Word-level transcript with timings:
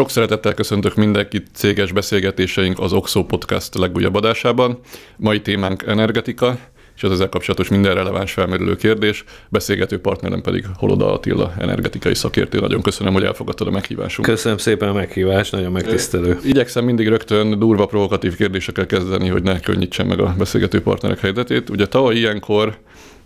Sok 0.00 0.10
szeretettel 0.10 0.54
köszöntök 0.54 0.94
mindenkit 0.94 1.46
céges 1.52 1.92
beszélgetéseink 1.92 2.78
az 2.78 2.92
Oxo 2.92 3.24
Podcast 3.24 3.78
legújabb 3.78 4.14
adásában. 4.14 4.78
Mai 5.16 5.40
témánk 5.40 5.82
energetika, 5.82 6.58
és 6.96 7.02
az 7.02 7.10
ezzel 7.10 7.28
kapcsolatos 7.28 7.68
minden 7.68 7.94
releváns 7.94 8.32
felmerülő 8.32 8.76
kérdés. 8.76 9.24
Beszélgető 9.48 10.00
partnerem 10.00 10.40
pedig 10.40 10.66
Holoda 10.76 11.12
Attila, 11.12 11.52
energetikai 11.58 12.14
szakértő. 12.14 12.58
Nagyon 12.60 12.82
köszönöm, 12.82 13.12
hogy 13.12 13.24
elfogadtad 13.24 13.66
a 13.66 13.70
meghívásunkat. 13.70 14.34
Köszönöm 14.34 14.58
szépen 14.58 14.88
a 14.88 14.92
meghívást, 14.92 15.52
nagyon 15.52 15.72
megtisztelő. 15.72 16.38
Igyekszem 16.44 16.84
mindig 16.84 17.08
rögtön 17.08 17.58
durva 17.58 17.86
provokatív 17.86 18.36
kérdésekkel 18.36 18.86
kezdeni, 18.86 19.28
hogy 19.28 19.42
ne 19.42 19.60
könnyítsen 19.60 20.06
meg 20.06 20.20
a 20.20 20.34
beszélgető 20.38 20.82
partnerek 20.82 21.20
helyzetét. 21.20 21.70
Ugye 21.70 21.86
tavaly 21.86 22.16
ilyenkor 22.16 22.78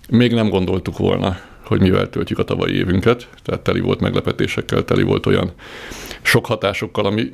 még 0.09 0.33
nem 0.33 0.49
gondoltuk 0.49 0.99
volna, 0.99 1.37
hogy 1.65 1.81
mivel 1.81 2.11
töltjük 2.11 2.39
a 2.39 2.45
tavalyi 2.45 2.75
évünket, 2.75 3.29
tehát 3.43 3.61
teli 3.61 3.81
volt 3.81 4.01
meglepetésekkel, 4.01 4.85
teli 4.85 5.03
volt 5.03 5.27
olyan 5.27 5.53
sok 6.23 6.47
hatásokkal, 6.47 7.07
ami 7.07 7.33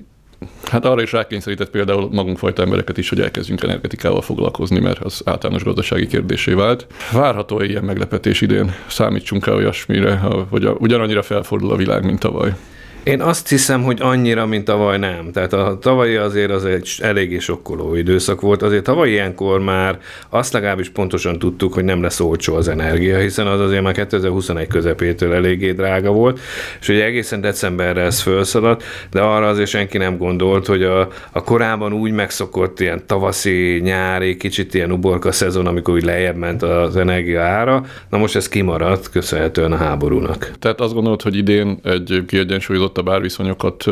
Hát 0.65 0.84
arra 0.84 1.03
is 1.03 1.12
rákényszerített 1.12 1.70
például 1.70 2.09
magunkfajta 2.12 2.62
embereket 2.62 2.98
is, 2.98 3.09
hogy 3.09 3.20
elkezdjünk 3.20 3.62
energetikával 3.62 4.20
foglalkozni, 4.20 4.80
mert 4.80 4.98
az 4.98 5.23
általános 5.25 5.62
gazdasági 5.62 6.06
kérdésé 6.06 6.53
vált. 6.53 6.87
Várható 7.12 7.61
ilyen 7.61 7.84
meglepetés 7.84 8.41
idén? 8.41 8.75
Számítsunk 8.89 9.47
el 9.47 9.55
olyasmire, 9.55 10.16
hogy 10.48 10.69
ugyanannyira 10.78 11.23
felfordul 11.23 11.70
a 11.70 11.77
világ, 11.77 12.05
mint 12.05 12.19
tavaly. 12.19 12.55
Én 13.03 13.21
azt 13.21 13.49
hiszem, 13.49 13.83
hogy 13.83 13.98
annyira, 14.01 14.47
mint 14.47 14.65
tavaly 14.65 14.98
nem. 14.98 15.31
Tehát 15.33 15.53
a 15.53 15.79
tavalyi 15.81 16.17
azért 16.17 16.51
az 16.51 16.65
egy 16.65 16.91
eléggé 17.03 17.39
sokkoló 17.39 17.95
időszak 17.95 18.41
volt. 18.41 18.62
Azért 18.62 18.84
tavaly 18.84 19.11
ilyenkor 19.11 19.61
már 19.61 19.98
azt 20.29 20.53
legalábbis 20.53 20.89
pontosan 20.89 21.39
tudtuk, 21.39 21.75
hogy 21.75 21.84
nem 21.84 22.03
lesz 22.03 22.20
olcsó 22.20 22.55
az 22.55 22.69
energia, 22.69 23.19
hiszen 23.19 23.47
az 23.47 23.61
azért 23.61 23.83
már 23.83 23.95
2021 23.95 24.67
közepétől 24.67 25.34
eléggé 25.34 25.73
drága 25.73 26.11
volt, 26.11 26.41
és 26.81 26.89
ugye 26.89 27.05
egészen 27.05 27.41
decemberre 27.41 28.03
ez 28.03 28.20
felszaladt, 28.20 28.83
de 29.11 29.20
arra 29.20 29.48
azért 29.48 29.69
senki 29.69 29.98
nem 29.98 30.17
gondolt, 30.17 30.67
hogy 30.67 30.83
a, 30.83 31.09
a 31.31 31.42
korábban 31.42 31.92
úgy 31.92 32.12
megszokott 32.12 32.81
ilyen 32.81 33.07
tavaszi, 33.07 33.81
nyári, 33.83 34.37
kicsit 34.37 34.75
ilyen 34.75 34.92
uborka 34.92 35.33
szezon, 35.33 35.67
amikor 35.67 35.95
úgy 35.95 36.05
lejjebb 36.05 36.37
ment 36.37 36.62
az 36.62 36.97
energia 36.97 37.42
ára, 37.42 37.85
na 38.11 38.19
most 38.19 38.37
ez 38.37 38.48
kimaradt 38.48 39.11
köszönhetően 39.11 39.73
a 39.73 39.77
háborúnak. 39.77 40.51
Tehát 40.59 40.81
azt 40.81 40.95
gondolod, 40.95 41.23
hogy 41.23 41.37
idén 41.37 41.79
egy 41.85 42.25
kiegyensúlyozott 42.27 42.89
a 42.98 43.02
bárviszonyokat 43.02 43.84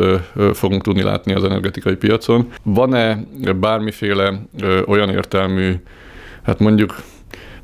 fogunk 0.53 0.83
tudni 0.83 1.01
látni 1.01 1.33
az 1.33 1.43
energetikai 1.43 1.95
piacon. 1.95 2.47
Van-e 2.63 3.23
bármiféle 3.59 4.41
olyan 4.85 5.09
értelmű, 5.09 5.73
hát 6.43 6.59
mondjuk 6.59 7.01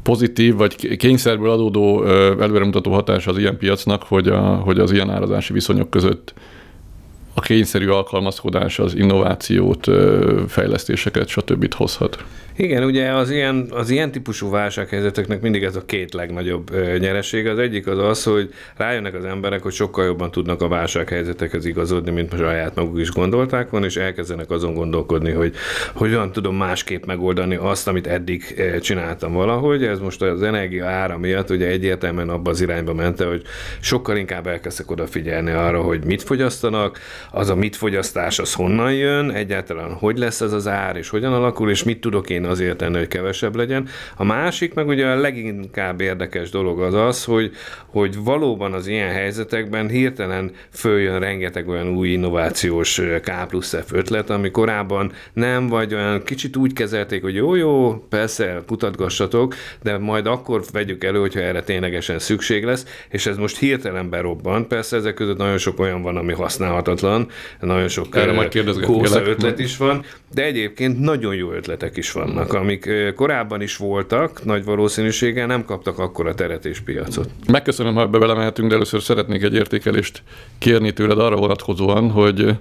pozitív 0.04 0.56
vagy 0.56 0.98
kényszerből 0.98 1.50
adódó 1.50 2.06
előremutató 2.40 2.92
hatás 2.92 3.28
az 3.28 3.38
ilyen 3.38 3.58
piacnak, 3.58 4.04
hogy, 4.04 4.28
a, 4.28 4.40
hogy 4.40 4.80
az 4.80 4.92
ilyen 4.92 5.10
árazási 5.10 5.54
viszonyok 5.54 5.90
között 5.90 6.34
a 7.34 7.42
kényszerű 7.42 7.88
alkalmazkodás 7.88 8.80
az 8.80 8.96
innovációt, 8.96 9.88
fejlesztéseket, 10.48 11.28
stb. 11.28 11.74
hozhat. 11.74 12.24
Igen, 12.58 12.84
ugye 12.84 13.12
az 13.12 13.30
ilyen, 13.30 13.68
az 13.70 13.90
ilyen 13.90 14.12
típusú 14.12 14.50
válsághelyzeteknek 14.50 15.42
mindig 15.42 15.64
ez 15.64 15.76
a 15.76 15.86
két 15.86 16.14
legnagyobb 16.14 16.72
nyereség. 17.00 17.48
Az 17.48 17.60
egyik 17.60 17.88
az 17.88 17.98
az, 17.98 18.24
hogy 18.24 18.54
rájönnek 18.78 19.14
az 19.14 19.26
emberek, 19.26 19.62
hogy 19.62 19.72
sokkal 19.72 20.06
jobban 20.06 20.32
tudnak 20.32 20.62
a 20.62 20.68
válsághelyzetekhez 20.68 21.66
igazodni, 21.66 22.12
mint 22.12 22.32
most 22.32 22.44
saját 22.44 22.76
maguk 22.76 23.00
is 23.00 23.12
gondolták 23.12 23.70
volna, 23.70 23.86
és 23.86 23.96
elkezdenek 23.96 24.50
azon 24.50 24.74
gondolkodni, 24.74 25.32
hogy 25.32 25.54
hogyan 25.94 26.32
tudom 26.32 26.56
másképp 26.56 27.06
megoldani 27.06 27.56
azt, 27.56 27.88
amit 27.88 28.08
eddig 28.08 28.64
csináltam 28.82 29.34
valahogy. 29.34 29.84
Ez 29.84 30.00
most 30.00 30.22
az 30.22 30.44
energia 30.44 30.86
ára 30.86 31.18
miatt 31.18 31.50
ugye 31.50 31.68
egyértelműen 31.68 32.30
abba 32.30 32.50
az 32.50 32.62
irányba 32.62 32.94
mente, 32.94 33.26
hogy 33.26 33.42
sokkal 33.80 34.18
inkább 34.18 34.48
elkezdtek 34.48 34.92
odafigyelni 34.92 35.52
arra, 35.52 35.82
hogy 35.82 36.06
mit 36.06 36.24
fogyasztanak, 36.24 37.00
az 37.32 37.50
a 37.50 37.56
mit 37.56 37.76
fogyasztás, 37.76 38.40
az 38.40 38.54
honnan 38.54 38.94
jön, 38.94 39.32
egyáltalán 39.32 39.94
hogy 39.94 40.18
lesz 40.18 40.42
ez 40.42 40.54
az 40.54 40.68
ár, 40.68 40.96
és 40.96 41.10
hogyan 41.10 41.34
alakul, 41.34 41.70
és 41.70 41.84
mit 41.84 42.00
tudok 42.00 42.30
én 42.30 42.44
azért 42.48 42.78
tenni, 42.78 42.98
hogy 42.98 43.08
kevesebb 43.08 43.56
legyen. 43.56 43.88
A 44.16 44.24
másik, 44.24 44.74
meg 44.74 44.88
ugye 44.88 45.06
a 45.08 45.16
leginkább 45.16 46.02
érdekes 46.02 46.50
dolog 46.50 46.82
az 46.82 46.94
az, 46.94 47.24
hogy, 47.24 47.52
hogy 47.86 48.24
valóban 48.24 48.74
az 48.74 48.88
ilyen 48.88 49.12
helyzetekben 49.12 49.90
hirtelen 49.90 50.52
följön 50.72 51.20
rengeteg 51.20 51.68
olyan 51.68 51.88
új 51.88 52.10
innovációs 52.10 53.02
K 53.22 53.48
plusz 53.48 53.76
F 53.86 53.92
ötlet, 53.92 54.30
ami 54.30 54.52
korábban 54.52 55.12
nem, 55.34 55.68
vagy 55.68 55.94
olyan 55.94 56.24
kicsit 56.24 56.56
úgy 56.56 56.74
kezelték, 56.74 57.22
hogy 57.22 57.36
jó, 57.36 57.56
jó, 57.56 57.94
persze, 58.10 58.62
kutatgassatok, 58.68 59.56
de 59.84 59.98
majd 59.98 60.28
akkor 60.28 60.64
vegyük 60.72 61.04
elő, 61.04 61.20
hogyha 61.20 61.40
erre 61.40 61.64
ténylegesen 61.64 62.20
szükség 62.20 62.64
lesz, 62.64 62.86
és 63.10 63.26
ez 63.26 63.38
most 63.38 63.58
hirtelen 63.58 64.10
berobban. 64.10 64.68
Persze 64.68 64.96
ezek 64.96 65.14
között 65.14 65.38
nagyon 65.38 65.58
sok 65.58 65.80
olyan 65.80 66.02
van, 66.02 66.18
ami 66.18 66.34
használhatatlan, 66.34 67.28
nagyon 67.60 67.88
sok 67.88 68.16
Erre 68.16 68.32
majd 68.32 68.50
ötlet 69.28 69.60
is 69.60 69.78
van, 69.78 70.04
de 70.34 70.44
egyébként 70.44 71.00
nagyon 71.00 71.36
jó 71.36 71.52
ötletek 71.52 71.98
is 71.98 72.12
vannak 72.12 72.35
vannak, 72.36 72.54
amik 72.54 72.90
korábban 73.16 73.62
is 73.62 73.78
voltak, 73.78 74.44
nagy 74.44 74.64
valószínűséggel 74.64 75.48
nem 75.48 75.66
kaptak 75.66 76.00
akkora 76.00 76.34
teret 76.34 76.66
és 76.66 76.80
piacot. 76.80 77.30
Megköszönöm, 77.52 77.94
ha 77.94 78.02
ebbe 78.02 78.18
belemehetünk, 78.18 78.70
de 78.70 78.76
először 78.76 79.02
szeretnék 79.02 79.44
egy 79.44 79.54
értékelést 79.54 80.24
kérni 80.58 80.94
tőled 80.94 81.20
arra 81.20 81.36
vonatkozóan, 81.36 82.12
hogy 82.12 82.58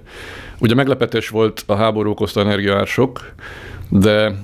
ugye 0.59 0.75
meglepetés 0.75 1.29
volt 1.29 1.63
a 1.65 1.75
háború 1.75 2.09
okozta 2.09 2.39
energiaársok, 2.39 3.31
de 3.89 4.35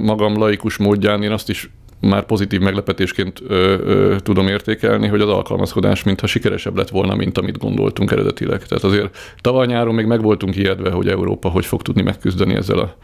magam 0.00 0.38
laikus 0.38 0.76
módján 0.76 1.22
én 1.22 1.32
azt 1.32 1.48
is 1.48 1.70
már 2.00 2.26
pozitív 2.26 2.60
meglepetésként 2.60 3.40
ö, 3.48 3.54
ö, 3.84 4.16
tudom 4.22 4.48
értékelni, 4.48 5.06
hogy 5.06 5.20
az 5.20 5.28
alkalmazkodás 5.28 6.02
mintha 6.02 6.26
sikeresebb 6.26 6.76
lett 6.76 6.88
volna, 6.88 7.14
mint 7.14 7.38
amit 7.38 7.58
gondoltunk 7.58 8.10
eredetileg. 8.10 8.62
Tehát 8.66 8.84
azért 8.84 9.16
tavaly 9.40 9.66
nyáron 9.66 9.94
még 9.94 10.06
meg 10.06 10.22
voltunk 10.22 10.56
ijedve, 10.56 10.90
hogy 10.90 11.08
Európa 11.08 11.48
hogy 11.48 11.66
fog 11.66 11.82
tudni 11.82 12.02
megküzdeni 12.02 12.54
ezzel 12.54 12.78
a, 12.78 12.94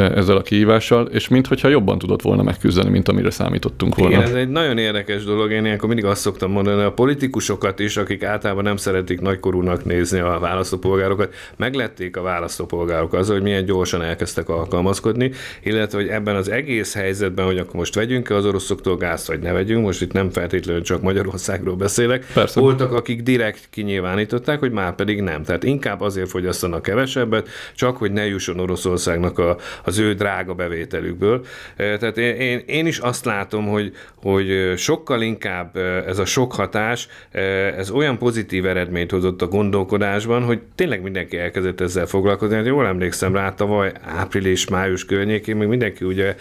ezzel 0.00 0.36
a 0.36 0.42
kihívással, 0.42 1.06
és 1.06 1.28
mintha 1.28 1.68
jobban 1.68 1.98
tudott 1.98 2.22
volna 2.22 2.42
megküzdeni, 2.42 2.90
mint 2.90 3.08
amire 3.08 3.30
számítottunk 3.30 3.94
volna. 3.94 4.14
Igen, 4.14 4.26
ez 4.26 4.34
egy 4.34 4.48
nagyon 4.48 4.78
érdekes 4.78 5.24
dolog. 5.24 5.50
Én 5.50 5.64
ilyenkor 5.64 5.88
mindig 5.88 6.04
azt 6.04 6.20
szoktam 6.20 6.50
mondani, 6.50 6.82
a 6.82 6.92
politikusokat 6.92 7.78
is, 7.78 7.96
akik 7.96 8.24
általában 8.24 8.64
nem 8.64 8.76
szeretik 8.76 9.20
nagykorúnak 9.20 9.84
nézni 9.84 10.18
a 10.18 10.38
választópolgárokat, 10.40 11.34
meglették 11.56 12.16
a 12.16 12.22
választópolgárok 12.22 13.12
az, 13.12 13.28
hogy 13.28 13.42
milyen 13.42 13.64
gyorsan 13.64 14.02
elkezdtek 14.02 14.48
alkalmazkodni, 14.48 15.30
illetve 15.62 15.98
hogy 15.98 16.08
ebben 16.08 16.36
az 16.36 16.50
egész 16.50 16.94
helyzetben, 16.94 17.46
hogy 17.46 17.58
akkor 17.58 17.74
most 17.74 17.94
vegyünk 17.94 18.30
az 18.38 18.46
oroszoktól 18.46 18.96
gázt, 18.96 19.26
vagy 19.26 19.40
ne 19.40 19.52
vegyünk, 19.52 19.84
most 19.84 20.02
itt 20.02 20.12
nem 20.12 20.30
feltétlenül 20.30 20.82
csak 20.82 21.02
Magyarországról 21.02 21.76
beszélek. 21.76 22.26
Persze. 22.34 22.60
Voltak, 22.60 22.92
akik 22.92 23.22
direkt 23.22 23.68
kinyilvánították, 23.70 24.58
hogy 24.58 24.72
már 24.72 24.94
pedig 24.94 25.20
nem. 25.20 25.42
Tehát 25.42 25.64
inkább 25.64 26.00
azért 26.00 26.28
fogyasztanak 26.28 26.82
kevesebbet, 26.82 27.48
csak 27.74 27.96
hogy 27.96 28.12
ne 28.12 28.26
jusson 28.26 28.60
Oroszországnak 28.60 29.38
a, 29.38 29.56
az 29.84 29.98
ő 29.98 30.14
drága 30.14 30.54
bevételükből. 30.54 31.44
E, 31.76 31.96
tehát 31.96 32.18
én, 32.18 32.34
én, 32.34 32.62
én 32.66 32.86
is 32.86 32.98
azt 32.98 33.24
látom, 33.24 33.66
hogy, 33.66 33.92
hogy 34.14 34.72
sokkal 34.76 35.22
inkább 35.22 35.76
e, 35.76 35.80
ez 35.80 36.18
a 36.18 36.24
sok 36.24 36.52
hatás, 36.52 37.08
e, 37.30 37.40
ez 37.76 37.90
olyan 37.90 38.18
pozitív 38.18 38.66
eredményt 38.66 39.10
hozott 39.10 39.42
a 39.42 39.46
gondolkodásban, 39.46 40.42
hogy 40.42 40.60
tényleg 40.74 41.02
mindenki 41.02 41.38
elkezdett 41.38 41.80
ezzel 41.80 42.06
foglalkozni. 42.06 42.56
Hát 42.56 42.66
jól 42.66 42.86
emlékszem 42.86 43.34
rá, 43.34 43.54
tavaly 43.54 43.92
április-május 44.04 45.04
környékén 45.04 45.56
még 45.56 45.68
mindenki 45.68 46.04
ugye 46.04 46.36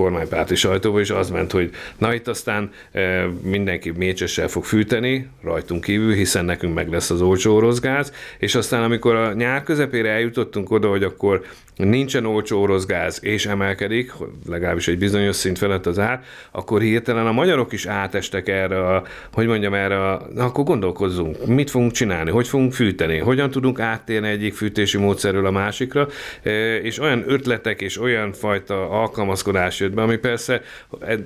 kormánypárti 0.00 0.54
sajtóba, 0.54 1.00
és 1.00 1.10
az 1.10 1.30
ment, 1.30 1.52
hogy 1.52 1.70
na 1.98 2.14
itt 2.14 2.28
aztán 2.28 2.70
e, 2.92 3.26
mindenki 3.42 3.90
mécsessel 3.90 4.48
fog 4.48 4.64
fűteni, 4.64 5.28
rajtunk 5.42 5.84
kívül, 5.84 6.12
hiszen 6.12 6.44
nekünk 6.44 6.74
meg 6.74 6.90
lesz 6.90 7.10
az 7.10 7.22
olcsó 7.22 7.54
orosz 7.54 7.80
gáz, 7.80 8.12
és 8.38 8.54
aztán 8.54 8.82
amikor 8.82 9.14
a 9.14 9.32
nyár 9.32 9.62
közepére 9.62 10.10
eljutottunk 10.10 10.70
oda, 10.70 10.88
hogy 10.88 11.02
akkor 11.02 11.42
nincsen 11.76 12.26
olcsó 12.26 12.60
orosz 12.60 12.86
gáz, 12.86 13.18
és 13.22 13.46
emelkedik, 13.46 14.12
legalábbis 14.48 14.88
egy 14.88 14.98
bizonyos 14.98 15.36
szint 15.36 15.58
felett 15.58 15.86
az 15.86 15.98
ár, 15.98 16.22
akkor 16.50 16.80
hirtelen 16.80 17.26
a 17.26 17.32
magyarok 17.32 17.72
is 17.72 17.86
átestek 17.86 18.48
erre 18.48 18.86
a, 18.86 19.04
hogy 19.32 19.46
mondjam, 19.46 19.74
erre 19.74 20.10
a, 20.10 20.26
na 20.34 20.44
akkor 20.44 20.64
gondolkozzunk, 20.64 21.46
mit 21.46 21.70
fogunk 21.70 21.92
csinálni, 21.92 22.30
hogy 22.30 22.48
fogunk 22.48 22.72
fűteni, 22.72 23.18
hogyan 23.18 23.50
tudunk 23.50 23.80
áttérni 23.80 24.28
egyik 24.28 24.54
fűtési 24.54 24.98
módszerről 24.98 25.46
a 25.46 25.50
másikra, 25.50 26.08
e, 26.42 26.76
és 26.76 26.98
olyan 26.98 27.24
ötletek 27.26 27.80
és 27.80 28.00
olyan 28.00 28.32
fajta 28.32 28.90
alkalmazkodás 28.90 29.80
jött 29.80 29.89
be, 29.94 30.02
ami 30.02 30.16
persze 30.16 30.62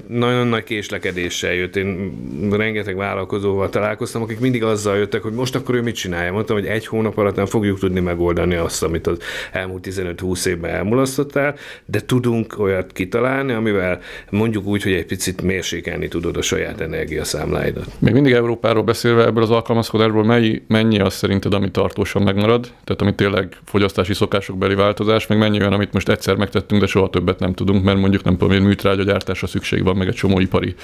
nagyon 0.06 0.46
nagy 0.46 0.64
késlekedéssel 0.64 1.52
jött. 1.52 1.76
Én 1.76 2.12
rengeteg 2.50 2.96
vállalkozóval 2.96 3.68
találkoztam, 3.68 4.22
akik 4.22 4.40
mindig 4.40 4.62
azzal 4.62 4.96
jöttek, 4.96 5.22
hogy 5.22 5.32
most 5.32 5.54
akkor 5.54 5.74
ő 5.74 5.82
mit 5.82 5.94
csinálja. 5.94 6.32
Mondtam, 6.32 6.56
hogy 6.56 6.66
egy 6.66 6.86
hónap 6.86 7.18
alatt 7.18 7.36
nem 7.36 7.46
fogjuk 7.46 7.78
tudni 7.78 8.00
megoldani 8.00 8.54
azt, 8.54 8.82
amit 8.82 9.06
az 9.06 9.18
elmúlt 9.52 9.86
15-20 9.90 10.46
évben 10.46 10.70
elmulasztottál, 10.70 11.54
de 11.84 12.00
tudunk 12.00 12.54
olyat 12.58 12.92
kitalálni, 12.92 13.52
amivel 13.52 14.00
mondjuk 14.30 14.66
úgy, 14.66 14.82
hogy 14.82 14.92
egy 14.92 15.06
picit 15.06 15.42
mérsékelni 15.42 16.08
tudod 16.08 16.36
a 16.36 16.42
saját 16.42 16.80
energiaszámláidat. 16.80 17.86
Még 17.98 18.12
mindig 18.12 18.32
Európáról 18.32 18.82
beszélve, 18.82 19.24
ebből 19.24 19.42
az 19.42 19.50
alkalmazkodásból 19.50 20.24
mennyi, 20.24 20.62
mennyi 20.68 21.00
az 21.00 21.14
szerinted, 21.14 21.54
ami 21.54 21.70
tartósan 21.70 22.22
megmarad? 22.22 22.72
Tehát 22.84 23.02
ami 23.02 23.14
tényleg 23.14 23.56
fogyasztási 23.64 24.14
szokásokbeli 24.14 24.74
változás, 24.74 25.26
meg 25.26 25.38
mennyi 25.38 25.60
olyan, 25.60 25.72
amit 25.72 25.92
most 25.92 26.08
egyszer 26.08 26.36
megtettünk, 26.36 26.80
de 26.80 26.86
soha 26.86 27.10
többet 27.10 27.38
nem 27.38 27.52
tudunk, 27.52 27.84
mert 27.84 27.98
mondjuk 27.98 28.22
nem 28.24 28.36
amiért 28.44 28.64
műtrágya 28.64 29.02
gyártásra 29.02 29.46
szükség 29.46 29.82
van, 29.82 29.96
meg 29.96 30.08
egy 30.08 30.14
csomó 30.14 30.40
ipari 30.40 30.74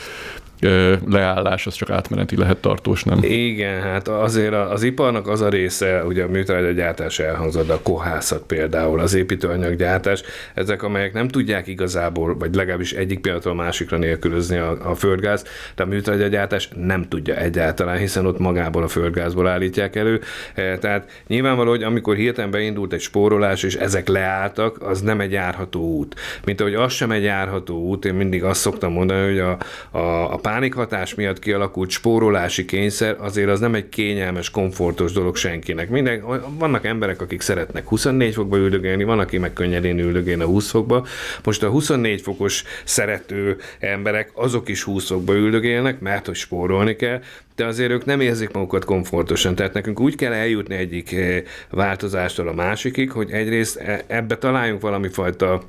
leállás, 1.09 1.67
az 1.67 1.75
csak 1.75 1.91
átmeneti 1.91 2.37
lehet 2.37 2.57
tartós, 2.57 3.05
nem? 3.05 3.19
Igen, 3.23 3.83
hát 3.83 4.09
azért 4.09 4.55
az 4.55 4.83
iparnak 4.83 5.29
az 5.29 5.41
a 5.41 5.49
része, 5.49 6.05
ugye 6.05 6.25
a 6.25 6.29
műtrágya 6.29 6.71
gyártás 6.71 7.19
elhangzott, 7.19 7.69
a 7.71 7.81
kohászat 7.83 8.43
például, 8.43 9.01
az 9.01 9.15
építőanyaggyártás, 9.15 10.23
ezek, 10.55 10.83
amelyek 10.83 11.13
nem 11.13 11.29
tudják 11.29 11.67
igazából, 11.67 12.37
vagy 12.39 12.55
legalábbis 12.55 12.93
egyik 12.93 13.21
pillanatról 13.21 13.55
másikra 13.55 13.97
nélkülözni 13.97 14.57
a, 14.57 14.91
a 14.91 14.95
földgáz, 14.95 15.45
de 15.77 15.83
a 15.83 15.87
műtrágya 15.87 16.27
gyártás 16.27 16.69
nem 16.77 17.09
tudja 17.09 17.37
egyáltalán, 17.37 17.99
hiszen 17.99 18.27
ott 18.27 18.39
magából 18.39 18.83
a 18.83 18.89
földgázból 18.89 19.49
állítják 19.49 19.97
elő. 19.97 20.21
E, 20.55 20.79
tehát 20.79 21.23
nyilvánvaló, 21.27 21.71
hogy 21.71 21.83
amikor 21.83 22.17
hirtelen 22.17 22.51
beindult 22.51 22.93
egy 22.93 23.01
spórolás, 23.01 23.63
és 23.63 23.75
ezek 23.75 24.09
leálltak, 24.09 24.83
az 24.83 25.01
nem 25.01 25.21
egy 25.21 25.33
járható 25.33 25.81
út. 25.81 26.15
Mint 26.45 26.61
ahogy 26.61 26.75
az 26.75 26.93
sem 26.93 27.11
egy 27.11 27.23
járható 27.51 27.79
út, 27.79 28.05
én 28.05 28.15
mindig 28.15 28.45
azt 28.45 28.61
szoktam 28.61 28.93
mondani, 28.93 29.27
hogy 29.27 29.39
a, 29.39 29.59
a, 29.99 30.33
a 30.33 30.37
pánikhatás 30.37 31.15
miatt 31.15 31.39
kialakult 31.39 31.91
spórolási 31.91 32.65
kényszer 32.65 33.17
azért 33.19 33.49
az 33.49 33.61
nem 33.61 33.75
egy 33.75 33.89
kényelmes, 33.89 34.51
komfortos 34.51 35.13
dolog 35.13 35.37
senkinek. 35.37 35.89
Minden, 35.89 36.23
vannak 36.59 36.85
emberek, 36.85 37.21
akik 37.21 37.41
szeretnek 37.41 37.89
24 37.89 38.35
fokba 38.35 38.57
üldögélni, 38.57 39.05
van, 39.05 39.19
aki 39.19 39.39
meg 39.39 39.53
könnyedén 39.53 39.99
üldögélni 39.99 40.43
a 40.43 40.47
20 40.47 40.71
fokba. 40.71 41.07
Most 41.45 41.63
a 41.63 41.69
24 41.69 42.21
fokos 42.21 42.65
szerető 42.85 43.57
emberek, 43.79 44.31
azok 44.35 44.69
is 44.69 44.83
20 44.83 45.07
fokba 45.07 45.35
üldögélnek, 45.35 46.01
mert 46.01 46.27
hogy 46.27 46.35
spórolni 46.35 46.97
kell, 46.97 47.21
de 47.57 47.67
azért 47.67 47.91
ők 47.91 48.05
nem 48.05 48.21
érzik 48.21 48.53
magukat 48.53 48.85
komfortosan. 48.85 49.55
Tehát 49.55 49.73
nekünk 49.73 50.01
úgy 50.01 50.15
kell 50.15 50.33
eljutni 50.33 50.75
egyik 50.75 51.13
eh, 51.13 51.43
változástól 51.71 52.49
a 52.49 52.53
másikig, 52.53 53.11
hogy 53.11 53.31
egyrészt 53.31 53.77
e, 53.77 54.05
ebbe 54.07 54.37
találjunk 54.37 54.81
valami 54.81 55.09
fajta 55.09 55.63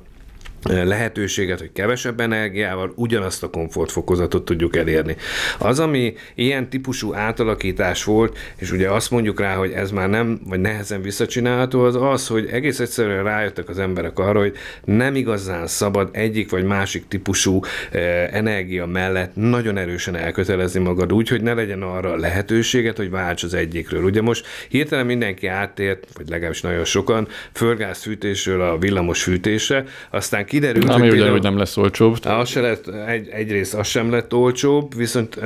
lehetőséget, 0.68 1.58
hogy 1.58 1.72
kevesebb 1.72 2.20
energiával 2.20 2.92
ugyanazt 2.96 3.42
a 3.42 3.50
komfortfokozatot 3.50 4.44
tudjuk 4.44 4.76
elérni. 4.76 5.16
Az, 5.58 5.78
ami 5.78 6.14
ilyen 6.34 6.68
típusú 6.68 7.14
átalakítás 7.14 8.04
volt, 8.04 8.38
és 8.56 8.72
ugye 8.72 8.90
azt 8.90 9.10
mondjuk 9.10 9.40
rá, 9.40 9.54
hogy 9.54 9.70
ez 9.70 9.90
már 9.90 10.08
nem, 10.08 10.40
vagy 10.44 10.60
nehezen 10.60 11.02
visszacsinálható, 11.02 11.80
az 11.84 11.96
az, 12.00 12.26
hogy 12.26 12.46
egész 12.46 12.80
egyszerűen 12.80 13.24
rájöttek 13.24 13.68
az 13.68 13.78
emberek 13.78 14.18
arra, 14.18 14.38
hogy 14.38 14.56
nem 14.84 15.14
igazán 15.14 15.66
szabad 15.66 16.08
egyik 16.12 16.50
vagy 16.50 16.64
másik 16.64 17.08
típusú 17.08 17.60
eh, 17.90 18.28
energia 18.32 18.86
mellett 18.86 19.34
nagyon 19.34 19.76
erősen 19.76 20.16
elkötelezni 20.16 20.80
magad 20.80 21.12
úgy, 21.12 21.28
hogy 21.28 21.42
ne 21.42 21.54
legyen 21.54 21.82
arra 21.82 22.16
lehetőséget, 22.16 22.96
hogy 22.96 23.10
válts 23.10 23.42
az 23.42 23.54
egyikről. 23.54 24.02
Ugye 24.02 24.22
most 24.22 24.46
hirtelen 24.68 25.06
mindenki 25.06 25.46
áttért, 25.46 26.06
vagy 26.16 26.28
legalábbis 26.28 26.60
nagyon 26.60 26.84
sokan, 26.84 27.28
földgázfűtésről 27.52 28.60
a 28.60 28.78
villamos 28.78 29.22
fűtésre, 29.22 29.84
aztán 30.10 30.44
kiderült, 30.52 30.88
Ami 30.88 31.08
hogy, 31.08 31.28
hogy 31.28 31.42
nem 31.42 31.58
lesz 31.58 31.76
olcsóbb. 31.76 32.16
Az 32.24 32.48
se 32.48 32.60
lett, 32.60 32.86
egy, 33.06 33.28
egyrészt 33.28 33.74
az 33.74 33.86
sem 33.86 34.10
lett 34.10 34.34
olcsóbb, 34.34 34.94
viszont 34.96 35.38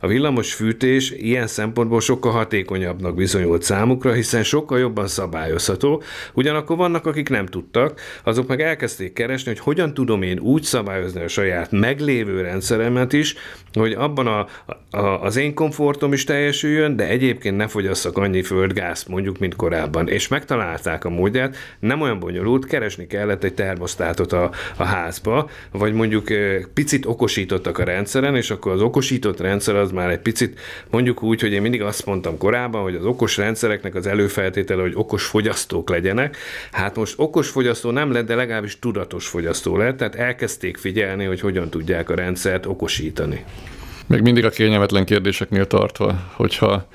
a 0.00 0.06
villamos 0.06 0.54
fűtés 0.54 1.10
ilyen 1.10 1.46
szempontból 1.46 2.00
sokkal 2.00 2.32
hatékonyabbnak 2.32 3.14
bizonyult 3.14 3.62
számukra, 3.62 4.12
hiszen 4.12 4.42
sokkal 4.42 4.78
jobban 4.78 5.06
szabályozható. 5.06 6.02
Ugyanakkor 6.34 6.76
vannak, 6.76 7.06
akik 7.06 7.28
nem 7.28 7.46
tudtak, 7.46 8.00
azok 8.24 8.48
meg 8.48 8.60
elkezdték 8.60 9.12
keresni, 9.12 9.50
hogy 9.50 9.60
hogyan 9.60 9.94
tudom 9.94 10.22
én 10.22 10.38
úgy 10.38 10.62
szabályozni 10.62 11.22
a 11.22 11.28
saját 11.28 11.70
meglévő 11.70 12.40
rendszeremet 12.40 13.12
is, 13.12 13.34
hogy 13.72 13.92
abban 13.92 14.26
a, 14.26 14.46
a, 14.90 15.22
az 15.22 15.36
én 15.36 15.54
komfortom 15.54 16.12
is 16.12 16.24
teljesüljön, 16.24 16.96
de 16.96 17.08
egyébként 17.08 17.56
ne 17.56 17.66
fogyasszak 17.66 18.18
annyi 18.18 18.42
földgázt 18.42 19.08
mondjuk, 19.08 19.38
mint 19.38 19.56
korábban. 19.56 20.08
És 20.08 20.28
megtalálták 20.28 21.04
a 21.04 21.10
módját, 21.10 21.56
nem 21.80 22.00
olyan 22.00 22.18
bonyolult, 22.18 22.66
keresni 22.66 23.06
kellett 23.06 23.44
egy 23.44 23.54
termosztátot 23.54 24.32
a, 24.32 24.39
a 24.76 24.84
házba, 24.84 25.50
vagy 25.72 25.92
mondjuk 25.92 26.28
picit 26.74 27.06
okosítottak 27.06 27.78
a 27.78 27.84
rendszeren, 27.84 28.36
és 28.36 28.50
akkor 28.50 28.72
az 28.72 28.80
okosított 28.80 29.40
rendszer 29.40 29.76
az 29.76 29.90
már 29.90 30.10
egy 30.10 30.18
picit, 30.18 30.60
mondjuk 30.90 31.22
úgy, 31.22 31.40
hogy 31.40 31.52
én 31.52 31.62
mindig 31.62 31.82
azt 31.82 32.06
mondtam 32.06 32.38
korábban, 32.38 32.82
hogy 32.82 32.94
az 32.94 33.04
okos 33.04 33.36
rendszereknek 33.36 33.94
az 33.94 34.06
előfeltétele, 34.06 34.82
hogy 34.82 34.92
okos 34.94 35.24
fogyasztók 35.24 35.90
legyenek. 35.90 36.36
Hát 36.72 36.96
most 36.96 37.14
okos 37.16 37.48
fogyasztó 37.48 37.90
nem 37.90 38.12
lett, 38.12 38.26
de 38.26 38.34
legalábbis 38.34 38.78
tudatos 38.78 39.26
fogyasztó 39.26 39.76
lett, 39.76 39.96
tehát 39.96 40.14
elkezdték 40.14 40.76
figyelni, 40.76 41.24
hogy 41.24 41.40
hogyan 41.40 41.70
tudják 41.70 42.10
a 42.10 42.14
rendszert 42.14 42.66
okosítani. 42.66 43.44
Még 44.06 44.20
mindig 44.20 44.44
a 44.44 44.50
kényelmetlen 44.50 45.04
kérdéseknél 45.04 45.66
tartva, 45.66 46.30
hogyha 46.32 46.88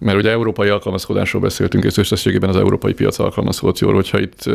mert 0.00 0.18
ugye 0.18 0.30
európai 0.30 0.68
alkalmazkodásról 0.68 1.42
beszéltünk, 1.42 1.84
és 1.84 1.96
összességében 1.96 2.48
az 2.48 2.56
európai 2.56 2.92
piac 2.92 3.18
alkalmazkodott 3.18 3.78
jól, 3.78 3.94
hogyha 3.94 4.20
itt 4.20 4.50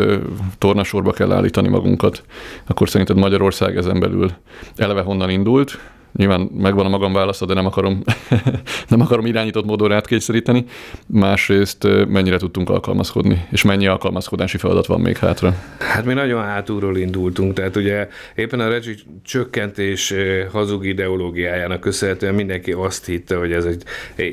tornasorba 0.58 1.12
kell 1.12 1.32
állítani 1.32 1.68
magunkat, 1.68 2.24
akkor 2.66 2.90
szerinted 2.90 3.18
Magyarország 3.18 3.78
ezen 3.78 4.00
belül 4.00 4.32
eleve 4.76 5.02
honnan 5.02 5.30
indult, 5.30 5.80
nyilván 6.16 6.42
megvan 6.42 6.86
a 6.86 6.90
magam 6.90 7.14
válasza, 7.14 7.46
de 7.46 7.54
nem 7.54 7.66
akarom, 7.66 8.02
nem 8.88 9.02
akarom 9.02 9.26
irányított 9.26 9.66
módon 9.66 9.92
átkényszeríteni. 9.92 10.66
Másrészt 11.08 11.88
mennyire 12.08 12.38
tudtunk 12.38 12.70
alkalmazkodni, 12.70 13.46
és 13.52 13.64
mennyi 13.64 13.88
alkalmazkodási 13.88 14.58
feladat 14.58 14.86
van 14.86 15.02
még 15.02 15.18
hátra? 15.18 15.56
Hát 15.80 16.06
mi 16.06 16.14
nagyon 16.14 16.44
hátulról 16.44 16.98
indultunk, 16.98 17.54
tehát 17.54 17.76
ugye 17.76 18.08
éppen 18.36 18.60
a 18.60 18.70
rezsi 18.70 18.96
csökkentés 19.24 20.14
hazug 20.52 20.86
ideológiájának 20.86 21.80
köszönhetően 21.80 22.36
mindenki 22.36 22.72
azt 22.72 23.06
hitte, 23.06 23.36
hogy 23.36 23.52
ez 23.52 23.66
egy 23.66 23.84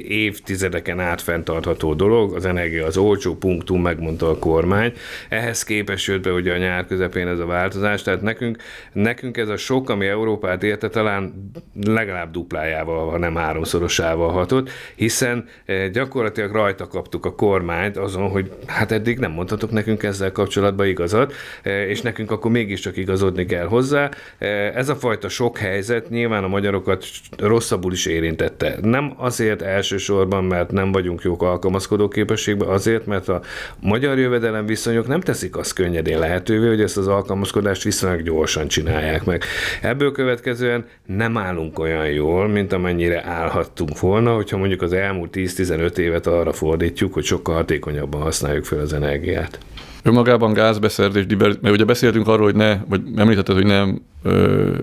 évtizedeken 0.08 1.00
át 1.00 1.20
fenntartható 1.20 1.94
dolog, 1.94 2.34
az 2.34 2.44
energia 2.44 2.86
az 2.86 2.96
olcsó 2.96 3.36
punktum, 3.36 3.82
megmondta 3.82 4.28
a 4.28 4.38
kormány. 4.38 4.92
Ehhez 5.28 5.62
képest 5.62 6.06
jött 6.06 6.22
be 6.22 6.32
ugye 6.32 6.52
a 6.52 6.56
nyár 6.56 6.86
közepén 6.86 7.26
ez 7.28 7.38
a 7.38 7.46
változás, 7.46 8.02
tehát 8.02 8.22
nekünk, 8.22 8.56
nekünk 8.92 9.36
ez 9.36 9.48
a 9.48 9.56
sok, 9.56 9.90
ami 9.90 10.06
Európát 10.06 10.62
érte, 10.62 10.88
talán 10.88 11.50
legalább 11.84 12.30
duplájával, 12.30 13.10
ha 13.10 13.18
nem 13.18 13.34
háromszorosával 13.34 14.30
hatott, 14.30 14.70
hiszen 14.94 15.44
eh, 15.64 15.88
gyakorlatilag 15.88 16.52
rajta 16.52 16.86
kaptuk 16.86 17.24
a 17.24 17.34
kormányt 17.34 17.96
azon, 17.96 18.28
hogy 18.28 18.52
hát 18.66 18.92
eddig 18.92 19.18
nem 19.18 19.32
mondhatok 19.32 19.70
nekünk 19.70 20.02
ezzel 20.02 20.32
kapcsolatban 20.32 20.86
igazat, 20.86 21.32
eh, 21.62 21.72
és 21.72 22.00
nekünk 22.00 22.30
akkor 22.30 22.50
mégiscsak 22.50 22.96
igazodni 22.96 23.44
kell 23.44 23.66
hozzá. 23.66 24.10
Eh, 24.38 24.76
ez 24.76 24.88
a 24.88 24.96
fajta 24.96 25.28
sok 25.28 25.58
helyzet 25.58 26.10
nyilván 26.10 26.44
a 26.44 26.48
magyarokat 26.48 27.06
rosszabbul 27.38 27.92
is 27.92 28.06
érintette. 28.06 28.76
Nem 28.80 29.14
azért 29.16 29.62
elsősorban, 29.62 30.44
mert 30.44 30.70
nem 30.70 30.92
vagyunk 30.92 31.22
jók 31.22 31.42
alkalmazkodó 31.42 32.08
képességben, 32.08 32.68
azért, 32.68 33.06
mert 33.06 33.28
a 33.28 33.40
magyar 33.80 34.18
jövedelem 34.18 34.66
viszonyok 34.66 35.06
nem 35.06 35.20
teszik 35.20 35.56
azt 35.56 35.72
könnyedén 35.72 36.18
lehetővé, 36.18 36.66
hogy 36.68 36.80
ezt 36.80 36.96
az 36.96 37.06
alkalmazkodást 37.06 37.82
viszonylag 37.82 38.22
gyorsan 38.22 38.68
csinálják 38.68 39.24
meg. 39.24 39.44
Ebből 39.82 40.12
következően 40.12 40.86
nem 41.06 41.36
állunk 41.36 41.61
állunk 41.62 41.78
olyan 41.78 42.10
jól, 42.10 42.48
mint 42.48 42.72
amennyire 42.72 43.24
állhattunk 43.24 44.00
volna, 44.00 44.34
hogyha 44.34 44.56
mondjuk 44.56 44.82
az 44.82 44.92
elmúlt 44.92 45.30
10-15 45.34 45.96
évet 45.96 46.26
arra 46.26 46.52
fordítjuk, 46.52 47.12
hogy 47.14 47.24
sokkal 47.24 47.54
hatékonyabban 47.54 48.20
használjuk 48.20 48.64
fel 48.64 48.78
az 48.78 48.92
energiát. 48.92 49.58
Önmagában 50.02 50.52
gázbeszerzés, 50.52 51.24
mert 51.38 51.70
ugye 51.70 51.84
beszéltünk 51.84 52.28
arról, 52.28 52.44
hogy 52.44 52.54
ne, 52.54 52.76
vagy 52.88 53.00
említetted, 53.16 53.54
hogy 53.54 53.66
nem, 53.66 54.02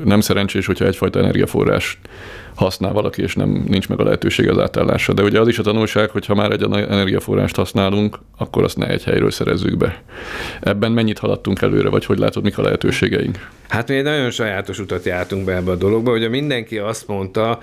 nem 0.04 0.22
szerencsés, 0.22 0.66
hogyha 0.66 0.86
egyfajta 0.86 1.20
energiaforrás 1.20 2.00
használ 2.56 2.94
valaki, 2.94 3.22
és 3.22 3.36
nem 3.36 3.64
nincs 3.68 3.90
meg 3.90 4.00
a 4.00 4.04
lehetőség 4.04 4.50
az 4.50 4.58
átállásra. 4.58 5.14
De 5.14 5.24
ugye 5.24 5.40
az 5.40 5.48
is 5.48 5.60
a 5.60 5.64
tanulság, 5.64 6.10
hogy 6.10 6.26
ha 6.26 6.36
már 6.36 6.52
egy 6.52 6.64
energiaforrást 6.72 7.56
használunk, 7.56 8.20
akkor 8.38 8.64
azt 8.64 8.78
ne 8.78 8.88
egy 8.88 9.04
helyről 9.04 9.32
szerezzük 9.32 9.78
be. 9.78 10.02
Ebben 10.62 10.92
mennyit 10.92 11.20
haladtunk 11.20 11.62
előre, 11.62 11.90
vagy 11.90 12.06
hogy 12.06 12.18
látod, 12.18 12.44
mik 12.44 12.58
a 12.58 12.62
lehetőségeink? 12.62 13.50
Hát 13.70 13.88
mi 13.88 13.96
egy 13.96 14.04
nagyon 14.04 14.32
sajátos 14.32 14.80
utat 14.80 15.06
jártunk 15.06 15.46
be 15.46 15.56
ebbe 15.56 15.72
a 15.72 15.76
dologba, 15.76 16.12
ugye 16.12 16.30
mindenki 16.30 16.78
azt 16.78 17.08
mondta 17.08 17.60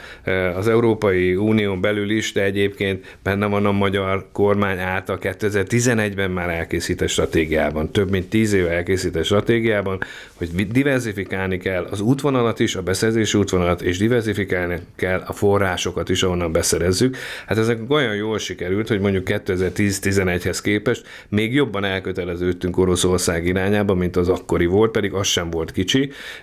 az 0.57 0.69
Európai 0.69 1.35
Unión 1.35 1.81
belül 1.81 2.11
is, 2.11 2.33
de 2.33 2.43
egyébként 2.43 3.17
benne 3.23 3.47
van 3.47 3.67
a 3.67 3.73
magyar 3.73 4.29
kormány 4.33 4.79
által 4.79 5.19
2011-ben 5.21 6.31
már 6.31 6.49
elkészített 6.49 7.09
stratégiában, 7.09 7.93
több 7.93 8.11
mint 8.11 8.29
10 8.29 8.53
éve 8.53 8.71
elkészített 8.71 9.25
stratégiában, 9.25 9.99
hogy 10.35 10.69
diversifikálni 10.69 11.59
kell 11.59 11.87
az 11.91 12.01
útvonalat 12.01 12.61
is, 12.61 12.75
a 12.75 12.83
beszerzési 12.83 13.39
útvonalat, 13.39 13.83
és 13.83 13.99
diversifikálni 13.99 14.79
kell 14.97 15.23
a 15.27 15.33
forrásokat 15.33 16.09
is, 16.09 16.23
ahonnan 16.23 16.53
beszerezzük. 16.53 17.17
Hát 17.47 17.59
ezek 17.59 17.79
olyan 17.89 18.15
jól 18.15 18.39
sikerült, 18.39 18.89
hogy 18.89 19.01
mondjuk 19.01 19.27
2010-11-hez 19.27 20.59
képest 20.63 21.07
még 21.29 21.55
jobban 21.55 21.85
elköteleződtünk 21.85 22.79
Oroszország 22.79 23.47
irányába, 23.47 23.95
mint 23.95 24.17
az 24.17 24.29
akkori 24.29 24.67
volt, 24.67 24.91
pedig 24.91 25.13
az 25.13 25.27
sem 25.27 25.51
volt 25.51 25.73
kicsi. 25.73 25.95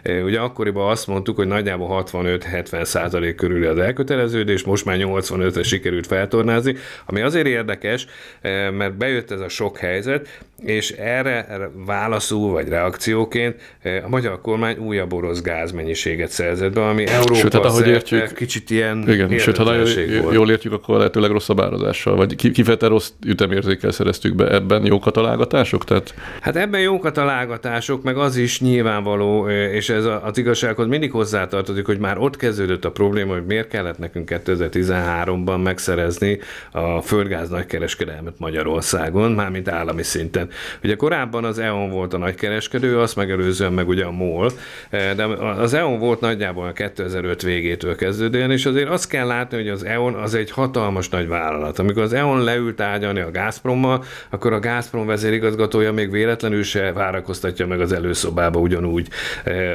E, 0.01 0.21
ugye 0.21 0.39
akkoriban 0.39 0.89
azt 0.89 1.07
mondtuk, 1.07 1.35
hogy 1.35 1.47
nagyjából 1.47 2.05
65-70 2.11 2.83
százalék 2.83 3.35
körül 3.35 3.67
az 3.67 3.77
elköteleződés, 3.77 4.63
most 4.63 4.85
már 4.85 4.97
85-re 4.99 5.63
sikerült 5.63 6.07
feltornázni, 6.07 6.75
ami 7.05 7.21
azért 7.21 7.47
érdekes, 7.47 8.05
mert 8.77 8.97
bejött 8.97 9.31
ez 9.31 9.39
a 9.39 9.49
sok 9.49 9.77
helyzet, 9.77 10.27
és 10.65 10.91
erre, 10.91 11.45
erre 11.49 11.69
válaszul 11.85 12.51
vagy 12.51 12.67
reakcióként 12.67 13.55
a 14.03 14.09
magyar 14.09 14.41
kormány 14.41 14.77
újabb 14.77 15.13
orosz 15.13 15.41
gázmennyiséget 15.41 16.29
szerzett 16.29 16.73
be, 16.73 16.87
ami 16.87 17.05
Európa 17.05 17.35
sőt, 17.35 17.53
hát, 17.53 17.65
ahogy 17.65 17.87
értjük, 17.87 18.33
kicsit 18.33 18.69
ilyen 18.69 19.09
igen, 19.09 19.37
sőt, 19.37 19.57
ha 19.57 19.63
nagyon 19.63 19.87
jól 20.31 20.49
értjük, 20.49 20.73
akkor 20.73 20.97
lehetőleg 20.97 21.31
rosszabb 21.31 21.61
árazással, 21.61 22.15
vagy 22.15 22.35
kifejezetten 22.35 22.89
rossz 22.89 23.09
ütemérzékkel 23.25 23.91
szereztük 23.91 24.35
be 24.35 24.53
ebben 24.53 24.85
jó 24.85 24.99
találgatások? 24.99 25.83
Tehát... 25.83 26.13
Hát 26.41 26.55
ebben 26.55 26.81
jó 26.81 26.99
találgatások, 26.99 28.03
meg 28.03 28.17
az 28.17 28.35
is 28.35 28.61
nyilvánvaló, 28.61 29.42
és 29.49 29.89
ez 29.89 30.05
az 30.23 30.37
igazsághoz 30.37 30.87
mindig 30.87 31.11
hozzátartozik, 31.11 31.85
hogy 31.85 31.99
már 31.99 32.17
ott 32.17 32.35
kezdődött 32.37 32.85
a 32.85 32.91
probléma, 32.91 33.33
hogy 33.33 33.45
miért 33.45 33.67
kellett 33.67 33.97
nekünk 33.97 34.29
2013-ban 34.45 35.63
megszerezni 35.63 36.39
a 36.71 37.01
földgáz 37.01 37.49
nagykereskedelmet 37.49 38.33
Magyarországon, 38.37 39.31
mármint 39.31 39.67
állami 39.67 40.03
szinten. 40.03 40.49
Ugye 40.83 40.95
korábban 40.95 41.43
az 41.43 41.59
EON 41.59 41.89
volt 41.89 42.13
a 42.13 42.17
nagykereskedő, 42.17 42.99
azt 42.99 43.15
megelőzően 43.15 43.73
meg 43.73 43.87
ugye 43.87 44.05
a 44.05 44.11
MOL, 44.11 44.51
de 44.89 45.23
az 45.57 45.73
EON 45.73 45.99
volt 45.99 46.19
nagyjából 46.19 46.67
a 46.67 46.71
2005 46.71 47.41
végétől 47.41 47.95
kezdődően, 47.95 48.51
és 48.51 48.65
azért 48.65 48.89
azt 48.89 49.09
kell 49.09 49.27
látni, 49.27 49.57
hogy 49.57 49.69
az 49.69 49.83
EON 49.83 50.13
az 50.13 50.33
egy 50.33 50.51
hatalmas 50.51 51.09
nagy 51.09 51.27
vállalat. 51.27 51.79
Amikor 51.79 52.03
az 52.03 52.13
EON 52.13 52.43
leült 52.43 52.75
tárgyalni 52.75 53.19
a 53.19 53.31
Gazprommal, 53.31 54.03
akkor 54.29 54.53
a 54.53 54.59
Gazprom 54.59 55.05
vezérigazgatója 55.05 55.91
még 55.91 56.11
véletlenül 56.11 56.63
se 56.63 56.91
várakoztatja 56.93 57.67
meg 57.67 57.81
az 57.81 57.91
előszobába 57.91 58.59
ugyanúgy 58.59 59.07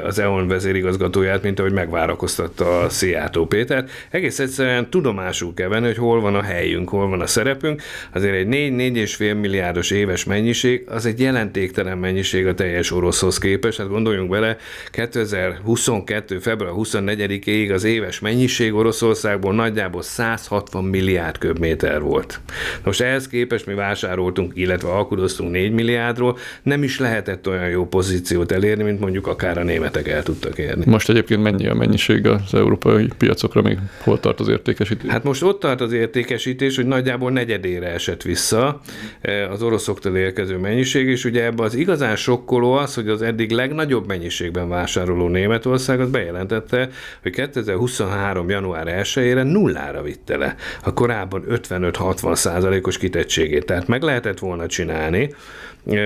az 0.05 0.19
EON 0.19 0.49
vezérigazgatóját, 0.49 1.43
mint 1.43 1.59
ahogy 1.59 1.73
megvárakoztatta 1.73 2.81
a 2.81 2.89
Szijjártó 2.89 3.47
Pétert. 3.47 3.91
Egész 4.11 4.39
egyszerűen 4.39 4.91
tudomásul 4.91 5.55
kell 5.55 5.69
venni, 5.69 5.87
hogy 5.87 5.97
hol 5.97 6.21
van 6.21 6.35
a 6.35 6.43
helyünk, 6.43 6.89
hol 6.89 7.09
van 7.09 7.21
a 7.21 7.27
szerepünk. 7.27 7.83
Azért 8.13 8.35
egy 8.35 8.47
4-4,5 8.47 9.41
milliárdos 9.41 9.91
éves 9.91 10.25
mennyiség, 10.25 10.85
az 10.89 11.07
egy 11.07 11.21
jelentéktelen 11.21 11.99
mennyiség 11.99 12.47
a 12.47 12.55
teljes 12.55 12.93
oroszhoz 12.93 13.39
képest. 13.39 13.79
Hát 13.79 13.89
gondoljunk 13.89 14.31
bele, 14.31 14.57
2022. 14.91 16.39
február 16.39 16.73
24-ig 16.77 17.73
az 17.75 17.85
éves 17.85 18.21
mennyiség 18.21 18.75
Oroszországból 18.75 19.55
nagyjából 19.55 20.03
160 20.03 20.85
milliárd 20.85 21.39
köbméter 21.39 22.01
volt. 22.01 22.41
Most 22.85 23.01
ehhez 23.01 23.29
képest 23.29 23.67
mi 23.67 23.75
vásároltunk, 23.75 24.53
illetve 24.55 24.89
alkudoztunk 24.89 25.51
4 25.51 25.73
milliárdról, 25.73 26.39
nem 26.63 26.83
is 26.83 26.99
lehetett 26.99 27.49
olyan 27.49 27.69
jó 27.69 27.87
pozíciót 27.87 28.53
elérni, 28.53 28.83
mint 28.83 29.01
mondjuk 29.01 29.27
akár 29.27 29.48
a 29.57 29.63
németek 29.63 30.09
el 30.09 30.23
tudtak 30.23 30.59
érni. 30.59 30.85
Most 30.87 31.09
egyébként 31.09 31.43
mennyi 31.43 31.67
a 31.67 31.75
mennyiség 31.75 32.27
az 32.27 32.55
európai 32.55 33.09
piacokra, 33.19 33.63
még 33.63 33.79
hol 34.03 34.21
tart 34.21 34.41
az 34.41 34.49
értékesítés? 34.49 35.11
Hát 35.11 35.25
most 35.25 35.43
ott 35.43 35.61
tart 35.61 35.81
az 35.81 35.93
értékesítés, 35.93 36.77
hogy 36.77 36.87
nagyjából 36.87 37.31
negyedére 37.31 37.87
esett 37.87 38.23
vissza 38.23 38.81
eh, 39.21 39.51
az 39.53 39.63
oroszoktól 39.63 40.17
érkező 40.17 40.57
mennyiség, 40.57 41.09
és 41.09 41.25
ugye 41.25 41.45
ebben 41.45 41.67
az 41.67 41.75
igazán 41.75 42.17
sokkoló 42.17 42.73
az, 42.73 42.95
hogy 42.95 43.09
az 43.09 43.23
eddig 43.23 43.51
legnagyobb 43.51 44.07
mennyiségben 44.07 44.69
vásároló 44.69 45.29
Németország 45.29 46.01
az 46.01 46.11
bejelentette, 46.11 46.89
hogy 47.23 47.33
2023. 47.33 48.49
január 48.49 49.03
1-ére 49.03 49.53
nullára 49.53 50.03
vitte 50.03 50.37
le 50.37 50.55
a 50.85 50.93
korábban 50.93 51.45
55-60 51.51 52.35
százalékos 52.35 52.99
kitettségét. 52.99 53.65
Tehát 53.65 53.87
meg 53.87 54.03
lehetett 54.03 54.39
volna 54.39 54.67
csinálni, 54.67 55.35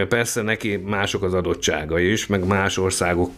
Persze 0.09 0.43
neki 0.43 0.83
mások 0.87 1.23
az 1.23 1.35
adottsága 1.35 1.99
is, 1.99 2.27
meg 2.27 2.47
más 2.47 2.79
országok 2.79 3.31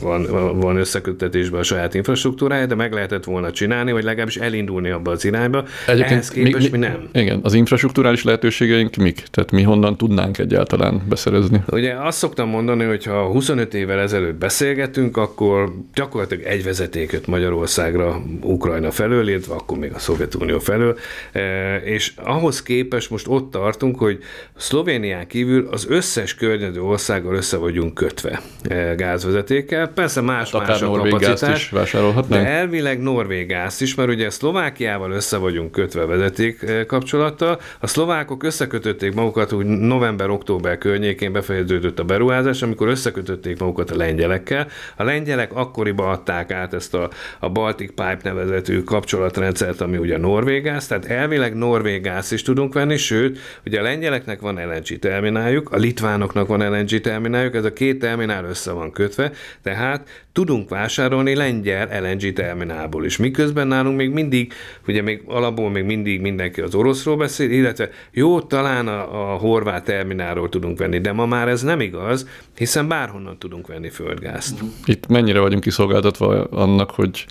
van, 0.00 0.26
van 0.60 0.76
összeköttetésben 0.76 1.60
a 1.60 1.62
saját 1.62 1.94
infrastruktúrája, 1.94 2.66
de 2.66 2.74
meg 2.74 2.92
lehetett 2.92 3.24
volna 3.24 3.52
csinálni, 3.52 3.92
vagy 3.92 4.04
legalábbis 4.04 4.36
elindulni 4.36 4.90
abba 4.90 5.10
az 5.10 5.24
irányba. 5.24 5.64
Egyébként 5.86 6.10
Ehhez 6.10 6.28
képest 6.28 6.70
mi, 6.70 6.78
mi, 6.78 6.86
mi 6.86 6.92
nem. 6.92 7.08
Igen, 7.12 7.40
az 7.42 7.54
infrastruktúrális 7.54 8.24
lehetőségeink 8.24 8.96
mik? 8.96 9.22
Tehát 9.30 9.50
mi 9.50 9.62
honnan 9.62 9.96
tudnánk 9.96 10.38
egyáltalán 10.38 11.02
beszerezni? 11.08 11.62
Ugye 11.66 11.94
azt 11.94 12.18
szoktam 12.18 12.48
mondani, 12.48 12.84
hogy 12.84 13.04
ha 13.04 13.22
25 13.26 13.74
évvel 13.74 13.98
ezelőtt 13.98 14.38
beszélgetünk, 14.38 15.16
akkor 15.16 15.72
gyakorlatilag 15.94 16.44
egy 16.44 16.64
vezeték 16.64 17.26
Magyarországra 17.26 18.22
Ukrajna 18.42 18.90
felől, 18.90 19.28
illetve 19.28 19.54
akkor 19.54 19.78
még 19.78 19.92
a 19.92 19.98
Szovjetunió 19.98 20.58
felől, 20.58 20.98
és 21.84 22.12
ahhoz 22.16 22.62
képest 22.62 23.10
most 23.10 23.28
ott 23.28 23.50
tartunk, 23.50 23.98
hogy 23.98 24.18
Szlovénián 24.56 25.26
kívül 25.26 25.68
az 25.70 25.88
összes 25.90 26.34
környező 26.34 26.82
országgal 26.82 27.34
össze 27.34 27.56
vagyunk 27.56 27.94
kötve 27.94 28.40
eh, 28.62 28.94
gázvezetékkel. 28.96 29.88
Persze 29.88 30.20
más, 30.20 30.50
hát 30.52 30.66
más 30.66 30.82
a 30.82 30.90
kapacitás. 30.90 31.56
is 31.56 31.70
vásárolhatnánk. 31.70 32.44
De 32.44 32.50
elvileg 32.50 33.00
norvég 33.02 33.46
gáz 33.46 33.80
is, 33.80 33.94
mert 33.94 34.08
ugye 34.08 34.30
Szlovákiával 34.30 35.10
össze 35.10 35.36
vagyunk 35.36 35.72
kötve 35.72 36.04
vezeték 36.04 36.62
eh, 36.62 36.84
kapcsolattal. 36.84 37.60
A 37.80 37.86
szlovákok 37.86 38.42
összekötötték 38.42 39.14
magukat, 39.14 39.52
úgy 39.52 39.66
november-október 39.66 40.78
környékén 40.78 41.32
befejeződött 41.32 41.98
a 41.98 42.04
beruházás, 42.04 42.62
amikor 42.62 42.88
összekötötték 42.88 43.58
magukat 43.58 43.90
a 43.90 43.96
lengyelekkel. 43.96 44.66
A 44.96 45.02
lengyelek 45.02 45.54
akkoriban 45.54 46.08
adták 46.08 46.50
át 46.52 46.74
ezt 46.74 46.94
a, 46.94 47.10
a 47.38 47.48
Baltic 47.48 47.88
Pipe 47.88 48.18
nevezetű 48.22 48.82
kapcsolatrendszert, 48.82 49.80
ami 49.80 49.96
ugye 49.96 50.18
norvég 50.18 50.62
gáz, 50.62 50.86
tehát 50.86 51.04
elvileg 51.04 51.54
norvég 51.54 52.02
gáz 52.02 52.32
is 52.32 52.42
tudunk 52.42 52.74
venni, 52.74 52.96
sőt, 52.96 53.38
ugye 53.66 53.80
a 53.80 53.82
lengyeleknek 53.82 54.40
van 54.40 54.54
LNG 54.54 54.98
termináljuk, 54.98 55.70
a 55.70 55.78
litvánoknak 55.80 56.46
van 56.46 56.70
LNG 56.70 57.00
termináljuk, 57.00 57.54
ez 57.54 57.64
a 57.64 57.72
két 57.72 57.98
terminál 57.98 58.44
össze 58.44 58.72
van 58.72 58.92
kötve, 58.92 59.32
tehát 59.62 60.08
tudunk 60.32 60.68
vásárolni 60.68 61.34
lengyel 61.34 62.00
LNG 62.00 62.32
terminálból 62.32 63.04
is. 63.04 63.16
Miközben 63.16 63.66
nálunk 63.66 63.96
még 63.96 64.10
mindig, 64.10 64.52
ugye 64.86 65.02
még 65.02 65.22
alapból 65.26 65.70
még 65.70 65.84
mindig 65.84 66.20
mindenki 66.20 66.60
az 66.60 66.74
oroszról 66.74 67.16
beszél, 67.16 67.50
illetve 67.50 67.90
jó, 68.10 68.40
talán 68.40 68.88
a, 68.88 69.32
a 69.32 69.36
horvát 69.36 69.84
terminálról 69.84 70.48
tudunk 70.48 70.78
venni, 70.78 71.00
de 71.00 71.12
ma 71.12 71.26
már 71.26 71.48
ez 71.48 71.62
nem 71.62 71.80
igaz, 71.80 72.28
hiszen 72.56 72.88
bárhonnan 72.88 73.38
tudunk 73.38 73.66
venni 73.66 73.88
földgázt. 73.88 74.60
Itt 74.84 75.06
mennyire 75.06 75.40
vagyunk 75.40 75.62
kiszolgáltatva 75.62 76.44
annak, 76.44 76.90
hogy 76.90 77.26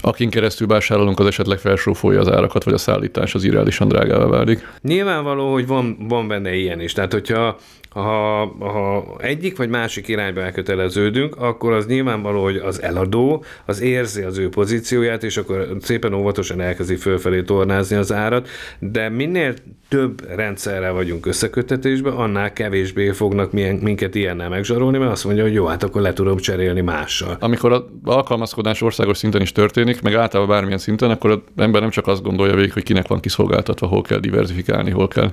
akin 0.00 0.30
keresztül 0.30 0.66
vásárolunk, 0.66 1.18
az 1.20 1.26
esetleg 1.26 1.58
felsófolja 1.58 2.20
az 2.20 2.28
árakat, 2.28 2.64
vagy 2.64 2.74
a 2.74 2.78
szállítás 2.78 3.34
az 3.34 3.44
irreálisan 3.44 3.88
drágává 3.88 4.26
válik. 4.26 4.68
Nyilvánvaló, 4.82 5.52
hogy 5.52 5.66
van, 5.66 5.96
van 6.08 6.28
benne 6.28 6.54
ilyen 6.54 6.80
is. 6.80 6.92
Tehát, 6.92 7.12
hogyha 7.12 7.56
ha, 7.90 8.44
ha 8.58 9.16
egyik 9.18 9.56
vagy 9.56 9.68
másik 9.68 10.08
irányba 10.08 10.40
elköteleződünk, 10.40 11.36
akkor 11.36 11.72
az 11.72 11.86
nyilvánvaló, 11.86 12.42
hogy 12.42 12.56
az 12.56 12.82
eladó 12.82 13.44
az 13.64 13.80
érzi 13.80 14.22
az 14.22 14.38
ő 14.38 14.48
pozícióját, 14.48 15.22
és 15.22 15.36
akkor 15.36 15.76
szépen 15.80 16.12
óvatosan 16.12 16.60
elkezdi 16.60 16.96
fölfelé 16.96 17.42
tornázni 17.42 17.96
az 17.96 18.12
árat, 18.12 18.48
de 18.78 19.08
minél 19.08 19.54
több 19.88 20.34
rendszerrel 20.34 20.92
vagyunk 20.92 21.26
összekötetésben, 21.26 22.12
annál 22.12 22.52
kevésbé 22.52 23.10
fognak 23.10 23.52
minket 23.52 24.14
ilyennel 24.14 24.48
megzsarolni, 24.48 24.98
mert 24.98 25.10
azt 25.10 25.24
mondja, 25.24 25.42
hogy 25.42 25.52
jó, 25.52 25.66
hát 25.66 25.82
akkor 25.82 26.02
le 26.02 26.12
tudom 26.12 26.36
cserélni 26.36 26.80
mással. 26.80 27.36
Amikor 27.40 27.72
az 27.72 27.82
alkalmazkodás 28.04 28.82
országos 28.82 29.18
szinten 29.18 29.40
is 29.40 29.52
történik, 29.52 30.02
meg 30.02 30.14
általában 30.14 30.54
bármilyen 30.54 30.78
szinten, 30.78 31.10
akkor 31.10 31.30
az 31.30 31.38
ember 31.56 31.80
nem 31.80 31.90
csak 31.90 32.06
azt 32.06 32.22
gondolja 32.22 32.54
végig, 32.54 32.72
hogy 32.72 32.82
kinek 32.82 33.08
van 33.08 33.20
kiszolgáltatva, 33.20 33.86
hol 33.86 34.02
kell 34.02 34.18
diversifikálni, 34.18 34.90
hol 34.90 35.08
kell 35.08 35.32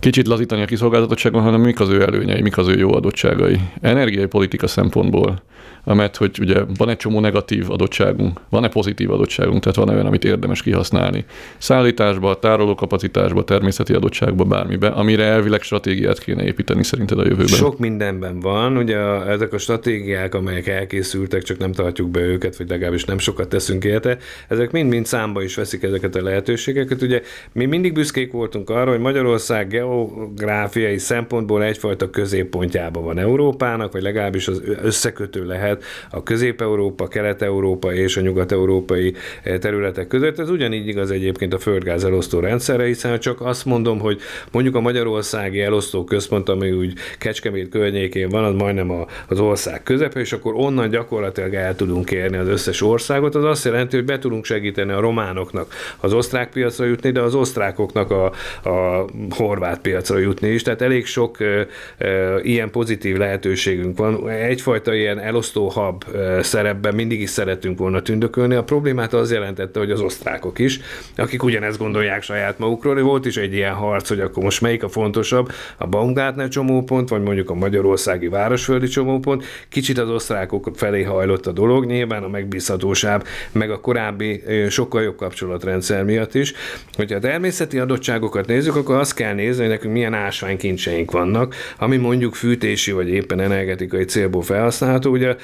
kicsit 0.00 0.26
lazítani 0.26 0.62
a 0.62 0.64
kiszolgáltatottságon, 0.64 1.42
hanem 1.42 1.60
mik 1.60 1.80
az 1.80 1.88
ő 1.88 2.02
előnyei, 2.02 2.42
mik 2.42 2.58
az 2.58 2.68
ő 2.68 2.78
jó 2.78 2.94
adottságai. 2.94 3.60
Energiai 3.80 4.26
politika 4.26 4.66
szempontból 4.66 5.42
amelyet, 5.90 6.16
hogy 6.16 6.38
ugye 6.40 6.60
van 6.76 6.88
egy 6.88 6.96
csomó 6.96 7.20
negatív 7.20 7.70
adottságunk, 7.70 8.40
van-e 8.48 8.68
pozitív 8.68 9.10
adottságunk, 9.10 9.60
tehát 9.60 9.76
van 9.76 9.88
olyan, 9.88 10.06
amit 10.06 10.24
érdemes 10.24 10.62
kihasználni. 10.62 11.24
Szállításba, 11.58 12.38
tárolókapacitásba, 12.38 13.44
természeti 13.44 13.92
adottságba, 13.92 14.44
bármibe, 14.44 14.88
amire 14.88 15.24
elvileg 15.24 15.62
stratégiát 15.62 16.18
kéne 16.18 16.44
építeni 16.44 16.84
szerinted 16.84 17.18
a 17.18 17.22
jövőben. 17.22 17.46
Sok 17.46 17.78
mindenben 17.78 18.40
van, 18.40 18.76
ugye 18.76 18.98
ezek 19.26 19.52
a 19.52 19.58
stratégiák, 19.58 20.34
amelyek 20.34 20.66
elkészültek, 20.66 21.42
csak 21.42 21.58
nem 21.58 21.72
tartjuk 21.72 22.10
be 22.10 22.20
őket, 22.20 22.56
vagy 22.56 22.68
legalábbis 22.68 23.04
nem 23.04 23.18
sokat 23.18 23.48
teszünk 23.48 23.84
érte, 23.84 24.18
ezek 24.48 24.70
mind-mind 24.70 25.06
számba 25.06 25.42
is 25.42 25.54
veszik 25.54 25.82
ezeket 25.82 26.14
a 26.16 26.22
lehetőségeket. 26.22 27.02
Ugye 27.02 27.22
mi 27.52 27.64
mindig 27.64 27.92
büszkék 27.92 28.32
voltunk 28.32 28.70
arra, 28.70 28.90
hogy 28.90 29.00
Magyarország 29.00 29.68
geográfiai 29.68 30.98
szempontból 30.98 31.64
egyfajta 31.64 32.10
középpontjában 32.10 33.04
van 33.04 33.18
Európának, 33.18 33.92
vagy 33.92 34.02
legalábbis 34.02 34.48
az 34.48 34.62
összekötő 34.82 35.46
lehet 35.46 35.79
a 36.10 36.22
Közép-Európa, 36.22 37.08
Kelet-Európa 37.08 37.92
és 37.92 38.16
a 38.16 38.20
nyugat-európai 38.20 39.14
eh, 39.42 39.58
területek 39.58 40.06
között. 40.06 40.38
Ez 40.38 40.50
ugyanígy 40.50 40.88
igaz 40.88 41.10
egyébként 41.10 41.54
a 41.54 41.58
földgáz 41.58 42.04
elosztó 42.04 42.38
rendszerre, 42.40 42.84
hiszen 42.84 43.18
csak 43.20 43.40
azt 43.40 43.64
mondom, 43.64 43.98
hogy 43.98 44.20
mondjuk 44.52 44.74
a 44.74 44.80
Magyarországi 44.80 45.60
elosztó 45.60 46.04
központ, 46.04 46.48
ami 46.48 46.70
úgy 46.70 46.92
Kecskemét 47.18 47.68
környékén 47.68 48.28
van, 48.28 48.44
az 48.44 48.54
majdnem 48.54 49.06
az 49.28 49.40
ország 49.40 49.82
közepe, 49.82 50.20
és 50.20 50.32
akkor 50.32 50.54
onnan 50.54 50.88
gyakorlatilag 50.88 51.54
el 51.54 51.76
tudunk 51.76 52.10
érni 52.10 52.36
az 52.36 52.48
összes 52.48 52.82
országot. 52.82 53.34
Az 53.34 53.44
azt 53.44 53.64
jelenti, 53.64 53.96
hogy 53.96 54.04
be 54.04 54.18
tudunk 54.18 54.44
segíteni 54.44 54.92
a 54.92 55.00
románoknak 55.00 55.74
az 56.00 56.12
osztrák 56.12 56.50
piacra 56.50 56.84
jutni, 56.84 57.10
de 57.10 57.20
az 57.20 57.34
osztrákoknak 57.34 58.10
a, 58.10 58.24
a 58.68 59.04
horvát 59.30 59.80
piacra 59.80 60.18
jutni 60.18 60.48
is. 60.48 60.62
Tehát 60.62 60.82
elég 60.82 61.06
sok 61.06 61.40
e, 61.40 61.66
e, 61.98 62.40
ilyen 62.42 62.70
pozitív 62.70 63.16
lehetőségünk 63.16 63.98
van. 63.98 64.28
Egyfajta 64.28 64.94
ilyen 64.94 65.18
elosztó 65.18 65.59
NATO 65.60 65.80
hub 65.80 66.04
szerepben 66.42 66.94
mindig 66.94 67.20
is 67.20 67.30
szeretünk 67.30 67.78
volna 67.78 68.02
tündökölni. 68.02 68.54
A 68.54 68.64
problémát 68.64 69.12
az 69.12 69.32
jelentette, 69.32 69.78
hogy 69.78 69.90
az 69.90 70.00
osztrákok 70.00 70.58
is, 70.58 70.80
akik 71.16 71.42
ugyanezt 71.42 71.78
gondolják 71.78 72.22
saját 72.22 72.58
magukról. 72.58 73.02
Volt 73.02 73.26
is 73.26 73.36
egy 73.36 73.54
ilyen 73.54 73.74
harc, 73.74 74.08
hogy 74.08 74.20
akkor 74.20 74.42
most 74.42 74.60
melyik 74.60 74.82
a 74.82 74.88
fontosabb, 74.88 75.52
a 75.76 75.86
Baumgartner 75.86 76.48
csomópont, 76.48 77.08
vagy 77.08 77.22
mondjuk 77.22 77.50
a 77.50 77.54
magyarországi 77.54 78.28
városföldi 78.28 78.86
csomópont. 78.86 79.44
Kicsit 79.68 79.98
az 79.98 80.10
osztrákok 80.10 80.70
felé 80.74 81.02
hajlott 81.02 81.46
a 81.46 81.52
dolog, 81.52 81.84
nyilván 81.84 82.22
a 82.22 82.28
megbízhatóság, 82.28 83.22
meg 83.52 83.70
a 83.70 83.80
korábbi 83.80 84.42
sokkal 84.68 85.02
jobb 85.02 85.16
kapcsolatrendszer 85.16 86.04
miatt 86.04 86.34
is. 86.34 86.52
Hogyha 86.96 87.16
a 87.16 87.20
természeti 87.20 87.78
adottságokat 87.78 88.46
nézzük, 88.46 88.76
akkor 88.76 88.96
azt 88.96 89.14
kell 89.14 89.34
nézni, 89.34 89.60
hogy 89.60 89.70
nekünk 89.70 89.92
milyen 89.92 90.14
ásványkincseink 90.14 91.10
vannak, 91.10 91.54
ami 91.78 91.96
mondjuk 91.96 92.34
fűtési 92.34 92.92
vagy 92.92 93.08
éppen 93.08 93.40
energetikai 93.40 94.04
célból 94.04 94.42
felhasználható. 94.42 95.10
Ugye 95.10 95.36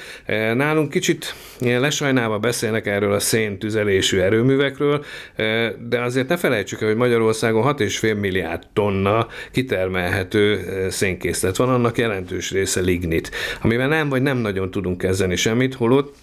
nálunk 0.53 0.89
kicsit 0.89 1.35
ilyen 1.59 1.81
lesajnálva 1.81 2.39
beszélnek 2.39 2.85
erről 2.85 3.13
a 3.13 3.19
széntüzelésű 3.19 4.19
erőművekről, 4.19 5.05
e, 5.35 5.71
de 5.89 6.01
azért 6.01 6.27
ne 6.27 6.37
felejtsük 6.37 6.81
el, 6.81 6.87
hogy 6.87 6.97
Magyarországon 6.97 7.75
6,5 7.77 8.19
milliárd 8.19 8.63
tonna 8.73 9.27
kitermelhető 9.51 10.57
e, 10.57 10.89
szénkészlet 10.89 11.55
van, 11.55 11.69
annak 11.69 11.97
jelentős 11.97 12.51
része 12.51 12.81
lignit, 12.81 13.31
amivel 13.61 13.87
nem 13.87 14.09
vagy 14.09 14.21
nem 14.21 14.37
nagyon 14.37 14.71
tudunk 14.71 14.97
kezdeni 14.97 15.35
semmit, 15.35 15.73
holott 15.73 16.15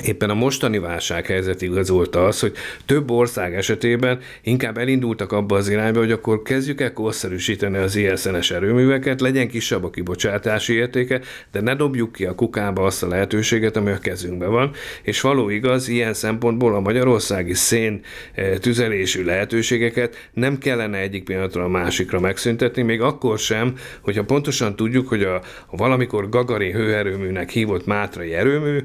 Éppen 0.00 0.30
a 0.30 0.34
mostani 0.34 0.78
válsághelyzet 0.78 1.62
igazolta 1.62 2.26
az, 2.26 2.40
hogy 2.40 2.52
több 2.86 3.10
ország 3.10 3.54
esetében 3.54 4.18
inkább 4.42 4.78
elindultak 4.78 5.32
abba 5.32 5.56
az 5.56 5.68
irányba, 5.68 5.98
hogy 5.98 6.12
akkor 6.12 6.42
kezdjük 6.42 6.80
el 6.80 6.92
korszerűsíteni 6.92 7.76
az 7.76 7.96
ISN-es 7.96 8.50
erőműveket, 8.50 9.20
legyen 9.20 9.48
kisebb 9.48 9.84
a 9.84 9.90
kibocsátási 9.90 10.72
értéke, 10.74 11.20
de 11.50 11.60
ne 11.60 11.74
dobjuk 11.74 12.12
ki 12.12 12.24
a 12.24 12.34
kukába 12.34 12.84
azt 12.84 13.02
a 13.02 13.08
lehetőséget, 13.08 13.76
ami 13.76 13.90
a 13.90 13.98
kezünkben 13.98 14.50
van. 14.50 14.70
És 15.02 15.20
való 15.20 15.48
igaz, 15.48 15.88
ilyen 15.88 16.14
szempontból 16.14 16.74
a 16.74 16.80
magyarországi 16.80 17.54
szén 17.54 18.00
eh, 18.34 18.56
tüzelésű 18.58 19.24
lehetőségeket 19.24 20.30
nem 20.32 20.58
kellene 20.58 20.98
egyik 20.98 21.24
pillanatra 21.24 21.64
a 21.64 21.68
másikra 21.68 22.20
megszüntetni, 22.20 22.82
még 22.82 23.00
akkor 23.00 23.38
sem, 23.38 23.74
hogyha 24.00 24.24
pontosan 24.24 24.76
tudjuk, 24.76 25.08
hogy 25.08 25.22
a 25.22 25.42
valamikor 25.70 26.28
Gagari 26.28 26.70
hőerőműnek 26.70 27.50
hívott 27.50 27.86
Mátrai 27.86 28.34
erőmű, 28.34 28.78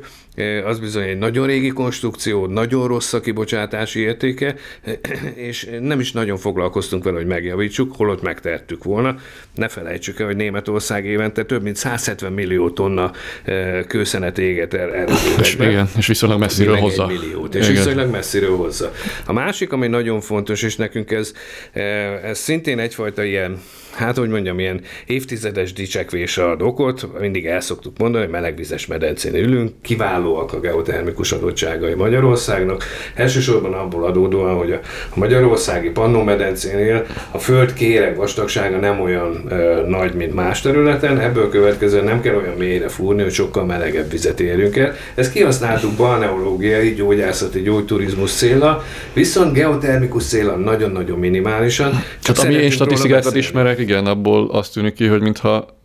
az 0.65 0.79
bizony 0.79 1.07
egy 1.07 1.17
nagyon 1.17 1.47
régi 1.47 1.69
konstrukció, 1.69 2.45
nagyon 2.45 2.87
rossz 2.87 3.13
a 3.13 3.19
kibocsátási 3.19 3.99
értéke, 3.99 4.55
és 5.49 5.69
nem 5.81 5.99
is 5.99 6.11
nagyon 6.11 6.37
foglalkoztunk 6.37 7.03
vele, 7.03 7.17
hogy 7.17 7.25
megjavítsuk, 7.25 7.95
holott 7.95 8.21
megtettük 8.21 8.83
volna. 8.83 9.15
Ne 9.55 9.67
felejtsük 9.67 10.19
el, 10.19 10.25
hogy 10.25 10.35
Németország 10.35 11.05
évente 11.05 11.43
több 11.43 11.63
mint 11.63 11.75
170 11.75 12.31
millió 12.31 12.69
tonna 12.69 13.11
kőszenet 13.87 14.37
éget 14.37 14.73
el. 14.73 15.07
És, 15.39 15.53
igen, 15.53 15.89
és 15.97 16.07
viszonylag 16.07 16.39
messziről 16.39 16.75
hozza. 16.75 17.07
Milliót, 17.07 17.55
és 17.55 17.69
igen. 17.69 17.75
viszonylag 17.75 18.11
messziről 18.11 18.55
hozza. 18.55 18.91
A 19.25 19.33
másik, 19.33 19.71
ami 19.71 19.87
nagyon 19.87 20.21
fontos, 20.21 20.63
és 20.63 20.75
nekünk 20.75 21.11
ez, 21.11 21.33
ez 22.23 22.39
szintén 22.39 22.79
egyfajta 22.79 23.23
ilyen 23.23 23.59
hát 23.97 24.17
hogy 24.17 24.29
mondjam, 24.29 24.59
ilyen 24.59 24.81
évtizedes 25.05 25.73
dicsekvésre 25.73 26.49
ad 26.49 26.61
okot, 26.61 27.19
mindig 27.19 27.45
el 27.45 27.61
szoktuk 27.61 27.97
mondani, 27.97 28.23
hogy 28.23 28.33
melegvizes 28.33 28.85
medencén 28.85 29.35
ülünk, 29.35 29.73
kiválóak 30.27 30.53
a 30.53 30.59
geotermikus 30.59 31.31
adottságai 31.31 31.93
Magyarországnak, 31.93 32.83
elsősorban 33.13 33.73
abból 33.73 34.05
adódóan, 34.05 34.55
hogy 34.55 34.71
a 34.71 34.79
magyarországi 35.13 35.89
Pannó 35.89 36.23
medencénél 36.23 37.05
a 37.31 37.37
föld 37.37 37.73
kéreg 37.73 38.15
vastagsága 38.15 38.77
nem 38.77 39.01
olyan 39.01 39.43
ö, 39.49 39.87
nagy, 39.87 40.13
mint 40.13 40.33
más 40.33 40.61
területen, 40.61 41.19
ebből 41.19 41.49
következően 41.49 42.03
nem 42.03 42.21
kell 42.21 42.35
olyan 42.35 42.55
mélyre 42.57 42.87
fúrni, 42.87 43.21
hogy 43.21 43.31
sokkal 43.31 43.65
melegebb 43.65 44.11
vizet 44.11 44.39
érjünk 44.39 44.77
el. 44.77 44.93
Ezt 45.15 45.31
kihasználtuk 45.31 45.91
balneológiai, 45.91 46.93
gyógyászati, 46.93 47.61
gyógyturizmus 47.61 48.31
célra, 48.31 48.83
viszont 49.13 49.53
geotermikus 49.53 50.25
célra 50.25 50.55
nagyon-nagyon 50.55 51.19
minimálisan. 51.19 52.03
Csak 52.21 52.37
ami 52.37 52.53
én 52.53 52.69
statisztikákat 52.69 53.35
ismerek, 53.35 53.79
igen, 53.79 54.05
abból 54.05 54.49
azt 54.51 54.73
tűnik 54.73 54.93
ki, 54.93 55.05
hogy 55.05 55.21
mintha 55.21 55.76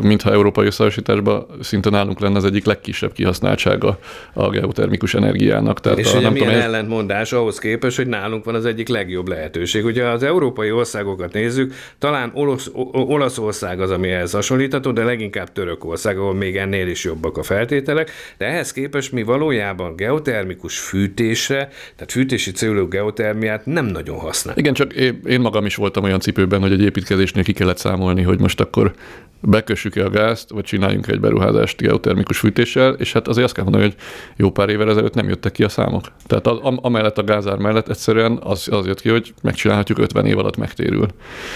mintha 0.00 0.30
európai 0.30 0.66
összehasonlításban 0.66 1.46
szinte 1.60 1.90
nálunk 1.90 2.20
lenne 2.20 2.36
az 2.36 2.44
egyik 2.44 2.64
legkisebb 2.64 3.12
kihasználtsága 3.12 3.98
a 4.32 4.48
geotermikus 4.48 5.14
energiának. 5.14 5.80
Tehát 5.80 5.98
és 5.98 6.12
a, 6.12 6.16
ugye 6.16 6.20
nem 6.20 6.32
milyen 6.32 6.48
tudom, 6.48 6.62
ellentmondás 6.62 7.32
ahhoz 7.32 7.58
képest, 7.58 7.96
hogy 7.96 8.06
nálunk 8.06 8.44
van 8.44 8.54
az 8.54 8.64
egyik 8.64 8.88
legjobb 8.88 9.28
lehetőség. 9.28 9.84
Ugye 9.84 10.04
az 10.04 10.22
európai 10.22 10.70
országokat 10.70 11.32
nézzük, 11.32 11.74
talán 11.98 12.30
Olasz, 12.34 12.70
Olaszország 12.92 13.80
az, 13.80 13.90
ami 13.90 14.08
ehhez 14.08 14.32
hasonlítható, 14.32 14.92
de 14.92 15.04
leginkább 15.04 15.52
Törökország, 15.52 16.18
ahol 16.18 16.34
még 16.34 16.56
ennél 16.56 16.88
is 16.88 17.04
jobbak 17.04 17.36
a 17.36 17.42
feltételek, 17.42 18.10
de 18.38 18.46
ehhez 18.46 18.72
képest 18.72 19.12
mi 19.12 19.22
valójában 19.22 19.96
geotermikus 19.96 20.78
fűtésre, 20.78 21.68
tehát 21.94 22.12
fűtési 22.12 22.50
célú 22.50 22.88
geotermiát 22.88 23.66
nem 23.66 23.86
nagyon 23.86 24.18
használunk. 24.18 24.60
Igen, 24.60 24.74
csak 24.74 24.92
én 25.26 25.40
magam 25.40 25.66
is 25.66 25.74
voltam 25.74 26.04
olyan 26.04 26.20
cipőben, 26.20 26.60
hogy 26.60 26.72
egy 26.72 26.82
építkezésnél 26.82 27.44
ki 27.44 27.52
kellett 27.52 27.78
számolni, 27.78 28.22
hogy 28.22 28.40
most 28.40 28.60
akkor 28.60 28.92
bekössük 29.40 29.96
el 29.96 30.06
a 30.06 30.10
gázt, 30.10 30.50
vagy 30.50 30.64
csináljunk 30.64 31.06
egy 31.06 31.20
beruházást 31.20 31.80
geotermikus 31.80 32.38
fűtéssel, 32.38 32.92
és 32.92 33.12
hát 33.12 33.28
azért 33.28 33.44
azt 33.44 33.54
kell 33.54 33.64
mondani, 33.64 33.84
hogy 33.84 33.94
jó 34.36 34.50
pár 34.50 34.68
évvel 34.68 34.90
ezelőtt 34.90 35.14
nem 35.14 35.28
jöttek 35.28 35.52
ki 35.52 35.64
a 35.64 35.68
számok. 35.68 36.04
Tehát 36.26 36.46
a, 36.46 36.78
amellett 36.82 37.18
a 37.18 37.22
gázár 37.22 37.56
mellett 37.56 37.88
egyszerűen 37.88 38.38
az, 38.42 38.68
az 38.70 38.86
jött 38.86 39.00
ki, 39.00 39.08
hogy 39.08 39.34
megcsinálhatjuk 39.42 39.98
50 39.98 40.26
év 40.26 40.38
alatt 40.38 40.56
megtérül. 40.56 41.06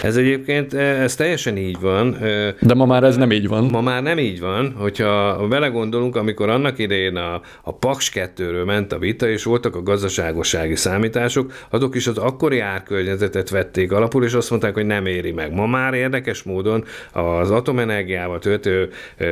Ez 0.02 0.16
egyébként, 0.16 0.74
eh, 0.74 1.02
ez 1.02 1.14
teljesen 1.14 1.56
így 1.56 1.80
van. 1.80 2.16
Eh, 2.16 2.54
De 2.60 2.74
ma 2.74 2.86
már 2.86 3.04
ez 3.04 3.16
nem 3.16 3.30
így 3.30 3.48
van. 3.48 3.64
Ma 3.64 3.80
már 3.80 4.02
nem 4.02 4.18
így 4.18 4.40
van, 4.40 4.74
hogyha 4.78 5.46
belegondolunk, 5.48 6.16
amikor 6.16 6.48
annak 6.48 6.78
idején 6.78 7.16
a, 7.16 7.40
a 7.62 7.74
Paks 7.74 8.12
2-ről 8.14 8.64
ment 8.64 8.92
a 8.92 8.98
vita, 8.98 9.28
és 9.28 9.44
voltak 9.44 9.76
a 9.76 9.82
gazdaságossági 9.82 10.76
számítások, 10.76 11.52
azok 11.70 11.94
is 11.94 12.06
az 12.06 12.18
akkori 12.18 12.58
árkörnyezetet 12.58 13.50
vették 13.50 13.92
alapul, 13.92 14.24
és 14.24 14.32
azt 14.32 14.50
mondták, 14.50 14.74
hogy 14.74 14.86
nem 14.86 15.06
éri 15.06 15.32
meg. 15.32 15.54
Ma 15.54 15.66
már 15.66 15.94
érdekes 15.94 16.42
módon 16.42 16.84
az 17.12 17.50
atom 17.50 17.71
atomenergiával 17.72 18.38
töltő 18.38 18.90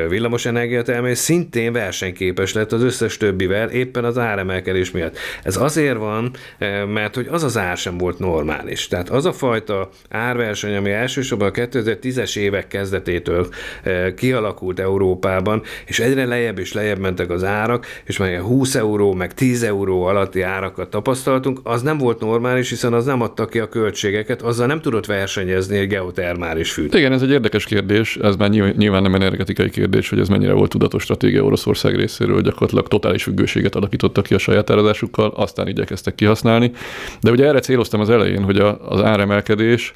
villamosenergia 0.09 0.83
termelés 0.83 1.19
szintén 1.19 1.73
versenyképes 1.73 2.53
lett 2.53 2.73
az 2.73 2.83
összes 2.83 3.17
többivel, 3.17 3.69
éppen 3.69 4.05
az 4.05 4.19
áremelkedés 4.19 4.91
miatt. 4.91 5.19
Ez 5.43 5.57
azért 5.57 5.97
van, 5.97 6.31
mert 6.89 7.15
hogy 7.15 7.27
az 7.31 7.45
az 7.45 7.59
ár 7.59 7.77
sem 7.77 7.99
volt 7.99 8.19
normális. 8.19 8.89
Tehát 8.89 9.09
az 9.09 9.25
a 9.27 9.33
fajta 9.33 9.89
árverseny, 10.09 10.77
ami 10.77 10.91
elsősorban 10.91 11.49
a 11.49 11.51
2010-es 11.51 12.37
évek 12.37 12.67
kezdetétől 12.69 13.49
kialakult 14.17 14.81
Európában, 14.81 15.63
és 15.87 16.01
egyre 16.01 16.25
lejjebb 16.25 16.59
és 16.59 16.73
lejjebb 16.73 16.99
mentek 16.99 17.31
az 17.31 17.45
árak, 17.45 17.87
és 18.05 18.17
már 18.17 18.39
20 18.39 18.75
euró, 18.75 19.13
meg 19.13 19.35
10 19.35 19.63
euró 19.63 20.03
alatti 20.03 20.43
árakat 20.43 20.91
tapasztaltunk, 20.91 21.61
az 21.63 21.83
nem 21.83 21.99
volt 21.99 22.21
normális, 22.21 22.69
hiszen 22.69 22.93
az 22.93 23.05
nem 23.05 23.21
adta 23.21 23.47
ki 23.47 23.59
a 23.59 23.69
költségeket, 23.69 24.43
azzal 24.43 24.67
nem 24.67 24.81
tudott 24.81 25.07
versenyezni 25.07 25.79
egy 25.79 25.89
geotermális 25.89 26.73
fűt. 26.73 26.95
Igen, 26.95 27.13
ez 27.13 27.23
egy 27.23 27.31
érdekes 27.31 27.65
kérdés 27.65 28.17
ez 28.31 28.37
már 28.37 28.49
nyilván 28.77 29.03
nem 29.03 29.15
energetikai 29.15 29.71
kérdés, 29.71 30.09
hogy 30.09 30.19
ez 30.19 30.29
mennyire 30.29 30.53
volt 30.53 30.71
tudatos 30.71 31.03
stratégia 31.03 31.43
Oroszország 31.43 31.97
részéről, 31.97 32.41
gyakorlatilag 32.41 32.89
totális 32.89 33.23
függőséget 33.23 33.75
alakítottak 33.75 34.25
ki 34.25 34.35
a 34.35 34.39
saját 34.39 34.71
árazásukkal, 34.71 35.33
aztán 35.37 35.69
igyekeztek 35.69 36.15
kihasználni. 36.15 36.73
De 37.21 37.31
ugye 37.31 37.47
erre 37.47 37.61
céloztam 37.61 38.01
az 38.01 38.11
elején, 38.11 38.43
hogy 38.43 38.59
a, 38.59 38.89
az 38.89 39.03
áremelkedés 39.03 39.95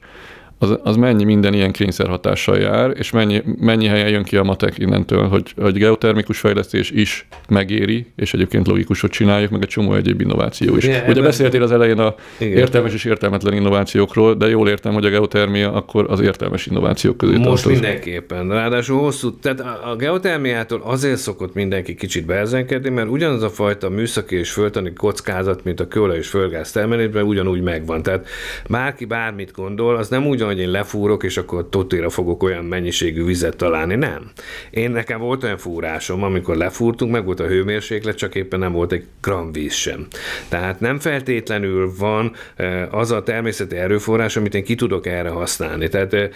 az, 0.59 0.79
az 0.83 0.97
mennyi 0.97 1.25
minden 1.25 1.55
ilyen 1.55 1.73
kényszerhatással 1.73 2.59
jár, 2.59 2.93
és 2.99 3.11
mennyi, 3.11 3.43
mennyi 3.61 3.87
helyen 3.87 4.09
jön 4.09 4.23
ki 4.23 4.37
a 4.37 4.43
matek 4.43 4.79
innentől, 4.79 5.29
hogy, 5.29 5.55
hogy 5.57 5.75
geotermikus 5.75 6.39
fejlesztés 6.39 6.91
is 6.91 7.27
megéri, 7.49 8.07
és 8.17 8.35
egyébként 8.35 8.67
logikus, 8.67 9.01
hogy 9.01 9.11
csináljuk, 9.11 9.51
meg 9.51 9.63
egy 9.63 9.69
csomó 9.69 9.95
egyéb 9.95 10.21
innováció 10.21 10.77
is. 10.77 10.85
Igen, 10.85 11.09
Ugye 11.09 11.23
beszéltél 11.23 11.63
az 11.63 11.73
elején 11.73 11.99
a 11.99 12.15
Igen. 12.39 12.59
értelmes 12.59 12.93
és 12.93 13.05
értelmetlen 13.05 13.55
innovációkról, 13.55 14.35
de 14.35 14.49
jól 14.49 14.69
értem, 14.69 14.93
hogy 14.93 15.05
a 15.05 15.09
geotermia 15.09 15.73
akkor 15.73 16.07
az 16.09 16.21
értelmes 16.21 16.67
innovációk 16.67 17.17
közé 17.17 17.37
Most 17.37 17.67
mindenképpen. 17.67 18.49
Ráadásul 18.49 18.99
hosszú, 18.99 19.39
tehát 19.39 19.61
a 19.61 19.97
geotermiától 19.97 20.81
azért 20.85 21.19
szokott 21.19 21.55
mindenki 21.55 21.95
kicsit 21.95 22.27
beezenkedni, 22.27 22.89
mert 22.89 23.09
ugyanaz 23.09 23.43
a 23.43 23.51
fajta 23.51 23.89
műszaki 23.89 24.37
és 24.37 24.51
földtani 24.51 24.93
kockázat, 24.93 25.65
mint 25.65 25.81
a 25.81 25.89
kőolaj 25.89 26.17
és 26.17 26.29
földgáz 26.29 26.71
termelésben 26.71 27.25
ugyanúgy 27.25 27.63
megvan. 27.63 28.03
Tehát 28.03 28.27
bárki 28.69 29.05
bármit 29.05 29.53
gondol, 29.53 29.97
az 29.97 30.09
nem 30.09 30.27
úgy 30.27 30.43
hogy 30.47 30.59
én 30.59 30.71
lefúrok, 30.71 31.23
és 31.23 31.37
akkor 31.37 31.69
totéra 31.69 32.11
fogok 32.11 32.43
olyan 32.43 32.65
mennyiségű 32.65 33.25
vizet 33.25 33.57
találni. 33.57 33.95
Nem. 33.95 34.31
Én 34.71 34.91
nekem 34.91 35.19
volt 35.19 35.43
olyan 35.43 35.59
fúrásom, 35.59 36.23
amikor 36.23 36.57
lefúrtunk, 36.57 37.13
meg 37.13 37.25
volt 37.25 37.41
a 37.41 37.47
hőmérséklet, 37.47 38.17
csak 38.17 38.35
éppen 38.35 38.59
nem 38.59 38.73
volt 38.73 38.93
egy 38.93 39.05
gram 39.23 39.53
víz 39.53 39.73
sem. 39.73 40.07
Tehát 40.49 40.81
nem 40.81 40.99
feltétlenül 40.99 41.93
van 41.99 42.33
eh, 42.57 42.95
az 42.95 43.11
a 43.11 43.23
természeti 43.23 43.77
erőforrás, 43.77 44.37
amit 44.37 44.55
én 44.55 44.65
ki 44.65 44.75
tudok 44.75 45.07
erre 45.07 45.29
használni. 45.29 45.89
Tehát 45.89 46.13
eh, 46.13 46.31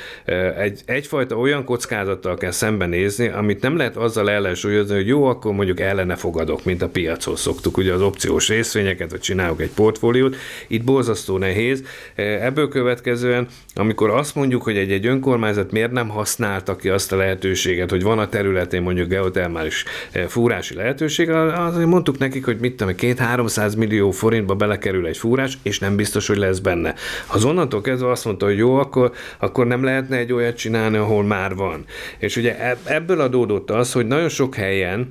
egy, 0.59 0.81
egyfajta 0.85 1.37
olyan 1.37 1.64
kockázattal 1.64 2.37
kell 2.37 2.51
szembenézni, 2.51 3.29
amit 3.29 3.62
nem 3.62 3.77
lehet 3.77 3.97
azzal 3.97 4.31
ellensúlyozni, 4.31 4.94
hogy 4.94 5.07
jó, 5.07 5.25
akkor 5.25 5.53
mondjuk 5.53 5.81
ellene 5.81 6.16
fogadok, 6.16 6.64
mint 6.64 6.83
a 6.83 6.88
piachoz 6.88 7.40
szoktuk, 7.40 7.77
ugye 7.77 7.92
az 7.92 8.03
opciós 8.03 8.49
részvényeket, 8.49 9.11
vagy 9.11 9.21
csinálok 9.21 9.61
egy 9.61 9.71
portfóliót. 9.75 10.37
Itt 10.66 10.85
borzasztó 10.85 11.38
nehéz. 11.38 11.85
Eh, 12.14 12.44
ebből 12.44 12.68
következően, 12.68 13.47
amikor 13.75 13.97
amikor 13.98 14.18
azt 14.18 14.34
mondjuk, 14.34 14.62
hogy 14.62 14.76
egy, 14.76 14.92
egy 14.92 15.06
önkormányzat 15.06 15.72
miért 15.72 15.90
nem 15.90 16.08
használta 16.08 16.76
ki 16.76 16.88
azt 16.88 17.12
a 17.12 17.16
lehetőséget, 17.16 17.90
hogy 17.90 18.02
van 18.02 18.18
a 18.18 18.28
területén 18.28 18.82
mondjuk 18.82 19.08
geotermális 19.08 19.84
fúrási 20.28 20.74
lehetőség, 20.74 21.30
azért 21.30 21.87
mondtuk 21.87 22.18
nekik, 22.18 22.44
hogy 22.44 22.58
mit 22.61 22.76
tudom, 22.76 22.94
két-háromszáz 22.94 23.74
millió 23.74 24.11
forintba 24.11 24.54
belekerül 24.54 25.06
egy 25.06 25.16
fúrás, 25.16 25.58
és 25.62 25.78
nem 25.78 25.96
biztos, 25.96 26.26
hogy 26.26 26.37
lesz 26.37 26.58
benne. 26.58 26.94
Az 27.26 27.44
onnantól 27.44 27.80
kezdve 27.80 28.11
azt 28.11 28.24
mondta, 28.24 28.46
hogy 28.46 28.56
jó, 28.56 28.74
akkor, 28.74 29.12
akkor 29.38 29.66
nem 29.66 29.84
lehetne 29.84 30.16
egy 30.16 30.32
olyat 30.32 30.56
csinálni, 30.56 30.96
ahol 30.96 31.24
már 31.24 31.54
van. 31.54 31.84
És 32.18 32.37
ugye 32.37 32.74
ebből 32.84 33.20
adódott 33.20 33.70
az, 33.70 33.92
hogy 33.92 34.06
nagyon 34.06 34.28
sok 34.28 34.54
helyen 34.54 35.08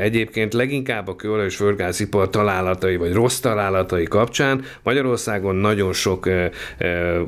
egyébként 0.00 0.54
leginkább 0.54 1.08
a 1.08 1.16
kőolaj 1.16 1.44
és 1.44 1.56
földgázipar 1.56 2.30
találatai, 2.30 2.96
vagy 2.96 3.12
rossz 3.12 3.38
találatai 3.38 4.04
kapcsán 4.04 4.64
Magyarországon 4.82 5.54
nagyon 5.54 5.92
sok 5.92 6.28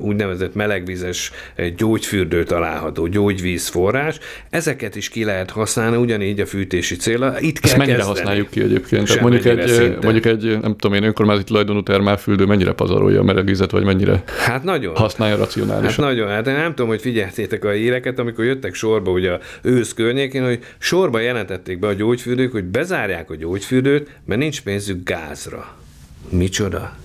úgynevezett 0.01 0.55
melegvizes 0.91 1.33
gyógyfürdő 1.77 2.45
található, 2.45 3.07
gyógyvízforrás. 3.07 4.19
Ezeket 4.51 4.97
is 4.97 5.09
ki 5.09 5.25
lehet 5.25 5.51
használni, 5.51 5.97
ugyanígy 5.97 6.41
a 6.41 6.47
fűtési 6.47 6.97
célra. 6.97 7.41
Itt 7.41 7.59
kell 7.59 7.71
Ezt 7.71 7.79
mennyire 7.79 7.97
kezdeni. 7.97 8.19
használjuk 8.19 8.51
ki 8.51 8.61
egyébként? 8.63 9.07
Tehát 9.07 9.23
mondjuk 9.23 9.45
egy, 9.45 9.99
mondjuk 10.03 10.25
egy, 10.25 10.59
nem 10.61 10.77
tudom 10.77 10.97
én, 10.97 11.03
önkormányzati 11.03 11.49
tulajdonú 11.49 11.83
termálfürdő 11.83 12.45
mennyire 12.45 12.73
pazarolja 12.73 13.21
a 13.21 13.23
melegvizet, 13.23 13.71
vagy 13.71 13.85
mennyire 13.85 14.23
hát 14.39 14.65
nagyon. 14.65 14.97
használja 14.97 15.37
racionálisan? 15.37 16.05
Hát 16.05 16.15
nagyon. 16.15 16.29
Hát 16.29 16.47
én 16.47 16.55
nem 16.55 16.75
tudom, 16.75 16.89
hogy 16.89 17.01
figyeltétek 17.01 17.65
a 17.65 17.71
híreket, 17.71 18.19
amikor 18.19 18.45
jöttek 18.45 18.75
sorba 18.75 19.11
ugye 19.11 19.31
a 19.31 19.39
ősz 19.63 19.93
környékén, 19.93 20.45
hogy 20.45 20.59
sorba 20.79 21.19
jelentették 21.19 21.79
be 21.79 21.87
a 21.87 21.93
gyógyfürdők, 21.93 22.53
hogy 22.53 22.65
bezárják 22.65 23.31
a 23.31 23.37
gyógyfürdőt, 23.37 24.09
mert 24.27 24.41
nincs 24.41 24.63
pénzük 24.63 25.09
gázra. 25.09 25.79
Micsoda? 26.31 26.97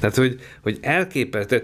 Tehát, 0.00 0.16
hogy, 0.16 0.38
hogy 0.62 0.78
elképesztő, 0.80 1.62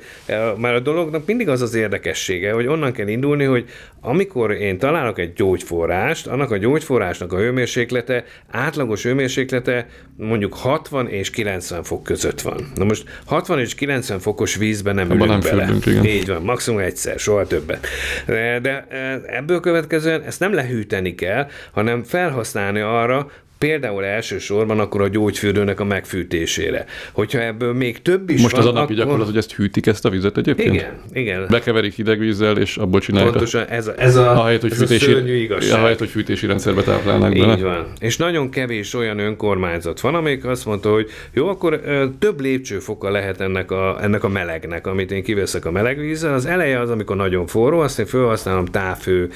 már 0.56 0.74
a 0.74 0.80
dolognak 0.80 1.26
mindig 1.26 1.48
az 1.48 1.62
az 1.62 1.74
érdekessége, 1.74 2.52
hogy 2.52 2.66
onnan 2.66 2.92
kell 2.92 3.08
indulni, 3.08 3.44
hogy 3.44 3.68
amikor 4.00 4.50
én 4.50 4.78
találok 4.78 5.18
egy 5.18 5.32
gyógyforrást, 5.32 6.26
annak 6.26 6.50
a 6.50 6.56
gyógyforrásnak 6.56 7.32
a 7.32 7.36
hőmérséklete, 7.36 8.24
átlagos 8.50 9.02
hőmérséklete 9.02 9.86
mondjuk 10.16 10.54
60 10.54 11.08
és 11.08 11.30
90 11.30 11.82
fok 11.82 12.02
között 12.02 12.40
van. 12.40 12.70
Na 12.74 12.84
most 12.84 13.04
60 13.24 13.58
és 13.58 13.74
90 13.74 14.18
fokos 14.18 14.56
vízben 14.56 14.94
nem 14.94 15.10
ülünk 15.10 15.26
nem 15.26 15.40
bele. 15.40 15.64
Fürdünk, 15.64 15.86
igen. 15.86 16.04
Így 16.04 16.28
van, 16.28 16.42
maximum 16.42 16.80
egyszer, 16.80 17.18
soha 17.18 17.46
többet. 17.46 17.86
De, 18.26 18.58
de 18.62 18.86
ebből 19.26 19.60
következően 19.60 20.22
ezt 20.22 20.40
nem 20.40 20.52
lehűteni 20.52 21.14
kell, 21.14 21.48
hanem 21.72 22.02
felhasználni 22.02 22.80
arra, 22.80 23.30
például 23.58 24.04
elsősorban 24.04 24.80
akkor 24.80 25.00
a 25.00 25.08
gyógyfürdőnek 25.08 25.80
a 25.80 25.84
megfűtésére. 25.84 26.84
Hogyha 27.12 27.40
ebből 27.42 27.72
még 27.72 28.02
több 28.02 28.30
is 28.30 28.42
Most 28.42 28.56
van, 28.56 28.60
az 28.60 28.70
a 28.70 28.72
napi 28.72 28.92
akkor... 28.92 29.04
gyakorlat, 29.04 29.26
hogy 29.26 29.36
ezt 29.36 29.54
hűtik 29.54 29.86
ezt 29.86 30.04
a 30.04 30.10
vizet 30.10 30.36
egyébként? 30.36 30.74
Igen, 30.74 30.92
igen. 31.12 31.46
Bekeverik 31.50 31.94
hideg 31.94 32.18
vízzel, 32.18 32.58
és 32.58 32.76
abból 32.76 33.00
csinálják. 33.00 33.30
Pontosan 33.30 33.66
ez 33.66 33.86
a, 33.86 33.94
ez 33.96 34.16
a, 34.16 34.40
ahelyett, 34.40 34.60
hogy 34.60 34.70
ez 34.70 34.78
fűtési, 34.78 35.04
a 35.04 35.14
szörnyű 35.14 35.34
igazság. 35.34 35.78
Ahelyett, 35.78 35.98
hogy 35.98 36.08
fűtési 36.08 36.46
rendszerbe 36.46 36.82
táplálnak 36.82 37.34
Így 37.34 37.40
bele. 37.40 37.56
van. 37.56 37.86
És 37.98 38.16
nagyon 38.16 38.50
kevés 38.50 38.94
olyan 38.94 39.18
önkormányzat 39.18 40.00
van, 40.00 40.14
amelyik 40.14 40.44
azt 40.44 40.64
mondta, 40.64 40.92
hogy 40.92 41.10
jó, 41.32 41.48
akkor 41.48 41.80
ö, 41.84 42.06
több 42.18 42.40
lépcsőfoka 42.40 43.10
lehet 43.10 43.40
ennek 43.40 43.70
a, 43.70 43.98
ennek 44.02 44.24
a 44.24 44.28
melegnek, 44.28 44.86
amit 44.86 45.10
én 45.10 45.22
kiveszek 45.22 45.64
a 45.64 45.70
melegvízzel. 45.70 46.34
Az 46.34 46.46
eleje 46.46 46.80
az, 46.80 46.90
amikor 46.90 47.16
nagyon 47.16 47.46
forró, 47.46 47.80
azt 47.80 47.98
én 47.98 48.06
felhasználom 48.06 48.64
távfő, 48.64 49.30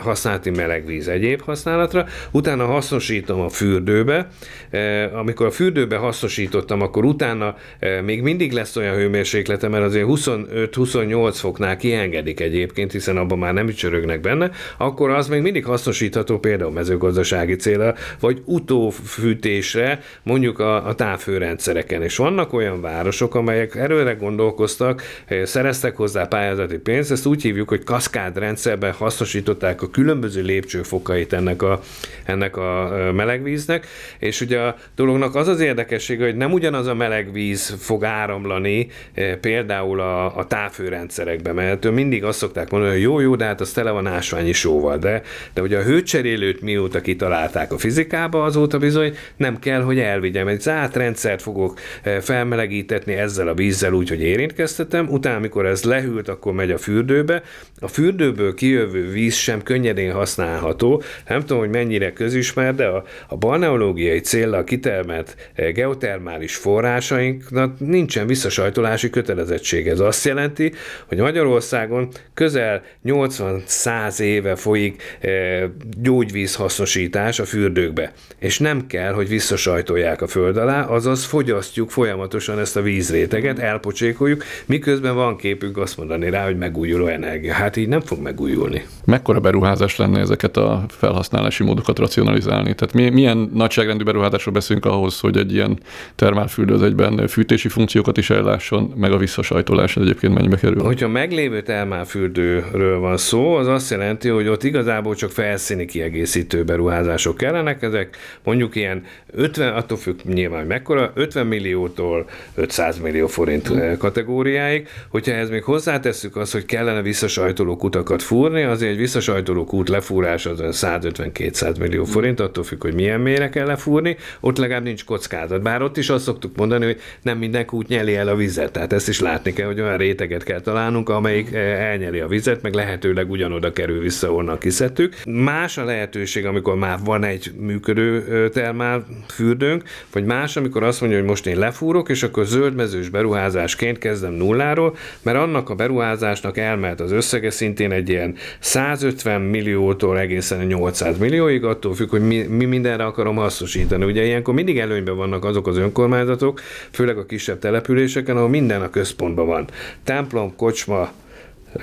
használati 0.00 0.50
melegvíz 0.50 1.08
egyéb 1.08 1.40
használatra, 1.40 2.06
utána 2.30 2.64
hasznosítom 2.64 3.40
a 3.40 3.48
fürdőbe, 3.64 4.28
Eh, 4.74 5.18
amikor 5.18 5.46
a 5.46 5.50
fürdőbe 5.50 5.96
hasznosítottam, 5.96 6.80
akkor 6.80 7.04
utána 7.04 7.56
eh, 7.78 8.02
még 8.02 8.22
mindig 8.22 8.52
lesz 8.52 8.76
olyan 8.76 8.94
hőmérséklete, 8.94 9.68
mert 9.68 9.84
azért 9.84 10.06
25-28 10.08 11.30
foknál 11.34 11.76
kiengedik 11.76 12.40
egyébként, 12.40 12.92
hiszen 12.92 13.16
abban 13.16 13.38
már 13.38 13.52
nem 13.52 13.68
csörögnek 13.68 14.20
benne, 14.20 14.50
akkor 14.78 15.10
az 15.10 15.28
még 15.28 15.42
mindig 15.42 15.64
hasznosítható 15.64 16.38
például 16.38 16.70
mezőgazdasági 16.70 17.56
célra, 17.56 17.94
vagy 18.20 18.42
utófűtésre, 18.44 20.00
mondjuk 20.22 20.58
a, 20.58 20.86
a 20.86 20.94
távfőrendszereken. 20.94 22.02
És 22.02 22.16
vannak 22.16 22.52
olyan 22.52 22.80
városok, 22.80 23.34
amelyek 23.34 23.74
erőre 23.74 24.12
gondolkoztak, 24.12 25.02
eh, 25.26 25.44
szereztek 25.44 25.96
hozzá 25.96 26.26
pályázati 26.26 26.78
pénzt, 26.78 27.10
ezt 27.10 27.26
úgy 27.26 27.42
hívjuk, 27.42 27.68
hogy 27.68 27.84
kaszkád 27.84 28.38
rendszerben 28.38 28.92
hasznosították 28.92 29.82
a 29.82 29.90
különböző 29.90 30.42
lépcsőfokait 30.42 31.32
ennek 31.32 31.62
a, 31.62 31.80
ennek 32.24 32.56
a 32.56 33.12
melegvíznek, 33.54 33.86
és 34.18 34.40
ugye 34.40 34.58
a 34.58 34.76
dolognak 34.96 35.34
az 35.34 35.48
az 35.48 35.60
érdekessége, 35.60 36.24
hogy 36.24 36.36
nem 36.36 36.52
ugyanaz 36.52 36.86
a 36.86 36.94
meleg 36.94 37.32
víz 37.32 37.76
fog 37.78 38.04
áramlani 38.04 38.88
eh, 39.14 39.34
például 39.34 40.00
a, 40.00 40.36
a 40.36 40.46
távfőrendszerekbe, 40.46 41.52
mert 41.52 41.90
mindig 41.90 42.24
azt 42.24 42.38
szokták 42.38 42.70
mondani, 42.70 42.92
hogy 42.92 43.02
jó, 43.02 43.20
jó, 43.20 43.36
de 43.36 43.44
hát 43.44 43.60
az 43.60 43.72
tele 43.72 43.90
van 43.90 44.06
ásványi 44.06 44.52
sóval, 44.52 44.98
de, 44.98 45.22
de 45.54 45.62
ugye 45.62 45.78
a 45.78 45.82
hőcserélőt 45.82 46.60
mióta 46.60 47.00
kitalálták 47.00 47.72
a 47.72 47.78
fizikába, 47.78 48.44
azóta 48.44 48.78
bizony 48.78 49.16
nem 49.36 49.58
kell, 49.58 49.82
hogy 49.82 49.98
elvigyem. 49.98 50.48
Egy 50.48 50.60
zárt 50.60 50.96
rendszert 50.96 51.42
fogok 51.42 51.78
eh, 52.02 52.20
felmelegítetni 52.20 53.12
ezzel 53.12 53.48
a 53.48 53.54
vízzel 53.54 53.92
úgy, 53.92 54.08
hogy 54.08 54.22
érintkeztetem, 54.22 55.08
utána, 55.08 55.36
amikor 55.36 55.66
ez 55.66 55.84
lehűlt, 55.84 56.28
akkor 56.28 56.52
megy 56.52 56.70
a 56.70 56.78
fürdőbe. 56.78 57.42
A 57.80 57.88
fürdőből 57.88 58.54
kijövő 58.54 59.10
víz 59.10 59.34
sem 59.34 59.62
könnyedén 59.62 60.12
használható. 60.12 61.02
Nem 61.28 61.40
tudom, 61.40 61.58
hogy 61.58 61.68
mennyire 61.70 62.12
közismert, 62.12 62.76
de 62.76 62.86
a, 62.86 63.04
a 63.28 63.36
balneológiai 63.44 64.20
célra 64.20 64.64
kitermelt 64.64 65.36
eh, 65.54 65.72
geotermális 65.72 66.56
forrásainknak 66.56 67.78
nincsen 67.78 68.26
visszasajtolási 68.26 69.10
kötelezettség. 69.10 69.88
Ez 69.88 70.00
azt 70.00 70.24
jelenti, 70.24 70.72
hogy 71.08 71.18
Magyarországon 71.18 72.08
közel 72.34 72.82
80-100 73.04 74.20
éve 74.20 74.56
folyik 74.56 75.02
eh, 75.20 75.62
gyógyvíz 76.00 76.54
hasznosítás 76.54 77.38
a 77.38 77.44
fürdőkbe, 77.44 78.12
és 78.38 78.58
nem 78.58 78.86
kell, 78.86 79.12
hogy 79.12 79.28
visszasajtolják 79.28 80.22
a 80.22 80.26
föld 80.26 80.56
alá, 80.56 80.82
azaz 80.82 81.24
fogyasztjuk 81.24 81.90
folyamatosan 81.90 82.58
ezt 82.58 82.76
a 82.76 82.82
vízréteget, 82.82 83.58
elpocsékoljuk, 83.58 84.44
miközben 84.66 85.14
van 85.14 85.36
képünk 85.36 85.76
azt 85.78 85.96
mondani 85.96 86.30
rá, 86.30 86.44
hogy 86.44 86.58
megújuló 86.58 87.06
energia. 87.06 87.52
Hát 87.52 87.76
így 87.76 87.88
nem 87.88 88.00
fog 88.00 88.20
megújulni. 88.20 88.84
Mekkora 89.04 89.40
beruházás 89.40 89.96
lenne 89.96 90.20
ezeket 90.20 90.56
a 90.56 90.84
felhasználási 90.88 91.64
módokat 91.64 91.98
racionalizálni? 91.98 92.74
Tehát 92.74 93.12
milyen 93.12 93.33
nagyságrendű 93.38 94.04
beruházásról 94.04 94.54
beszélünk 94.54 94.84
ahhoz, 94.84 95.20
hogy 95.20 95.36
egy 95.36 95.52
ilyen 95.52 95.78
termálfürdő 96.14 96.74
az 96.74 96.82
egyben 96.82 97.26
fűtési 97.28 97.68
funkciókat 97.68 98.16
is 98.16 98.30
ellásson, 98.30 98.92
meg 98.96 99.12
a 99.12 99.16
visszasajtolás 99.16 99.96
egyébként 99.96 100.34
mennyibe 100.34 100.56
kerül? 100.56 100.82
Hogyha 100.82 101.08
meglévő 101.08 101.62
termálfürdőről 101.62 102.98
van 102.98 103.16
szó, 103.16 103.54
az 103.54 103.66
azt 103.66 103.90
jelenti, 103.90 104.28
hogy 104.28 104.48
ott 104.48 104.64
igazából 104.64 105.14
csak 105.14 105.30
felszíni 105.30 105.84
kiegészítő 105.84 106.64
beruházások 106.64 107.36
kellenek, 107.36 107.82
ezek 107.82 108.16
mondjuk 108.42 108.74
ilyen 108.76 109.04
50, 109.32 109.74
attól 109.74 109.98
függ 109.98 110.18
nyilván, 110.24 110.58
hogy 110.58 110.68
mekkora, 110.68 111.10
50 111.14 111.46
milliótól 111.46 112.28
500 112.54 112.98
millió 112.98 113.26
forint 113.26 113.68
hmm. 113.68 113.96
kategóriáig. 113.96 114.88
Hogyha 115.08 115.32
ez 115.32 115.50
még 115.50 115.62
hozzátesszük 115.62 116.36
azt, 116.36 116.52
hogy 116.52 116.64
kellene 116.64 117.02
visszasajtoló 117.02 117.76
kutakat 117.76 118.22
fúrni, 118.22 118.62
azért 118.62 118.92
egy 118.92 118.98
visszasajtoló 118.98 119.64
kút 119.64 119.88
lefúrás 119.88 120.46
az 120.46 120.60
150-200 120.62 121.78
millió 121.78 122.04
forint, 122.04 122.40
attól 122.40 122.64
függ, 122.64 122.82
hogy 122.82 122.94
milyen 122.94 123.20
mélyre 123.24 123.48
kell 123.48 123.66
lefúrni, 123.66 124.16
ott 124.40 124.58
legalább 124.58 124.82
nincs 124.82 125.04
kockázat. 125.04 125.62
Bár 125.62 125.82
ott 125.82 125.96
is 125.96 126.08
azt 126.08 126.24
szoktuk 126.24 126.56
mondani, 126.56 126.84
hogy 126.84 127.00
nem 127.22 127.38
minden 127.38 127.66
kút 127.66 127.88
nyeli 127.88 128.16
el 128.16 128.28
a 128.28 128.34
vizet, 128.34 128.72
tehát 128.72 128.92
ezt 128.92 129.08
is 129.08 129.20
látni 129.20 129.52
kell, 129.52 129.66
hogy 129.66 129.80
olyan 129.80 129.96
réteget 129.96 130.42
kell 130.42 130.60
találnunk, 130.60 131.08
amelyik 131.08 131.52
eh, 131.52 131.90
elnyeli 131.90 132.20
a 132.20 132.26
vizet, 132.26 132.62
meg 132.62 132.74
lehetőleg 132.74 133.30
ugyanoda 133.30 133.72
kerül 133.72 134.00
vissza, 134.00 134.32
onnan 134.32 134.58
kiszedtük. 134.58 135.14
Más 135.26 135.78
a 135.78 135.84
lehetőség, 135.84 136.46
amikor 136.46 136.76
már 136.76 136.98
van 137.04 137.24
egy 137.24 137.52
működő 137.58 138.48
termál 138.48 139.06
fürdőnk, 139.28 139.82
vagy 140.12 140.24
más, 140.24 140.56
amikor 140.56 140.82
azt 140.82 141.00
mondja, 141.00 141.18
hogy 141.18 141.28
most 141.28 141.46
én 141.46 141.58
lefúrok, 141.58 142.08
és 142.08 142.22
akkor 142.22 142.44
zöldmezős 142.44 143.08
beruházásként 143.08 143.98
kezdem 143.98 144.32
nulláról, 144.32 144.96
mert 145.22 145.38
annak 145.38 145.70
a 145.70 145.74
beruházásnak 145.74 146.56
elmelt 146.56 147.00
az 147.00 147.12
összege 147.12 147.50
szintén 147.50 147.92
egy 147.92 148.08
ilyen 148.08 148.34
150 148.58 149.40
milliótól 149.40 150.18
egészen 150.18 150.66
800 150.66 151.18
millióig, 151.18 151.64
attól 151.64 151.94
függ, 151.94 152.10
hogy 152.10 152.26
mi, 152.26 152.42
mi 152.42 152.64
mindenre 152.64 153.04
akarom 153.14 153.36
hasznosítani. 153.36 154.04
Ugye 154.04 154.24
ilyenkor 154.24 154.54
mindig 154.54 154.78
előnyben 154.78 155.16
vannak 155.16 155.44
azok 155.44 155.66
az 155.66 155.76
önkormányzatok, 155.76 156.60
főleg 156.90 157.18
a 157.18 157.26
kisebb 157.26 157.58
településeken, 157.58 158.36
ahol 158.36 158.48
minden 158.48 158.82
a 158.82 158.90
központban 158.90 159.46
van. 159.46 159.66
Templom, 160.04 160.56
kocsma, 160.56 161.10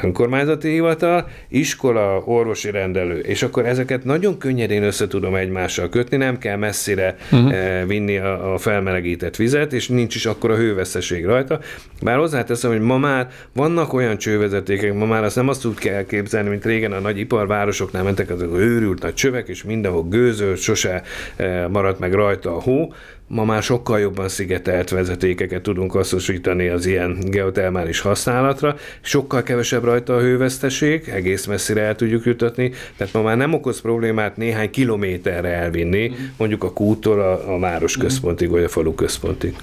önkormányzati 0.02 0.70
hivatal, 0.70 1.30
iskola, 1.50 2.24
orvosi 2.26 2.72
rendelő, 2.72 3.20
és 3.20 3.44
akkor 3.44 3.66
ezeket 3.66 4.04
nagyon 4.04 4.38
könnyedén 4.38 4.84
össze 4.84 5.08
tudom 5.08 5.36
egymással 5.36 5.90
kötni, 5.90 6.18
nem 6.18 6.38
kell 6.38 6.58
messzire 6.58 7.16
uh-huh. 7.32 7.88
vinni 7.88 8.18
a, 8.18 8.54
a 8.54 8.58
felmelegített 8.58 9.36
vizet, 9.36 9.74
és 9.74 9.88
nincs 9.88 10.16
is 10.16 10.26
akkor 10.26 10.52
a 10.52 10.56
hőveszeség 10.56 11.26
rajta. 11.26 11.60
Bár 12.02 12.18
hozzáteszem, 12.18 12.72
hogy 12.72 12.82
ma 12.82 12.98
már 12.98 13.28
vannak 13.54 13.94
olyan 13.94 14.18
csővezetékek, 14.18 14.94
ma 14.94 15.06
már 15.06 15.24
azt 15.24 15.36
nem 15.36 15.48
azt 15.48 15.66
úgy 15.66 15.78
kell 15.78 16.06
képzelni, 16.06 16.50
mint 16.50 16.66
régen 16.66 16.92
a 16.92 17.00
nagy 17.00 17.20
iparvárosoknál 17.20 18.04
mentek 18.04 18.30
azok 18.30 18.58
őrült 18.58 19.02
nagy 19.02 19.14
csövek, 19.14 19.48
és 19.48 19.64
mindenhol 19.64 20.04
gőzölt, 20.04 20.58
sose 20.58 21.02
eh, 21.36 21.68
maradt 21.68 22.00
meg 22.00 22.14
rajta 22.14 22.56
a 22.56 22.62
hó, 22.62 22.94
ma 23.32 23.46
már 23.46 23.64
sokkal 23.64 24.00
jobban 24.00 24.30
szigetelt 24.30 24.90
vezetékeket 24.90 25.62
tudunk 25.62 25.92
hasznosítani 25.92 26.68
az 26.68 26.86
ilyen 26.86 27.18
geotermális 27.24 28.00
használatra, 28.00 28.76
sokkal 29.02 29.44
kevesebb 29.44 29.84
rajta 29.84 30.16
a 30.16 30.20
hőveszteség, 30.20 31.10
egész 31.10 31.46
messzire 31.46 31.82
el 31.82 31.96
tudjuk 31.96 32.26
jutatni, 32.26 32.72
tehát 32.98 33.14
ma 33.14 33.22
már 33.22 33.38
nem 33.38 33.54
okoz 33.54 33.82
problémát 33.82 34.38
néhány 34.38 34.70
kilométerre 34.70 35.50
elvinni, 35.50 36.08
mhm. 36.08 36.18
mondjuk 36.38 36.64
a 36.64 36.74
kúttól 36.74 37.20
a, 37.22 37.54
a 37.54 37.60
város 37.60 37.98
központig, 37.98 38.50
vagy 38.50 38.64
a 38.64 38.70
falu 38.70 38.96
központig. 38.96 39.56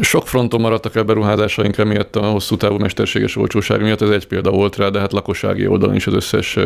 Sok 0.00 0.26
fronton 0.28 0.60
maradtak 0.60 0.96
el 0.96 1.02
beruházásaink 1.02 1.78
emiatt 1.78 2.16
a 2.16 2.22
hosszú 2.22 2.56
távú 2.56 2.76
mesterséges 2.78 3.36
olcsóság 3.36 3.82
miatt, 3.82 4.02
ez 4.02 4.08
egy 4.08 4.26
példa 4.26 4.50
volt 4.50 4.76
rá, 4.76 4.88
de 4.88 4.98
hát 4.98 5.12
lakossági 5.12 5.66
oldalon 5.66 5.94
is 5.94 6.06
az 6.06 6.14
összes 6.14 6.58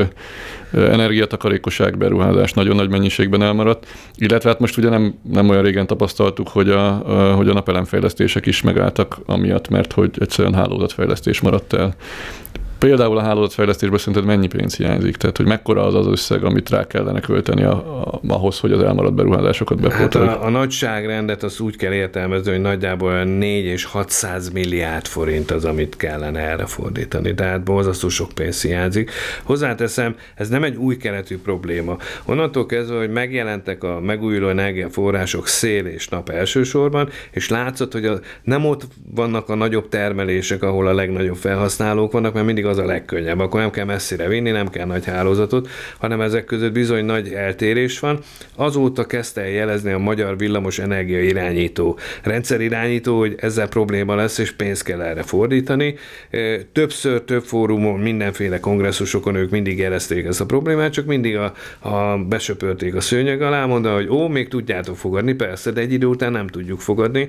energiatakarékosság 0.72 1.98
beruházás 1.98 2.52
nagyon 2.52 2.76
nagy 2.76 2.88
mennyiségben 2.88 3.42
elmaradt. 3.42 3.86
Illetve 4.16 4.48
hát 4.48 4.58
most 4.58 4.76
ugye 4.76 4.88
nem, 4.88 5.14
nem 5.32 5.48
olyan 5.48 5.62
régen 5.62 5.86
tapasztaltuk, 5.86 6.48
hogy 6.48 6.68
a, 6.70 6.90
hogy 7.36 7.48
a 7.48 7.52
napelemfejlesztések 7.52 8.46
is 8.46 8.62
megálltak 8.62 9.18
amiatt, 9.26 9.68
mert 9.68 9.92
hogy 9.92 10.10
egyszerűen 10.18 10.54
hálózatfejlesztés 10.54 11.40
maradt 11.40 11.72
el. 11.72 11.94
Például 12.82 13.18
a 13.18 13.22
hálózatfejlesztésben 13.22 13.98
szerinted 13.98 14.24
mennyi 14.24 14.46
pénz 14.46 14.76
hiányzik? 14.76 15.16
Tehát, 15.16 15.36
hogy 15.36 15.46
mekkora 15.46 15.86
az 15.86 15.94
az 15.94 16.06
összeg, 16.06 16.44
amit 16.44 16.70
rá 16.70 16.86
kellene 16.86 17.20
költeni 17.20 17.62
a, 17.62 17.72
a, 17.72 18.20
ahhoz, 18.28 18.58
hogy 18.58 18.72
az 18.72 18.82
elmaradt 18.82 19.14
beruházásokat 19.14 19.80
bepótoljuk? 19.80 20.30
Hát 20.30 20.42
a, 20.42 20.46
a 20.46 20.48
nagyságrendet 20.50 21.42
azt 21.42 21.60
úgy 21.60 21.76
kell 21.76 21.92
értelmezni, 21.92 22.50
hogy 22.50 22.60
nagyjából 22.60 23.24
4 23.24 23.64
és 23.64 23.84
600 23.84 24.50
milliárd 24.50 25.06
forint 25.06 25.50
az, 25.50 25.64
amit 25.64 25.96
kellene 25.96 26.40
erre 26.40 26.66
fordítani. 26.66 27.34
Tehát 27.34 27.62
borzasztó 27.62 28.08
sok 28.08 28.32
pénz 28.32 28.62
hiányzik. 28.62 29.10
Hozzáteszem, 29.42 30.16
ez 30.34 30.48
nem 30.48 30.64
egy 30.64 30.76
új 30.76 30.96
keletű 30.96 31.38
probléma. 31.38 31.96
Onnantól 32.24 32.66
kezdve, 32.66 32.98
hogy 32.98 33.10
megjelentek 33.10 33.84
a 33.84 34.00
megújuló 34.00 34.48
energiaforrások 34.48 35.46
szél 35.46 35.86
és 35.86 36.08
nap 36.08 36.28
elsősorban, 36.28 37.08
és 37.30 37.48
látszott, 37.48 37.92
hogy 37.92 38.06
a, 38.06 38.20
nem 38.42 38.64
ott 38.64 38.86
vannak 39.14 39.48
a 39.48 39.54
nagyobb 39.54 39.88
termelések, 39.88 40.62
ahol 40.62 40.86
a 40.86 40.94
legnagyobb 40.94 41.36
felhasználók 41.36 42.12
vannak, 42.12 42.32
mert 42.34 42.46
mindig 42.46 42.70
az 42.72 42.78
a 42.78 42.84
legkönnyebb. 42.84 43.38
Akkor 43.38 43.60
nem 43.60 43.70
kell 43.70 43.84
messzire 43.84 44.28
vinni, 44.28 44.50
nem 44.50 44.68
kell 44.70 44.86
nagy 44.86 45.04
hálózatot, 45.04 45.68
hanem 45.98 46.20
ezek 46.20 46.44
között 46.44 46.72
bizony 46.72 47.04
nagy 47.04 47.28
eltérés 47.28 47.98
van. 47.98 48.18
Azóta 48.56 49.06
kezdte 49.06 49.40
el 49.40 49.48
jelezni 49.48 49.92
a 49.92 49.98
magyar 49.98 50.36
villamos 50.36 50.78
energia 50.78 51.22
irányító, 51.22 51.98
rendszerirányító, 52.22 53.18
hogy 53.18 53.34
ezzel 53.38 53.68
probléma 53.68 54.14
lesz, 54.14 54.38
és 54.38 54.52
pénzt 54.52 54.82
kell 54.82 55.00
erre 55.00 55.22
fordítani. 55.22 55.94
Többször, 56.72 57.20
több 57.22 57.42
fórumon, 57.42 58.00
mindenféle 58.00 58.60
kongresszusokon 58.60 59.34
ők 59.34 59.50
mindig 59.50 59.78
jelezték 59.78 60.26
ezt 60.26 60.40
a 60.40 60.46
problémát, 60.46 60.92
csak 60.92 61.06
mindig 61.06 61.36
a, 61.36 61.52
a 61.78 62.18
besöpörték 62.28 62.94
a 62.94 63.00
szőnyeg 63.00 63.42
alá, 63.42 63.66
mondta, 63.66 63.94
hogy 63.94 64.08
ó, 64.08 64.28
még 64.28 64.48
tudjátok 64.48 64.96
fogadni, 64.96 65.32
persze, 65.32 65.70
de 65.70 65.80
egy 65.80 65.92
idő 65.92 66.06
után 66.06 66.32
nem 66.32 66.46
tudjuk 66.46 66.80
fogadni, 66.80 67.28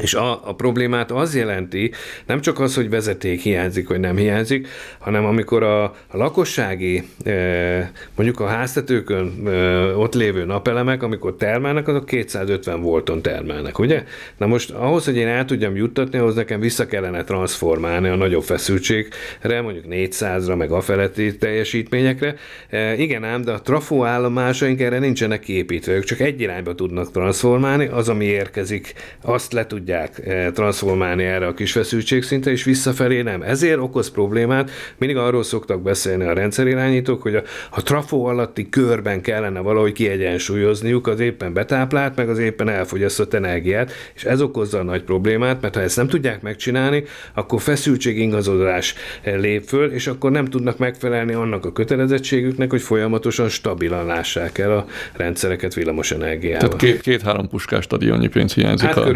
és 0.00 0.14
a, 0.14 0.48
a 0.48 0.54
problémát 0.54 1.10
az 1.10 1.36
jelenti, 1.36 1.90
nem 2.26 2.40
csak 2.40 2.60
az, 2.60 2.74
hogy 2.74 2.90
vezeték 2.90 3.40
hiányzik, 3.40 3.88
vagy 3.88 4.00
nem 4.00 4.16
hiányzik, 4.16 4.68
hanem 4.98 5.24
amikor 5.24 5.62
a, 5.62 5.82
a 5.84 6.16
lakossági, 6.16 7.02
e, 7.24 7.92
mondjuk 8.14 8.40
a 8.40 8.46
háztetőkön 8.46 9.46
e, 9.46 9.50
ott 9.96 10.14
lévő 10.14 10.44
napelemek, 10.44 11.02
amikor 11.02 11.36
termelnek, 11.36 11.88
azok 11.88 12.06
250 12.06 12.80
volton 12.80 13.22
termelnek, 13.22 13.78
ugye? 13.78 14.04
Na 14.36 14.46
most 14.46 14.70
ahhoz, 14.70 15.04
hogy 15.04 15.16
én 15.16 15.26
el 15.26 15.44
tudjam 15.44 15.76
juttatni, 15.76 16.18
ahhoz 16.18 16.34
nekem 16.34 16.60
vissza 16.60 16.86
kellene 16.86 17.24
transformálni 17.24 18.08
a 18.08 18.16
nagyobb 18.16 18.42
feszültségre, 18.42 19.60
mondjuk 19.62 19.84
400-ra, 19.90 20.56
meg 20.56 20.70
a 20.70 20.80
feletti 20.80 21.36
teljesítményekre. 21.36 22.34
E, 22.68 22.94
igen 22.96 23.24
ám, 23.24 23.42
de 23.42 23.52
a 23.52 23.60
trafó 23.62 24.04
állomásaink 24.04 24.80
erre 24.80 24.98
nincsenek 24.98 25.40
kiépítve, 25.40 25.92
ők 25.92 26.04
csak 26.04 26.20
egy 26.20 26.40
irányba 26.40 26.74
tudnak 26.74 27.10
transformálni, 27.10 27.86
az, 27.86 28.08
ami 28.08 28.24
érkezik, 28.24 28.94
azt 29.20 29.52
le 29.52 29.66
tudják 29.82 30.26
eh, 30.26 30.50
transformálni 30.52 31.24
erre 31.24 31.46
a 31.46 31.54
kis 31.54 31.72
feszültségszintre, 31.72 32.50
és 32.50 32.64
visszafelé 32.64 33.22
nem. 33.22 33.42
Ezért 33.42 33.78
okoz 33.78 34.10
problémát. 34.10 34.70
Mindig 34.98 35.16
arról 35.16 35.42
szoktak 35.42 35.82
beszélni 35.82 36.24
a 36.24 36.32
rendszerirányítók, 36.32 37.22
hogy 37.22 37.34
a, 37.34 37.42
a 37.70 37.82
trafó 37.82 38.26
alatti 38.26 38.68
körben 38.68 39.20
kellene 39.20 39.60
valahogy 39.60 39.92
kiegyensúlyozniuk 39.92 41.06
az 41.06 41.20
éppen 41.20 41.52
betáplált, 41.52 42.16
meg 42.16 42.28
az 42.28 42.38
éppen 42.38 42.68
elfogyasztott 42.68 43.34
energiát, 43.34 43.92
és 44.14 44.24
ez 44.24 44.40
okozza 44.40 44.78
a 44.78 44.82
nagy 44.82 45.02
problémát, 45.02 45.60
mert 45.60 45.74
ha 45.74 45.80
ezt 45.80 45.96
nem 45.96 46.08
tudják 46.08 46.42
megcsinálni, 46.42 47.04
akkor 47.34 47.60
feszültségingazodás 47.60 48.94
eh, 49.22 49.38
lép 49.38 49.64
föl, 49.64 49.92
és 49.92 50.06
akkor 50.06 50.30
nem 50.30 50.44
tudnak 50.44 50.78
megfelelni 50.78 51.32
annak 51.32 51.64
a 51.64 51.72
kötelezettségüknek, 51.72 52.70
hogy 52.70 52.82
folyamatosan 52.82 53.48
stabilan 53.48 54.06
lássák 54.06 54.58
el 54.58 54.76
a 54.76 54.86
rendszereket 55.12 55.74
villamos 55.74 56.10
energiával. 56.10 56.68
Tehát 56.68 57.00
két-három 57.00 57.48
puskás 57.48 57.84
stadionnyi 57.84 58.28
pénz 58.28 58.54
hiányzik 58.54 58.88
hát 58.88 58.96
a 58.96 59.12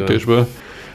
korszerűsítésből. 0.00 0.46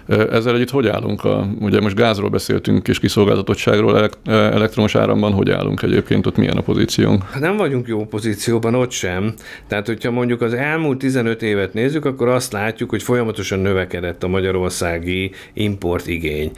Ezzel 0.07 0.55
együtt 0.55 0.69
hogy 0.69 0.87
állunk? 0.87 1.23
A, 1.23 1.47
ugye 1.59 1.81
most 1.81 1.95
gázról 1.95 2.29
beszéltünk 2.29 2.87
és 2.87 2.99
kiszolgáltatottságról, 2.99 4.09
elektromos 4.25 4.95
áramban 4.95 5.31
hogy 5.31 5.49
állunk 5.49 5.81
egyébként, 5.81 6.25
ott 6.25 6.37
milyen 6.37 6.57
a 6.57 6.61
pozíciónk? 6.61 7.23
Hát 7.31 7.41
nem 7.41 7.57
vagyunk 7.57 7.87
jó 7.87 8.05
pozícióban 8.05 8.75
ott 8.75 8.91
sem. 8.91 9.33
Tehát, 9.67 9.85
hogyha 9.87 10.11
mondjuk 10.11 10.41
az 10.41 10.53
elmúlt 10.53 10.97
15 10.97 11.41
évet 11.41 11.73
nézzük, 11.73 12.05
akkor 12.05 12.27
azt 12.27 12.51
látjuk, 12.51 12.89
hogy 12.89 13.03
folyamatosan 13.03 13.59
növekedett 13.59 14.23
a 14.23 14.27
magyarországi 14.27 15.31
importigény. 15.53 16.51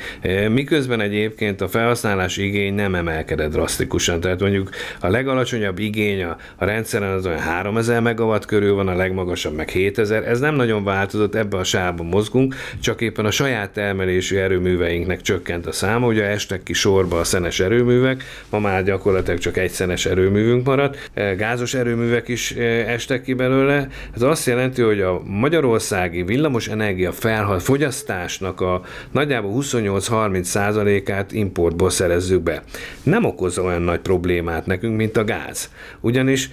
Miközben 0.49 0.99
egyébként 0.99 1.61
a 1.61 1.67
felhasználás 1.67 2.37
igény 2.37 2.73
nem 2.73 2.95
emelkedett 2.95 3.51
drasztikusan. 3.51 4.19
Tehát 4.19 4.39
mondjuk 4.39 4.69
a 4.99 5.07
legalacsonyabb 5.07 5.79
igény 5.79 6.23
a, 6.23 6.37
a 6.55 6.65
rendszeren 6.65 7.11
az 7.11 7.25
olyan 7.25 7.39
3000 7.39 8.01
megawatt 8.01 8.45
körül 8.45 8.73
van, 8.73 8.87
a 8.87 8.95
legmagasabb 8.95 9.55
meg 9.55 9.69
7000. 9.69 10.27
Ez 10.27 10.39
nem 10.39 10.55
nagyon 10.55 10.83
változott, 10.83 11.35
ebbe 11.35 11.57
a 11.57 11.63
sávban 11.63 12.05
mozgunk, 12.05 12.55
csak 12.79 13.01
éppen 13.01 13.25
a 13.25 13.31
saját 13.37 13.69
termelésű 13.69 14.37
erőműveinknek 14.37 15.21
csökkent 15.21 15.65
a 15.65 15.71
száma, 15.71 16.07
ugye 16.07 16.23
estek 16.23 16.63
ki 16.63 16.73
sorba 16.73 17.19
a 17.19 17.23
szenes 17.23 17.59
erőművek, 17.59 18.23
ma 18.49 18.59
már 18.59 18.83
gyakorlatilag 18.83 19.39
csak 19.39 19.57
egy 19.57 19.69
szenes 19.69 20.05
erőművünk 20.05 20.65
maradt, 20.65 21.09
e, 21.13 21.35
gázos 21.35 21.73
erőművek 21.73 22.27
is 22.27 22.51
e, 22.51 22.63
estek 22.63 23.21
ki 23.21 23.33
belőle. 23.33 23.87
Ez 24.15 24.21
azt 24.21 24.45
jelenti, 24.45 24.81
hogy 24.81 25.01
a 25.01 25.21
magyarországi 25.25 26.23
villamos 26.23 26.67
energia 26.67 27.11
felhal 27.11 27.59
fogyasztásnak 27.59 28.61
a 28.61 28.81
nagyjából 29.11 29.51
28-30 29.63 30.43
százalékát 30.43 31.31
importból 31.31 31.89
szerezzük 31.89 32.41
be. 32.41 32.63
Nem 33.03 33.25
okoz 33.25 33.57
olyan 33.57 33.81
nagy 33.81 33.99
problémát 33.99 34.65
nekünk, 34.65 34.97
mint 34.97 35.17
a 35.17 35.23
gáz. 35.23 35.71
Ugyanis 35.99 36.49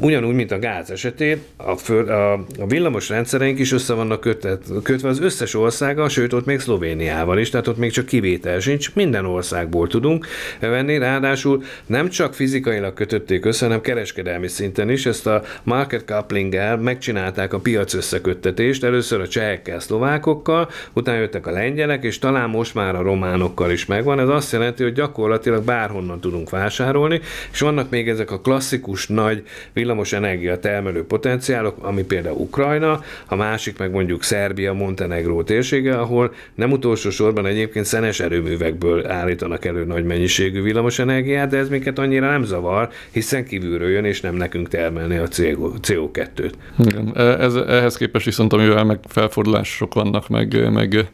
ugyanúgy, 0.00 0.34
mint 0.34 0.50
a 0.50 0.58
gáz 0.58 0.90
esetén, 0.90 1.38
a, 1.56 1.76
föl, 1.76 2.08
a, 2.08 2.32
a 2.32 2.66
villamos 2.66 3.08
rendszereink 3.08 3.58
is 3.58 3.72
össze 3.72 3.94
vannak 3.94 4.20
kötve, 4.20 4.58
kötve 4.82 5.08
az 5.08 5.20
összes 5.20 5.54
országgal, 5.54 6.08
sőt 6.08 6.25
ott 6.32 6.44
még 6.44 6.60
Szlovéniával 6.60 7.38
is, 7.38 7.50
tehát 7.50 7.68
ott 7.68 7.76
még 7.76 7.90
csak 7.90 8.06
kivétel 8.06 8.60
sincs, 8.60 8.94
minden 8.94 9.26
országból 9.26 9.88
tudunk 9.88 10.26
venni, 10.60 10.98
ráadásul 10.98 11.62
nem 11.86 12.08
csak 12.08 12.34
fizikailag 12.34 12.94
kötötték 12.94 13.44
össze, 13.44 13.64
hanem 13.64 13.80
kereskedelmi 13.80 14.48
szinten 14.48 14.90
is, 14.90 15.06
ezt 15.06 15.26
a 15.26 15.42
market 15.62 16.04
coupling 16.04 16.54
megcsinálták 16.80 17.52
a 17.52 17.58
piac 17.58 17.94
összeköttetést, 17.94 18.84
először 18.84 19.20
a 19.20 19.28
csehekkel, 19.28 19.80
szlovákokkal, 19.80 20.68
utána 20.92 21.18
jöttek 21.18 21.46
a 21.46 21.50
lengyelek, 21.50 22.04
és 22.04 22.18
talán 22.18 22.50
most 22.50 22.74
már 22.74 22.94
a 22.94 23.02
románokkal 23.02 23.70
is 23.70 23.86
megvan. 23.86 24.20
Ez 24.20 24.28
azt 24.28 24.52
jelenti, 24.52 24.82
hogy 24.82 24.92
gyakorlatilag 24.92 25.64
bárhonnan 25.64 26.20
tudunk 26.20 26.50
vásárolni, 26.50 27.20
és 27.52 27.60
vannak 27.60 27.90
még 27.90 28.08
ezek 28.08 28.30
a 28.30 28.40
klasszikus 28.40 29.08
nagy 29.08 29.42
villamos 29.72 30.12
energia 30.12 30.58
termelő 30.58 31.04
potenciálok, 31.04 31.76
ami 31.80 32.04
például 32.04 32.36
Ukrajna, 32.36 33.00
a 33.26 33.34
másik 33.34 33.78
meg 33.78 33.90
mondjuk 33.90 34.22
Szerbia, 34.22 34.72
Montenegró 34.72 35.42
térsége, 35.42 35.98
ahol 35.98 36.15
nem 36.54 36.72
utolsó 36.72 37.10
sorban 37.10 37.46
egyébként 37.46 37.84
szenes 37.84 38.20
erőművekből 38.20 39.06
állítanak 39.06 39.64
elő 39.64 39.84
nagy 39.84 40.04
mennyiségű 40.04 40.62
villamosenergiát, 40.62 41.48
de 41.48 41.56
ez 41.56 41.68
minket 41.68 41.98
annyira 41.98 42.30
nem 42.30 42.44
zavar, 42.44 42.88
hiszen 43.10 43.44
kívülről 43.44 43.90
jön, 43.90 44.04
és 44.04 44.20
nem 44.20 44.34
nekünk 44.34 44.68
termelni 44.68 45.16
a 45.16 45.28
CO2-t. 45.28 46.52
Igen. 46.78 47.12
E, 47.14 47.22
ez, 47.22 47.54
ehhez 47.54 47.96
képest 47.96 48.24
viszont, 48.24 48.52
amivel 48.52 48.84
meg 48.84 48.98
felfordulások 49.08 49.94
vannak, 49.94 50.28
meg, 50.28 50.70
meg 50.72 51.08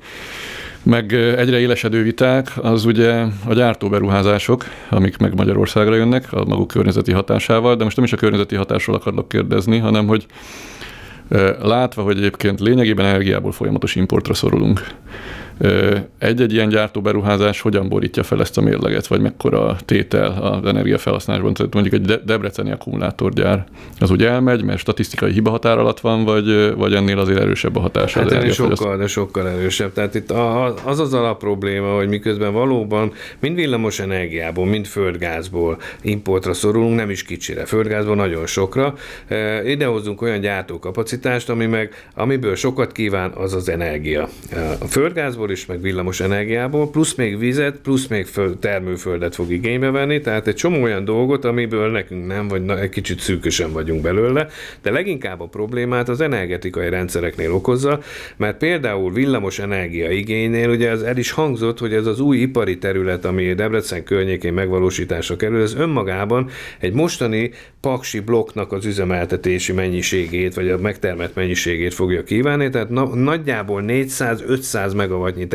meg 0.83 1.13
egyre 1.13 1.59
élesedő 1.59 2.03
viták, 2.03 2.51
az 2.63 2.85
ugye 2.85 3.25
a 3.47 3.55
gyártóberuházások, 3.55 4.65
amik 4.91 5.17
meg 5.17 5.35
Magyarországra 5.35 5.95
jönnek 5.95 6.33
a 6.33 6.45
maguk 6.45 6.69
környezeti 6.69 7.13
hatásával, 7.13 7.77
de 7.77 7.85
most 7.85 7.97
nem 7.97 8.05
is 8.05 8.13
a 8.13 8.17
környezeti 8.17 8.55
hatásról 8.55 8.97
akarok 8.97 9.29
kérdezni, 9.29 9.79
hanem 9.79 10.07
hogy 10.07 10.27
látva, 11.63 12.03
hogy 12.03 12.17
egyébként 12.17 12.61
lényegében 12.61 13.07
energiából 13.07 13.53
folyamatos 13.53 13.95
importra 13.95 14.35
szorulunk, 14.35 14.87
Egy-egy 16.23 16.53
ilyen 16.53 16.69
gyártóberuházás 16.69 17.61
hogyan 17.61 17.89
borítja 17.89 18.23
fel 18.23 18.41
ezt 18.41 18.59
a 18.59 18.61
mérleget, 18.61 19.07
vagy 19.07 19.21
mekkora 19.21 19.77
tétel 19.85 20.43
az 20.43 20.69
energiafelhasználásban? 20.69 21.55
Tehát 21.55 21.75
mondjuk 21.75 21.95
egy 21.95 22.21
deceni 22.25 22.71
akkumulátorgyár, 22.71 23.65
az 24.01 24.11
úgy 24.11 24.25
elmegy, 24.25 24.65
mert 24.65 24.79
statisztikai 24.79 25.33
hiba 25.33 25.51
határ 25.51 25.79
alatt 25.79 26.01
van, 26.01 26.25
vagy, 26.25 26.75
vagy 26.77 26.95
ennél 26.95 27.19
azért 27.19 27.39
erősebb 27.39 27.77
a 27.77 27.81
hatása? 27.81 28.21
Hát 28.21 28.33
ennél 28.33 28.53
sokkal, 28.53 28.97
de 28.97 29.07
sokkal 29.07 29.49
erősebb. 29.49 29.93
Tehát 29.93 30.15
itt 30.15 30.31
az 30.85 31.01
az 31.01 31.15
alap 31.15 31.39
probléma, 31.39 31.95
hogy 31.95 32.09
miközben 32.09 32.53
valóban 32.53 33.13
mind 33.41 33.55
villamos 33.55 34.01
energiából, 34.01 34.67
mind 34.67 34.87
földgázból 34.87 35.79
importra 36.03 36.53
szorulunk, 36.53 36.97
nem 36.97 37.11
is 37.11 37.23
kicsire. 37.23 37.65
Földgázból 37.65 38.17
nagyon 38.17 38.47
sokra. 38.47 38.95
Idehozunk 39.65 40.23
olyan 40.23 40.41
gyártókapacitást, 40.41 41.49
ami 41.51 41.67
meg, 41.67 42.09
amiből 42.15 42.55
sokat 42.55 42.93
kíván, 42.93 43.31
az 43.31 43.55
az 43.55 43.69
energia. 43.69 44.29
A 44.81 44.87
földgázból 44.87 45.51
is, 45.51 45.67
meg 45.67 45.81
villamos 45.81 46.12
energiából, 46.21 46.91
plusz 46.91 47.15
még 47.15 47.39
vizet, 47.39 47.77
plusz 47.77 48.07
még 48.07 48.27
föld, 48.27 48.59
termőföldet 48.59 49.35
fog 49.35 49.51
igénybe 49.51 49.91
venni, 49.91 50.21
tehát 50.21 50.47
egy 50.47 50.55
csomó 50.55 50.83
olyan 50.83 51.05
dolgot, 51.05 51.45
amiből 51.45 51.91
nekünk 51.91 52.27
nem, 52.27 52.49
vagy 52.49 52.65
na, 52.65 52.81
egy 52.81 52.89
kicsit 52.89 53.21
szűkösen 53.21 53.73
vagyunk 53.73 54.03
belőle, 54.03 54.47
de 54.83 54.91
leginkább 54.91 55.41
a 55.41 55.47
problémát 55.47 56.09
az 56.09 56.21
energetikai 56.21 56.89
rendszereknél 56.89 57.53
okozza, 57.53 58.01
mert 58.37 58.59
például 58.59 59.13
villamos 59.13 59.59
energia 59.59 60.11
igénynél 60.11 60.69
ugye 60.69 60.91
ez 60.91 61.01
el 61.01 61.17
is 61.17 61.31
hangzott, 61.31 61.79
hogy 61.79 61.93
ez 61.95 62.07
az 62.07 62.21
új 62.21 62.37
ipari 62.37 62.79
terület, 62.79 63.25
ami 63.25 63.55
Debrecen 63.55 64.05
környékén 64.05 64.53
megvalósításra 64.53 65.37
kerül, 65.37 65.63
ez 65.63 65.75
önmagában 65.75 66.51
egy 66.79 66.93
mostani 66.93 67.51
paksi 67.81 68.21
blokknak 68.21 68.73
az 68.73 68.87
üzemeltetési 68.87 69.73
mennyiségét, 69.73 70.55
vagy 70.55 70.69
a 70.69 70.79
megtermelt 70.79 71.35
mennyiségét 71.35 71.95
fogja 71.95 72.23
kívánni, 72.23 72.71
tehát 72.71 72.89
na, 72.89 73.15
nagyjából 73.15 73.83
400-500 73.87 74.97
megawattnyi 74.97 75.47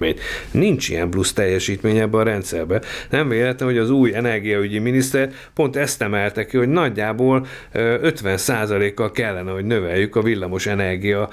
teljesítményt. 0.00 0.20
Nincs 0.50 0.88
ilyen 0.88 1.10
plusz 1.10 1.32
teljesítmény 1.32 1.96
ebbe 1.96 2.18
a 2.18 2.22
rendszerbe. 2.22 2.80
Nem 3.10 3.28
véletlen, 3.28 3.68
hogy 3.68 3.78
az 3.78 3.90
új 3.90 4.14
energiaügyi 4.14 4.78
miniszter 4.78 5.30
pont 5.54 5.76
ezt 5.76 6.02
emelte 6.02 6.46
ki, 6.46 6.56
hogy 6.56 6.68
nagyjából 6.68 7.46
50%-kal 7.74 9.10
kellene, 9.10 9.50
hogy 9.50 9.64
növeljük 9.64 10.16
a 10.16 10.22
villamos 10.22 10.66
energia 10.66 11.28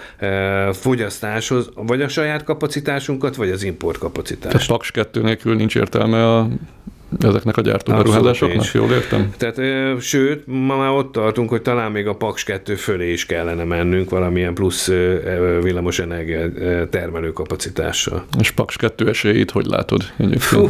fogyasztáshoz, 0.71 1.69
vagy 1.75 2.01
a 2.01 2.08
saját 2.08 2.43
kapacitásunkat, 2.43 3.36
vagy 3.36 3.49
az 3.49 3.63
import 3.63 3.97
kapacitást. 3.97 4.53
Tehát 4.53 4.67
Paks 4.67 4.91
2 4.91 5.21
nélkül 5.21 5.56
nincs 5.56 5.75
értelme 5.75 6.36
a 6.36 6.47
ezeknek 7.21 7.57
a 7.57 7.61
gyártóberuházásoknak, 7.61 8.65
jól 8.65 8.91
értem? 8.91 9.33
Tehát, 9.37 9.59
sőt, 10.01 10.43
ma 10.45 10.77
már 10.77 10.89
ott 10.89 11.11
tartunk, 11.11 11.49
hogy 11.49 11.61
talán 11.61 11.91
még 11.91 12.07
a 12.07 12.15
Paks 12.15 12.43
2 12.43 12.75
fölé 12.75 13.11
is 13.11 13.25
kellene 13.25 13.63
mennünk 13.63 14.09
valamilyen 14.09 14.53
plusz 14.53 14.87
villamosenergia 15.61 16.49
termelő 16.89 17.31
kapacitással. 17.31 18.25
És 18.39 18.51
Paks 18.51 18.75
2 18.75 19.09
esélyét 19.09 19.51
hogy 19.51 19.65
látod? 19.65 20.01
Egyébként? 20.17 20.43
Fú, 20.43 20.69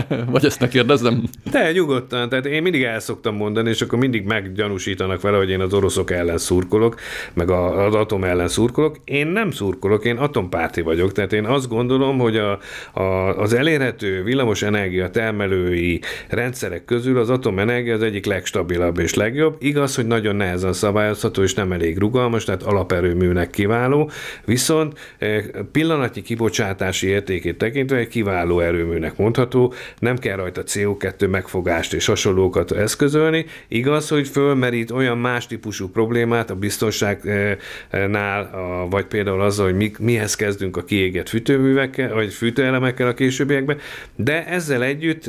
Vagy 0.30 0.44
ezt 0.44 0.60
ne 0.60 0.68
kérdezzem? 0.68 1.22
De, 1.50 1.72
nyugodtan. 1.72 2.28
Tehát 2.28 2.46
én 2.46 2.62
mindig 2.62 2.82
el 2.82 3.00
szoktam 3.00 3.36
mondani, 3.36 3.68
és 3.68 3.80
akkor 3.80 3.98
mindig 3.98 4.24
meggyanúsítanak 4.24 5.20
vele, 5.20 5.36
hogy 5.36 5.50
én 5.50 5.60
az 5.60 5.74
oroszok 5.74 6.10
ellen 6.10 6.38
szurkolok, 6.38 7.00
meg 7.34 7.50
az 7.50 7.94
atom 7.94 8.24
ellen 8.24 8.48
szurkolok. 8.48 8.96
Én 9.04 9.26
nem 9.26 9.50
szurkolok, 9.50 10.04
én 10.04 10.16
atompárti 10.16 10.80
vagyok. 10.80 11.12
Tehát 11.12 11.32
én 11.32 11.44
azt 11.44 11.68
gondolom, 11.68 12.18
hogy 12.18 12.36
a, 12.36 12.58
a, 12.92 13.38
az 13.38 13.52
elérhető 13.52 14.22
villamos 14.22 14.62
energia 14.62 15.10
termelői 15.10 16.00
rendszerek 16.28 16.84
közül 16.84 17.18
az 17.18 17.30
atomenergia 17.30 17.94
az 17.94 18.02
egyik 18.02 18.26
legstabilabb 18.26 18.98
és 18.98 19.14
legjobb. 19.14 19.56
Igaz, 19.58 19.94
hogy 19.94 20.06
nagyon 20.06 20.36
nehezen 20.36 20.72
szabályozható, 20.72 21.42
és 21.42 21.54
nem 21.54 21.72
elég 21.72 21.98
rugalmas, 21.98 22.44
tehát 22.44 22.62
alaperőműnek 22.62 23.50
kiváló, 23.50 24.10
viszont 24.44 24.98
eh, 25.18 25.44
pillanatnyi 25.72 26.22
kibocsátási 26.22 27.06
értékét 27.06 27.58
tekintve 27.58 27.96
egy 27.96 28.08
kiváló 28.08 28.60
erőműnek 28.60 29.16
mondható, 29.16 29.72
nem 29.98 30.18
kell 30.18 30.36
rajta 30.36 30.62
CO2 30.62 31.30
megfogást 31.30 31.94
és 31.94 32.06
hasonlókat 32.06 32.72
eszközölni. 32.72 33.46
Igaz, 33.68 34.08
hogy 34.08 34.28
fölmerít 34.28 34.90
olyan 34.90 35.18
más 35.18 35.46
típusú 35.46 35.88
problémát 35.88 36.50
a 36.50 36.54
biztonságnál, 36.54 38.50
vagy 38.90 39.04
például 39.04 39.40
azzal, 39.40 39.64
hogy 39.64 39.74
mi, 39.74 39.92
mihez 39.98 40.34
kezdünk 40.34 40.76
a 40.76 40.84
kiégett 40.84 41.28
fűtőművekkel, 41.28 42.14
vagy 42.14 42.32
fűtőelemekkel 42.32 43.06
a 43.06 43.14
későbbiekben, 43.14 43.78
de 44.16 44.46
ezzel 44.46 44.82
együtt 44.82 45.24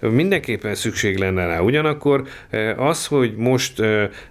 mindenképpen 0.00 0.74
szükség 0.74 1.18
lenne 1.18 1.46
rá. 1.46 1.60
Ugyanakkor 1.60 2.22
az, 2.76 3.06
hogy 3.06 3.34
most 3.36 3.82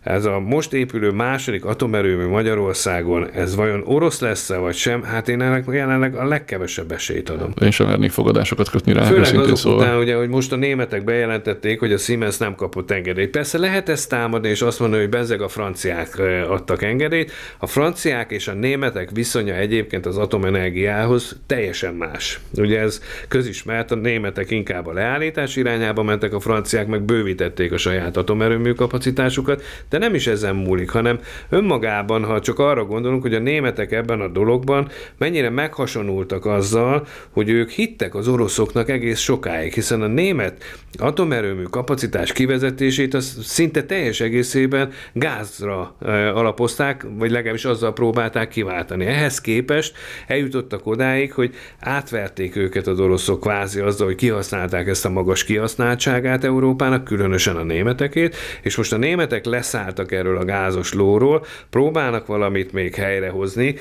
ez 0.02 0.26
a 0.26 0.40
most 0.40 0.74
épülő 0.74 1.12
második 1.12 1.66
atomerőmű 1.66 2.26
Magyarországon, 2.26 3.30
ez 3.32 3.56
vajon 3.56 3.82
orosz 3.86 4.20
lesz-e, 4.20 4.58
vagy 4.58 4.76
sem, 4.76 5.04
hát 5.04 5.30
én 5.30 5.42
ennek 5.42 5.66
jelenleg 5.72 6.16
a 6.16 6.26
legkevesebb 6.26 6.92
esélyt 6.92 7.30
adom. 7.30 7.54
Én 7.62 7.72
sem 7.72 7.88
mernék 7.88 8.12
fogadásokat 8.12 8.70
kötni 8.70 8.94
rá. 8.94 9.04
Főleg 9.04 9.36
azok 9.36 9.58
szóval. 9.63 9.80
után, 9.80 9.97
ugye, 9.97 10.15
hogy 10.15 10.30
most 10.30 10.52
a 10.52 10.56
németek 10.56 11.04
bejelentették, 11.04 11.80
hogy 11.80 11.93
a 11.93 11.97
Siemens 11.97 12.38
nem 12.38 12.56
kapott 12.56 12.91
engedélyt. 12.91 13.30
Persze 13.30 13.58
lehet 13.58 13.89
ezt 13.89 14.10
támadni, 14.10 14.49
és 14.49 14.62
azt 14.62 14.80
mondani, 14.80 15.02
hogy 15.02 15.12
bezeg 15.12 15.41
a 15.41 15.47
franciák 15.47 16.19
adtak 16.47 16.82
engedélyt. 16.82 17.32
A 17.58 17.67
franciák 17.67 18.32
és 18.32 18.47
a 18.47 18.54
németek 18.54 19.10
viszonya 19.13 19.54
egyébként 19.54 20.06
az 20.06 20.17
atomenergiához 20.17 21.39
teljesen 21.47 21.93
más. 21.93 22.39
Ugye 22.58 22.80
ez 22.80 23.02
közismert, 23.28 23.91
a 23.91 23.95
németek 23.95 24.52
inkább 24.52 24.88
a 24.88 24.93
leállítás 24.93 25.56
irányába 25.56 26.04
mentek, 26.04 26.34
a 26.34 26.39
franciák 26.39 26.88
meg 26.88 27.02
bővítették 27.02 27.71
a 27.71 27.78
saját 27.78 28.17
atomerőmű 28.17 28.71
kapacitásukat, 28.71 29.63
de 29.89 29.97
nem 29.97 30.13
is 30.13 30.28
ezen 30.28 30.56
múlik, 30.56 30.89
hanem 30.89 31.19
önmagában, 31.49 32.23
ha 32.23 32.41
csak 32.41 32.60
arra 32.60 32.86
gondolunk, 32.86 33.21
hogy 33.21 33.34
a 33.34 33.39
németek 33.39 33.91
ebben 33.91 34.21
a 34.21 34.28
dologban 34.28 34.89
mennyire 35.17 35.49
meghasonultak 35.49 36.45
azzal, 36.45 37.08
hogy 37.30 37.49
ők 37.49 37.69
hittek 37.69 38.15
az 38.15 38.28
oroszoknak 38.28 38.89
egész 38.89 39.19
sokáig, 39.19 39.52
hiszen 39.62 40.02
a 40.02 40.08
német 40.08 40.63
atomerőmű 40.98 41.63
kapacitás 41.63 42.32
kivezetését 42.32 43.13
az 43.13 43.38
szinte 43.44 43.84
teljes 43.84 44.20
egészében 44.20 44.92
gázra 45.13 45.96
alapozták, 46.34 47.06
vagy 47.18 47.32
legalábbis 47.32 47.66
azzal 47.66 47.94
próbálták 47.94 48.48
kiváltani. 48.48 49.06
Ehhez 49.06 49.42
képest 49.42 49.96
eljutottak 50.28 50.86
odáig, 50.88 51.34
hogy 51.34 51.56
átverték 51.80 52.56
őket 52.56 52.88
az 52.88 53.00
oroszok 53.00 53.39
kvázi 53.39 53.80
azzal, 53.80 54.08
hogy 54.08 54.16
kihasználták 54.16 54.88
ezt 54.88 55.06
a 55.06 55.10
magas 55.10 55.44
kihasználtságát 55.44 56.44
Európának, 56.44 57.04
különösen 57.04 57.56
a 57.56 57.63
németekét, 57.63 58.36
és 58.62 58.76
most 58.76 58.94
a 58.94 58.98
németek 58.98 59.46
leszálltak 59.46 60.12
erről 60.12 60.38
a 60.38 60.46
gázos 60.46 60.94
lóról, 60.94 61.46
próbálnak 61.70 62.26
valamit 62.26 62.72
még 62.72 62.96
helyrehozni, 62.96 63.76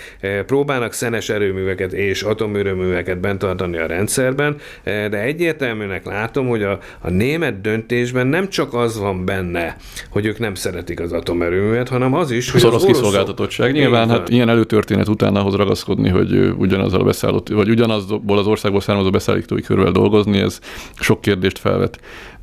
próbálnak 0.47 0.93
szenes 0.93 1.29
erőműveket 1.29 1.93
és 1.93 2.23
atomerőműveket 2.23 3.21
bent 3.21 3.39
tartani 3.39 3.79
a 3.79 3.87
rendszerben, 3.87 4.57
de 4.85 5.17
egyértelműnek 5.63 6.05
látom, 6.05 6.49
hogy 6.49 6.63
a, 6.63 6.79
a 7.01 7.11
német 7.11 7.61
döntésben 7.61 8.27
nem 8.27 8.49
csak 8.49 8.75
az 8.75 8.99
van 8.99 9.25
benne, 9.25 9.77
hogy 10.11 10.27
ők 10.27 10.39
nem 10.39 10.55
szeretik 10.55 11.01
az 11.01 11.13
atomerőművet, 11.13 11.89
hanem 11.89 12.15
az 12.15 12.31
is, 12.31 12.51
hogy 12.51 12.61
az, 12.61 12.67
az 12.67 12.83
orosz 12.83 12.97
kiszolgáltatottság. 12.97 13.73
Nyilván 13.73 14.09
hát 14.09 14.29
ilyen 14.29 14.49
előtörténet 14.49 15.09
után 15.09 15.37
ahhoz 15.37 15.55
ragaszkodni, 15.55 16.09
hogy 16.09 16.55
ugyanazzal 16.59 17.01
a 17.01 17.05
beszállott, 17.05 17.49
vagy 17.49 17.69
ugyanazból 17.69 18.39
az 18.39 18.47
országból 18.47 18.81
származó 18.81 19.11
beszállítói 19.11 19.61
körül 19.61 19.91
dolgozni, 19.91 20.39
ez 20.39 20.59
sok 21.01 21.21
kérdést 21.21 21.59
felvet. 21.59 22.01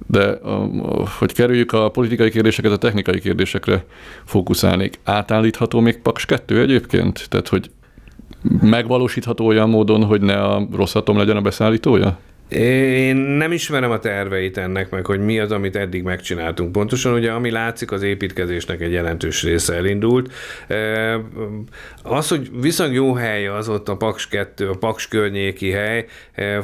De 0.08 0.40
hogy 1.18 1.34
kerüljük 1.34 1.72
a 1.72 1.90
politikai 1.90 2.30
kérdéseket, 2.30 2.72
a 2.72 2.78
technikai 2.78 3.20
kérdésekre 3.20 3.86
fókuszálnék. 4.26 5.00
Átállítható 5.04 5.80
még 5.80 5.98
Paks 6.02 6.26
2 6.26 6.62
egyébként? 6.62 7.30
Tehát, 7.30 7.48
hogy 7.48 7.70
megvalósítható 8.62 9.46
olyan 9.46 9.70
módon, 9.70 10.04
hogy 10.04 10.22
ne 10.22 10.44
a 10.44 10.68
Rosszatom 10.76 11.18
legyen 11.18 11.38
a 11.38 11.42
beszállítója? 11.42 12.18
Én 12.50 13.16
nem 13.16 13.52
ismerem 13.52 13.92
a 13.92 14.00
terveit 14.00 14.58
ennek, 14.58 14.90
meg 14.90 15.06
hogy 15.06 15.20
mi 15.20 15.40
az, 15.40 15.52
amit 15.52 15.76
eddig 15.76 16.04
megcsináltunk. 16.04 16.72
Pontosan 16.72 17.14
ugye, 17.14 17.32
ami 17.32 17.52
látszik, 17.52 17.92
az 17.92 18.04
építkezésnek 18.04 18.82
egy 18.82 18.92
jelentős 18.92 19.44
része 19.44 19.74
elindult. 19.76 20.34
Az, 22.04 22.28
hogy 22.28 22.50
viszonylag 22.62 22.96
jó 22.96 23.14
hely 23.14 23.48
az 23.48 23.70
ott 23.70 23.90
a 23.90 23.96
Paks 23.96 24.28
2, 24.28 24.70
a 24.70 24.76
Paks 24.78 25.08
környéki 25.08 25.72
hely, 25.72 26.06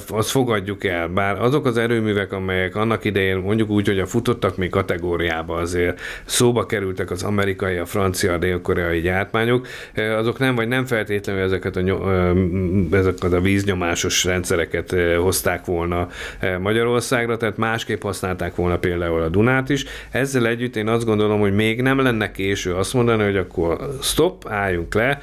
azt 0.08 0.30
fogadjuk 0.30 0.84
el. 0.84 1.08
Bár 1.08 1.42
azok 1.42 1.66
az 1.66 1.78
erőművek, 1.78 2.32
amelyek 2.32 2.76
annak 2.76 3.04
idején 3.04 3.38
mondjuk 3.38 3.70
úgy, 3.70 3.88
hogy 3.88 4.00
a 4.00 4.06
futottak 4.06 4.58
még 4.58 4.70
kategóriába 4.70 5.56
azért 5.56 6.02
szóba 6.26 6.66
kerültek 6.66 7.12
az 7.12 7.24
amerikai, 7.24 7.78
a 7.78 7.86
francia, 7.86 8.34
a 8.34 8.38
dél-koreai 8.38 9.00
gyártmányok, 9.00 9.68
azok 10.18 10.40
nem, 10.40 10.56
vagy 10.56 10.68
nem 10.68 10.86
feltétlenül 10.86 11.42
ezeket 11.42 11.76
a, 11.76 12.34
ezeket 12.92 13.34
a 13.34 13.42
víznyomásos 13.42 14.24
rendszereket 14.24 14.96
hozták 15.18 15.68
volna 15.76 16.08
eh, 16.40 16.58
Magyarországra, 16.58 17.38
tehát 17.38 17.58
másképp 17.58 18.02
használták 18.02 18.56
volna 18.56 18.78
például 18.78 19.22
a 19.22 19.30
Dunát 19.30 19.70
is. 19.70 19.86
Ezzel 20.12 20.48
együtt 20.48 20.76
én 20.76 20.88
azt 20.88 21.06
gondolom, 21.06 21.40
hogy 21.40 21.54
még 21.56 21.82
nem 21.82 22.00
lenne 22.00 22.32
késő 22.32 22.74
azt 22.74 22.94
mondani, 22.94 23.24
hogy 23.24 23.38
akkor 23.38 23.78
stop, 24.02 24.46
álljunk 24.50 24.94
le, 24.94 25.20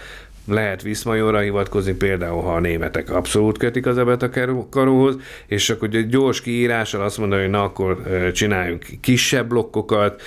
lehet 0.47 0.83
Viszmajorra 0.83 1.39
hivatkozni, 1.39 1.93
például 1.93 2.43
ha 2.43 2.55
a 2.55 2.61
németek 2.61 3.11
abszolút 3.11 3.59
kötik 3.59 3.87
az 3.87 3.99
ebet 3.99 4.23
a 4.23 4.29
karóhoz, 4.71 5.17
és 5.47 5.71
akkor 5.71 5.89
egy 5.93 6.09
gyors 6.09 6.41
kiírással 6.41 7.03
azt 7.03 7.19
mondani, 7.19 7.43
hogy 7.43 7.51
na 7.51 7.63
akkor 7.63 8.03
csináljunk 8.33 8.85
kisebb 9.01 9.49
blokkokat, 9.49 10.23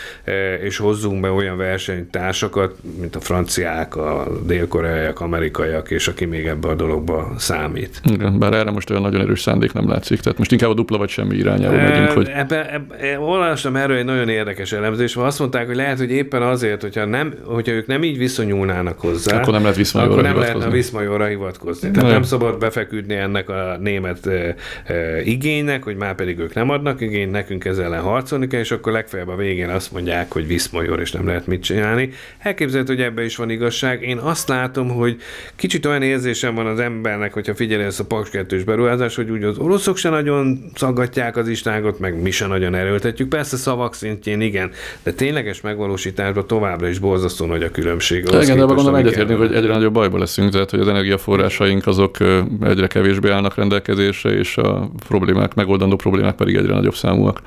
és 0.63 0.77
hozzunk 0.77 1.21
be 1.21 1.29
olyan 1.31 1.57
versenytársakat, 1.57 2.75
mint 2.99 3.15
a 3.15 3.19
franciák, 3.19 3.95
a 3.95 4.27
dél-koreaiak, 4.45 5.19
amerikaiak, 5.19 5.91
és 5.91 6.07
aki 6.07 6.25
még 6.25 6.45
ebbe 6.45 6.67
a 6.67 6.75
dologba 6.75 7.33
számít. 7.37 8.01
Igen, 8.03 8.39
bár 8.39 8.53
erre 8.53 8.71
most 8.71 8.89
olyan 8.89 9.01
nagyon 9.01 9.21
erős 9.21 9.41
szándék 9.41 9.73
nem 9.73 9.89
látszik, 9.89 10.19
tehát 10.19 10.37
most 10.37 10.51
inkább 10.51 10.69
a 10.69 10.73
dupla 10.73 10.97
vagy 10.97 11.09
semmi 11.09 11.35
irányába 11.35 11.75
megyünk. 11.75 12.09
Hogy... 12.09 12.29
Ebbe, 12.33 12.73
ebbe, 12.73 13.19
olvastam 13.19 13.75
erről 13.75 13.97
egy 13.97 14.05
nagyon 14.05 14.29
érdekes 14.29 14.71
elemzés, 14.71 15.15
azt 15.15 15.39
mondták, 15.39 15.65
hogy 15.65 15.75
lehet, 15.75 15.97
hogy 15.97 16.11
éppen 16.11 16.41
azért, 16.41 16.81
hogyha, 16.81 17.05
nem, 17.05 17.33
hogyha 17.43 17.73
ők 17.73 17.87
nem 17.87 18.03
így 18.03 18.17
viszonyulnának 18.17 18.99
hozzá, 18.99 19.37
akkor 19.37 19.53
nem 19.53 19.61
lehet 19.61 19.77
akkor 20.05 20.21
nem 20.21 20.37
lehetne 20.37 20.65
a 20.65 20.69
Viszmajorra 20.69 21.25
hivatkozni. 21.25 21.91
Tehát 21.91 22.11
nem 22.11 22.23
szabad 22.23 22.59
befeküdni 22.59 23.15
ennek 23.15 23.49
a 23.49 23.77
német 23.79 24.25
e, 24.25 24.55
e, 24.85 25.21
igénynek, 25.21 25.83
hogy 25.83 25.95
már 25.95 26.15
pedig 26.15 26.39
ők 26.39 26.53
nem 26.53 26.69
adnak 26.69 27.01
igényt, 27.01 27.31
nekünk 27.31 27.65
ezzel 27.65 27.85
ellen 27.85 28.01
harcolni 28.01 28.47
kell, 28.47 28.59
és 28.59 28.71
akkor 28.71 28.91
legfeljebb 28.91 29.27
a 29.27 29.35
végén 29.35 29.69
azt 29.69 29.91
mondják, 29.91 30.31
hogy 30.31 30.47
Viszmajor, 30.47 30.99
és 30.99 31.11
nem 31.11 31.27
lehet 31.27 31.47
mit 31.47 31.63
csinálni. 31.63 32.09
Elképzelhető, 32.39 32.93
hogy 32.93 33.03
ebbe 33.03 33.23
is 33.23 33.35
van 33.35 33.49
igazság. 33.49 34.03
Én 34.03 34.17
azt 34.17 34.47
látom, 34.47 34.89
hogy 34.89 35.17
kicsit 35.55 35.85
olyan 35.85 36.01
érzésem 36.01 36.55
van 36.55 36.65
az 36.65 36.79
embernek, 36.79 37.33
hogyha 37.33 37.55
figyelj 37.55 37.83
ezt 37.83 37.99
a 37.99 38.05
Paks 38.05 38.29
2 38.29 38.63
beruházás, 38.63 39.15
hogy 39.15 39.29
úgy 39.29 39.43
az 39.43 39.57
oroszok 39.57 39.97
se 39.97 40.09
nagyon 40.09 40.71
szaggatják 40.75 41.37
az 41.37 41.47
istágot, 41.47 41.99
meg 41.99 42.21
mi 42.21 42.31
se 42.31 42.47
nagyon 42.47 42.75
erőltetjük. 42.75 43.29
Persze 43.29 43.57
szavak 43.57 43.95
szintjén 43.95 44.41
igen, 44.41 44.71
de 45.03 45.13
tényleges 45.13 45.61
megvalósításban 45.61 46.47
továbbra 46.47 46.87
is 46.87 46.99
borzasztó 46.99 47.45
nagy 47.45 47.63
a 47.63 47.71
különbség. 47.71 48.27
Igen, 48.41 48.57
de 48.57 48.63
gondolom 48.63 48.95
egyetértünk, 48.95 49.39
hogy 49.39 49.53
egyre 49.53 49.73
nagyobb 49.73 49.94
bajba 49.95 50.17
leszünk, 50.17 50.51
tehát 50.51 50.69
hogy 50.69 50.79
az 50.79 50.87
energiaforrásaink 50.87 51.87
azok 51.87 52.17
egyre 52.61 52.87
kevésbé 52.87 53.29
állnak 53.29 53.55
rendelkezésre, 53.55 54.29
és 54.29 54.57
a 54.57 54.89
problémák, 55.07 55.53
megoldandó 55.53 55.95
problémák 55.95 56.35
pedig 56.35 56.55
egyre 56.55 56.73
nagyobb 56.73 56.95
számúak 56.95 57.41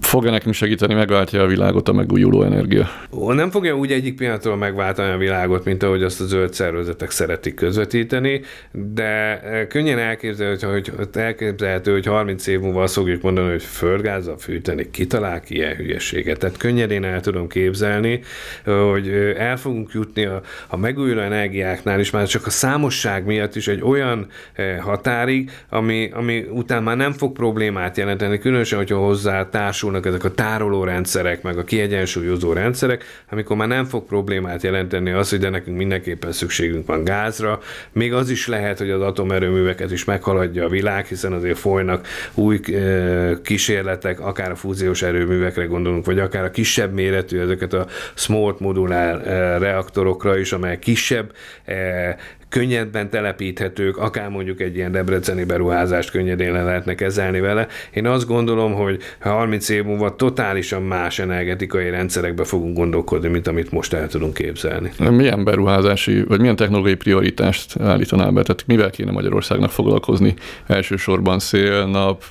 fog-e 0.00 0.30
nekünk 0.30 0.54
segíteni, 0.54 0.94
megváltja 0.94 1.42
a 1.42 1.46
világot 1.46 1.88
a 1.88 1.92
megújuló 1.92 2.42
energia? 2.42 2.88
Nem 3.10 3.50
fogja 3.50 3.76
úgy 3.76 3.92
egyik 3.92 4.16
pillanatról 4.16 4.56
megváltani 4.56 5.12
a 5.12 5.16
világot, 5.16 5.64
mint 5.64 5.82
ahogy 5.82 6.02
azt 6.02 6.20
a 6.20 6.24
zöld 6.24 6.54
szervezetek 6.54 7.10
szeretik 7.10 7.54
közvetíteni, 7.54 8.40
de 8.72 9.40
eh, 9.40 9.66
könnyen 9.66 9.98
elképzelhető, 9.98 10.66
hogy, 10.66 10.92
elképzelhető, 11.12 11.92
hogy 11.92 12.06
30 12.06 12.46
év 12.46 12.60
múlva 12.60 12.82
azt 12.82 12.94
fogjuk 12.94 13.22
mondani, 13.22 13.50
hogy 13.50 13.62
földgázzal 13.62 14.38
fűteni, 14.38 14.90
kitalál 14.90 15.40
ki 15.40 15.54
ilyen 15.54 15.74
hülyeséget. 15.74 16.38
Tehát 16.38 16.56
könnyedén 16.56 17.04
el 17.04 17.20
tudom 17.20 17.48
képzelni, 17.48 18.20
hogy 18.64 19.08
eh, 19.08 19.48
el 19.48 19.56
fogunk 19.56 19.90
jutni 19.92 20.24
a, 20.24 20.40
a 20.68 20.76
megújuló 20.76 21.20
energiáknál 21.20 22.00
is, 22.00 22.10
már 22.10 22.26
csak 22.26 22.46
a 22.46 22.50
számosság 22.50 23.24
miatt 23.24 23.56
is 23.56 23.68
egy 23.68 23.82
olyan 23.82 24.26
eh, 24.52 24.78
határig, 24.80 25.50
ami, 25.68 26.10
ami 26.12 26.44
után 26.50 26.82
már 26.82 26.96
nem 26.96 27.12
fog 27.12 27.32
problémát 27.32 27.96
jelenteni, 27.96 28.38
különösen, 28.38 28.78
hogyha 28.78 28.98
hozzá 28.98 29.48
társulnak 29.66 30.06
ezek 30.06 30.24
a 30.24 30.30
tároló 30.30 30.84
rendszerek, 30.84 31.42
meg 31.42 31.58
a 31.58 31.64
kiegyensúlyozó 31.64 32.52
rendszerek, 32.52 33.04
amikor 33.30 33.56
már 33.56 33.68
nem 33.68 33.84
fog 33.84 34.06
problémát 34.06 34.62
jelenteni 34.62 35.10
az, 35.10 35.30
hogy 35.30 35.38
de 35.38 35.48
nekünk 35.48 35.76
mindenképpen 35.76 36.32
szükségünk 36.32 36.86
van 36.86 37.04
gázra. 37.04 37.60
Még 37.92 38.12
az 38.12 38.30
is 38.30 38.46
lehet, 38.46 38.78
hogy 38.78 38.90
az 38.90 39.00
atomerőműveket 39.00 39.92
is 39.92 40.04
meghaladja 40.04 40.64
a 40.64 40.68
világ, 40.68 41.06
hiszen 41.06 41.32
azért 41.32 41.58
folynak 41.58 42.06
új 42.34 42.60
kísérletek, 43.42 44.20
akár 44.20 44.50
a 44.50 44.56
fúziós 44.56 45.02
erőművekre 45.02 45.64
gondolunk, 45.64 46.06
vagy 46.06 46.18
akár 46.18 46.44
a 46.44 46.50
kisebb 46.50 46.92
méretű, 46.92 47.38
ezeket 47.38 47.72
a 47.72 47.86
small 48.14 48.56
modulár 48.58 49.22
reaktorokra 49.60 50.38
is, 50.38 50.52
amelyek 50.52 50.78
kisebb 50.78 51.32
könnyebben 52.48 53.10
telepíthetők, 53.10 53.96
akár 53.96 54.28
mondjuk 54.28 54.60
egy 54.60 54.76
ilyen 54.76 54.92
debreceni 54.92 55.44
beruházást 55.44 56.10
könnyedén 56.10 56.52
le 56.52 56.62
lehetne 56.62 56.94
kezelni 56.94 57.40
vele. 57.40 57.66
Én 57.90 58.06
azt 58.06 58.26
gondolom, 58.26 58.72
hogy 58.72 59.00
30 59.20 59.68
év 59.68 59.84
múlva 59.84 60.16
totálisan 60.16 60.82
más 60.82 61.18
energetikai 61.18 61.90
rendszerekbe 61.90 62.44
fogunk 62.44 62.76
gondolkodni, 62.76 63.28
mint 63.28 63.46
amit 63.46 63.70
most 63.70 63.92
el 63.92 64.08
tudunk 64.08 64.34
képzelni. 64.34 64.92
Milyen 65.10 65.44
beruházási, 65.44 66.22
vagy 66.22 66.40
milyen 66.40 66.56
technológiai 66.56 66.94
prioritást 66.94 67.80
állítanál 67.80 68.30
be? 68.30 68.42
Tehát 68.42 68.64
mivel 68.66 68.90
kéne 68.90 69.10
Magyarországnak 69.10 69.70
foglalkozni? 69.70 70.34
Elsősorban 70.66 71.38
szél, 71.38 71.86
nap, 71.86 72.24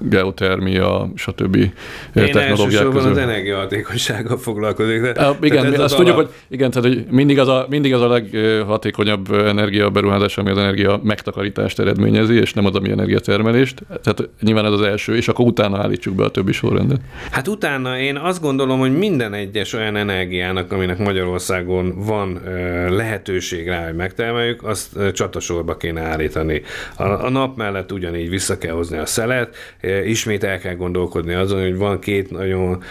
geotermia, 0.00 1.12
stb. 1.14 1.56
Én 1.56 1.70
technológiák 2.12 2.88
közül. 2.88 3.10
az 3.10 3.16
energiahatékonysággal 3.16 4.38
foglalkozik. 4.38 5.00
De, 5.00 5.10
a, 5.10 5.36
igen, 5.40 5.66
azt 5.66 5.78
alap... 5.78 5.96
tudjuk, 5.96 6.16
hogy, 6.16 6.28
igen, 6.48 6.70
tehát, 6.70 6.88
hogy 6.88 7.04
mindig 7.10 7.38
az 7.38 7.48
a, 7.48 7.66
mindig 7.68 7.94
az 7.94 8.00
a 8.00 8.08
leghatékonyabb 8.08 9.28
energia 9.58 9.90
beruházás, 9.90 10.38
ami 10.38 10.50
az 10.50 10.58
energia 10.58 11.00
megtakarítást 11.02 11.78
eredményezi, 11.78 12.34
és 12.34 12.52
nem 12.52 12.66
az, 12.66 12.74
ami 12.74 12.90
energiatermelést. 12.90 13.82
Tehát 14.02 14.28
nyilván 14.40 14.64
ez 14.64 14.72
az 14.72 14.82
első, 14.82 15.16
és 15.16 15.28
akkor 15.28 15.46
utána 15.46 15.78
állítsuk 15.78 16.14
be 16.14 16.24
a 16.24 16.30
többi 16.30 16.52
sorrendet. 16.52 17.00
Hát 17.30 17.48
utána 17.48 17.98
én 17.98 18.16
azt 18.16 18.40
gondolom, 18.40 18.78
hogy 18.78 18.98
minden 18.98 19.34
egyes 19.34 19.72
olyan 19.72 19.96
energiának, 19.96 20.72
aminek 20.72 20.98
Magyarországon 20.98 22.04
van 22.04 22.40
lehetőség 22.88 23.66
rá, 23.66 23.84
hogy 23.84 23.94
megtermeljük, 23.94 24.64
azt 24.64 25.12
csatasorba 25.12 25.76
kéne 25.76 26.00
állítani. 26.00 26.62
A, 26.96 27.02
a 27.02 27.30
nap 27.30 27.56
mellett 27.56 27.92
ugyanígy 27.92 28.28
vissza 28.28 28.58
kell 28.58 28.74
hozni 28.74 28.98
a 28.98 29.06
szelet, 29.06 29.56
ismét 30.04 30.44
el 30.44 30.58
kell 30.58 30.74
gondolkodni 30.74 31.34
azon, 31.34 31.60
hogy 31.60 31.76
van 31.76 31.98
két 31.98 32.30
nagyon 32.30 32.82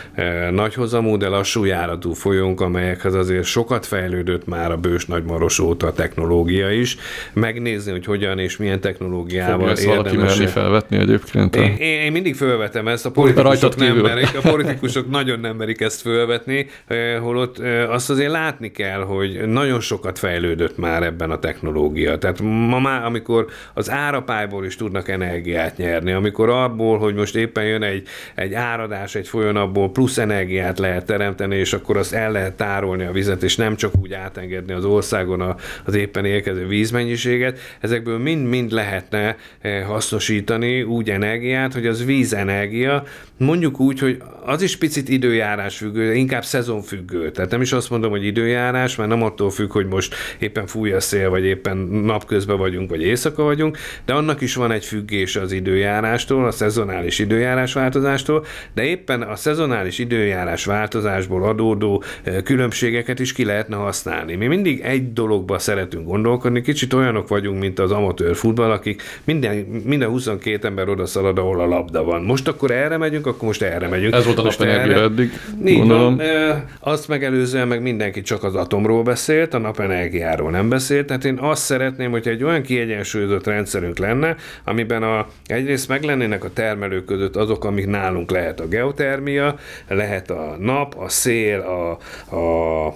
nagy 0.51 0.73
hozamú, 0.73 1.17
de 1.17 1.27
lassú 1.27 1.63
járatú 1.63 2.11
folyónk, 2.13 2.61
amelyekhez 2.61 3.13
azért 3.13 3.43
sokat 3.43 3.85
fejlődött 3.85 4.47
már 4.47 4.71
a 4.71 4.77
bős 4.77 5.05
nagymaros 5.05 5.59
óta 5.59 5.87
a 5.87 5.93
technológia, 5.93 6.56
technológia 6.57 6.81
is, 6.81 6.97
megnézni, 7.33 7.91
hogy 7.91 8.05
hogyan 8.05 8.39
és 8.39 8.57
milyen 8.57 8.79
technológiával 8.79 9.75
Fogja 9.75 9.93
érdemes. 9.93 10.39
Ezt 10.39 10.51
felvetni 10.51 10.97
egyébként? 10.97 11.55
Én, 11.55 11.75
én, 11.77 11.99
én 12.01 12.11
mindig 12.11 12.35
felvetem 12.35 12.87
ezt, 12.87 13.05
a 13.05 13.11
politikusok 13.11 13.75
nem 13.75 13.97
merik, 13.97 14.37
a 14.43 14.49
politikusok 14.49 15.09
nagyon 15.17 15.39
nem 15.39 15.55
merik 15.55 15.81
ezt 15.81 16.01
felvetni, 16.01 16.67
eh, 16.87 17.19
holott 17.19 17.59
eh, 17.59 17.91
azt 17.91 18.09
azért 18.09 18.31
látni 18.31 18.71
kell, 18.71 19.01
hogy 19.01 19.47
nagyon 19.47 19.79
sokat 19.79 20.19
fejlődött 20.19 20.77
már 20.77 21.03
ebben 21.03 21.31
a 21.31 21.39
technológia. 21.39 22.17
Tehát 22.17 22.41
ma 22.41 22.79
már, 22.79 23.05
amikor 23.05 23.45
az 23.73 23.91
árapályból 23.91 24.65
is 24.65 24.75
tudnak 24.75 25.09
energiát 25.09 25.77
nyerni, 25.77 26.11
amikor 26.11 26.49
abból, 26.49 26.97
hogy 26.97 27.15
most 27.15 27.35
éppen 27.35 27.63
jön 27.65 27.83
egy, 27.83 28.07
egy 28.35 28.53
áradás 28.53 29.15
egy 29.15 29.27
folyón, 29.27 29.55
abból 29.55 29.91
plusz 29.91 30.17
energiát 30.17 30.79
lehet 30.79 31.05
teremteni, 31.05 31.55
és 31.55 31.73
akkor 31.73 31.97
azt 31.97 32.13
el 32.13 32.31
lehet 32.31 32.53
tárolni 32.53 33.05
a 33.05 33.11
vizet, 33.11 33.43
és 33.43 33.55
nem 33.55 33.75
csak 33.75 33.91
úgy 34.01 34.13
átengedni 34.13 34.73
az 34.73 34.85
országon 34.85 35.55
az 35.85 35.95
éppen 35.95 36.25
érkező 36.47 36.67
vízmennyiséget, 36.67 37.59
ezekből 37.79 38.17
mind-mind 38.17 38.71
lehetne 38.71 39.35
eh, 39.61 39.83
hasznosítani 39.83 40.81
úgy 40.81 41.09
energiát, 41.09 41.73
hogy 41.73 41.87
az 41.87 42.05
vízenergia, 42.05 43.03
mondjuk 43.37 43.79
úgy, 43.79 43.99
hogy 43.99 44.21
az 44.45 44.61
is 44.61 44.77
picit 44.77 45.09
időjárás 45.09 45.77
függő, 45.77 46.13
inkább 46.13 46.43
szezonfüggő. 46.43 47.31
Tehát 47.31 47.51
nem 47.51 47.61
is 47.61 47.71
azt 47.71 47.89
mondom, 47.89 48.11
hogy 48.11 48.25
időjárás, 48.25 48.95
mert 48.95 49.09
nem 49.09 49.23
attól 49.23 49.49
függ, 49.49 49.71
hogy 49.71 49.85
most 49.85 50.15
éppen 50.39 50.67
fúj 50.67 50.91
a 50.91 50.99
szél, 50.99 51.29
vagy 51.29 51.43
éppen 51.43 51.77
napközben 51.77 52.57
vagyunk, 52.57 52.89
vagy 52.89 53.01
éjszaka 53.01 53.43
vagyunk, 53.43 53.77
de 54.05 54.13
annak 54.13 54.41
is 54.41 54.55
van 54.55 54.71
egy 54.71 54.85
függés 54.85 55.35
az 55.35 55.51
időjárástól, 55.51 56.45
a 56.45 56.51
szezonális 56.51 57.19
időjárás 57.19 57.73
változástól, 57.73 58.45
de 58.73 58.83
éppen 58.83 59.21
a 59.21 59.35
szezonális 59.35 59.99
időjárás 59.99 60.65
változásból 60.65 61.43
adódó 61.43 62.03
eh, 62.23 62.41
különbségeket 62.41 63.19
is 63.19 63.33
ki 63.33 63.45
lehetne 63.45 63.75
használni. 63.75 64.35
Mi 64.35 64.47
mindig 64.47 64.79
egy 64.79 65.13
dologba 65.13 65.59
szeretünk 65.59 66.05
gondolni, 66.05 66.36
gondolkodni. 66.41 66.61
Kicsit 66.61 66.93
olyanok 66.93 67.27
vagyunk, 67.27 67.59
mint 67.59 67.79
az 67.79 67.91
amatőr 67.91 68.35
futball, 68.35 68.71
akik 68.71 69.01
minden, 69.23 69.55
minden 69.85 70.09
22 70.09 70.67
ember 70.67 70.89
oda 70.89 71.05
szalad, 71.05 71.37
ahol 71.37 71.59
a 71.59 71.65
labda 71.65 72.03
van. 72.03 72.21
Most 72.21 72.47
akkor 72.47 72.71
erre 72.71 72.97
megyünk, 72.97 73.27
akkor 73.27 73.47
most 73.47 73.61
erre 73.61 73.87
megyünk. 73.87 74.13
Ez 74.13 74.25
volt 74.25 74.37
a 74.37 74.43
napenergia 74.43 75.01
eddig, 75.01 75.31
gondolom. 75.61 76.17
Van, 76.17 76.65
azt 76.79 77.07
megelőzően 77.07 77.67
meg 77.67 77.81
mindenki 77.81 78.21
csak 78.21 78.43
az 78.43 78.55
atomról 78.55 79.03
beszélt, 79.03 79.53
a 79.53 79.57
napenergiáról 79.57 80.51
nem 80.51 80.69
beszélt, 80.69 81.05
tehát 81.05 81.25
én 81.25 81.37
azt 81.37 81.63
szeretném, 81.63 82.11
hogy 82.11 82.27
egy 82.27 82.43
olyan 82.43 82.61
kiegyensúlyozott 82.61 83.45
rendszerünk 83.45 83.97
lenne, 83.97 84.35
amiben 84.63 85.03
a, 85.03 85.27
egyrészt 85.45 85.87
meg 85.87 86.03
lennének 86.03 86.43
a 86.43 86.53
termelők 86.53 87.05
között 87.05 87.35
azok, 87.35 87.65
amik 87.65 87.87
nálunk 87.87 88.31
lehet 88.31 88.59
a 88.59 88.67
geotermia, 88.67 89.55
lehet 89.87 90.29
a 90.29 90.55
nap, 90.59 90.95
a 90.99 91.09
szél, 91.09 91.59
a, 91.59 91.97
a, 92.35 92.87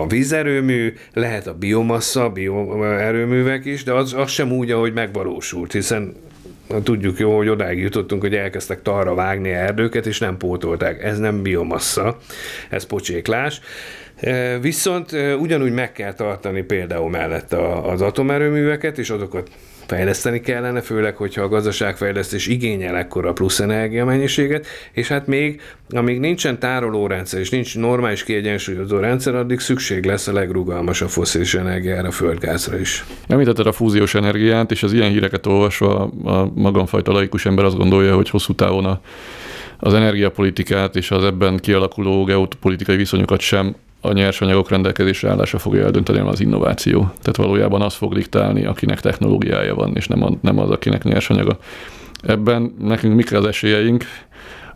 a 0.00 0.06
vízerőmű, 0.06 0.94
lehet 1.12 1.46
a 1.46 1.54
biomassa, 1.54 2.30
bio 2.30 2.65
erőművek 2.82 3.64
is, 3.64 3.84
de 3.84 3.92
az, 3.92 4.12
az 4.12 4.30
sem 4.30 4.52
úgy, 4.52 4.70
ahogy 4.70 4.92
megvalósult, 4.92 5.72
hiszen 5.72 6.14
tudjuk 6.82 7.18
jó, 7.18 7.36
hogy 7.36 7.48
odáig 7.48 7.78
jutottunk, 7.78 8.22
hogy 8.22 8.34
elkezdtek 8.34 8.82
talra 8.82 9.14
vágni 9.14 9.50
erdőket, 9.50 10.06
és 10.06 10.18
nem 10.18 10.36
pótolták. 10.36 11.02
Ez 11.02 11.18
nem 11.18 11.42
biomassa, 11.42 12.16
ez 12.70 12.84
pocséklás. 12.84 13.60
E, 14.16 14.58
viszont 14.58 15.12
e, 15.12 15.36
ugyanúgy 15.36 15.72
meg 15.72 15.92
kell 15.92 16.12
tartani 16.12 16.62
például 16.62 17.10
mellett 17.10 17.52
az 17.82 18.02
atomerőműveket, 18.02 18.98
és 18.98 19.10
azokat 19.10 19.50
fejleszteni 19.86 20.40
kellene, 20.40 20.80
főleg, 20.80 21.16
hogyha 21.16 21.42
a 21.42 21.48
gazdaságfejlesztés 21.48 22.46
igényel 22.46 22.96
ekkora 22.96 23.32
plusz 23.32 23.60
energiamennyiséget, 23.60 24.66
és 24.92 25.08
hát 25.08 25.26
még, 25.26 25.60
amíg 25.90 26.20
nincsen 26.20 26.58
tárolórendszer, 26.58 27.40
és 27.40 27.50
nincs 27.50 27.78
normális 27.78 28.24
kiegyensúlyozó 28.24 28.98
rendszer, 28.98 29.34
addig 29.34 29.60
szükség 29.60 30.04
lesz 30.04 30.26
a 30.26 30.32
legrugalmasabb 30.32 31.08
foszilis 31.08 31.54
energiára, 31.54 32.08
a 32.08 32.10
földgázra 32.10 32.78
is. 32.78 33.04
Említetted 33.28 33.66
a 33.66 33.72
fúziós 33.72 34.14
energiát, 34.14 34.70
és 34.70 34.82
az 34.82 34.92
ilyen 34.92 35.10
híreket 35.10 35.46
olvasva 35.46 36.10
a 36.24 36.50
magamfajta 36.54 37.12
laikus 37.12 37.46
ember 37.46 37.64
azt 37.64 37.76
gondolja, 37.76 38.14
hogy 38.14 38.30
hosszú 38.30 38.54
távon 38.54 38.84
a 38.84 39.00
az 39.78 39.94
energiapolitikát 39.94 40.96
és 40.96 41.10
az 41.10 41.24
ebben 41.24 41.56
kialakuló 41.56 42.24
geopolitikai 42.24 42.96
viszonyokat 42.96 43.40
sem 43.40 43.74
a 44.00 44.12
nyersanyagok 44.12 44.70
rendelkezésre 44.70 45.30
állása 45.30 45.58
fogja 45.58 45.84
eldönteni, 45.84 46.18
az 46.18 46.40
innováció. 46.40 47.00
Tehát 47.00 47.36
valójában 47.36 47.82
az 47.82 47.94
fog 47.94 48.14
diktálni, 48.14 48.64
akinek 48.64 49.00
technológiája 49.00 49.74
van, 49.74 49.96
és 49.96 50.06
nem, 50.06 50.22
a, 50.22 50.30
nem 50.40 50.58
az, 50.58 50.70
akinek 50.70 51.02
nyersanyaga. 51.02 51.58
Ebben 52.22 52.74
nekünk 52.78 53.14
mik 53.14 53.32
az 53.32 53.46
esélyeink? 53.46 54.04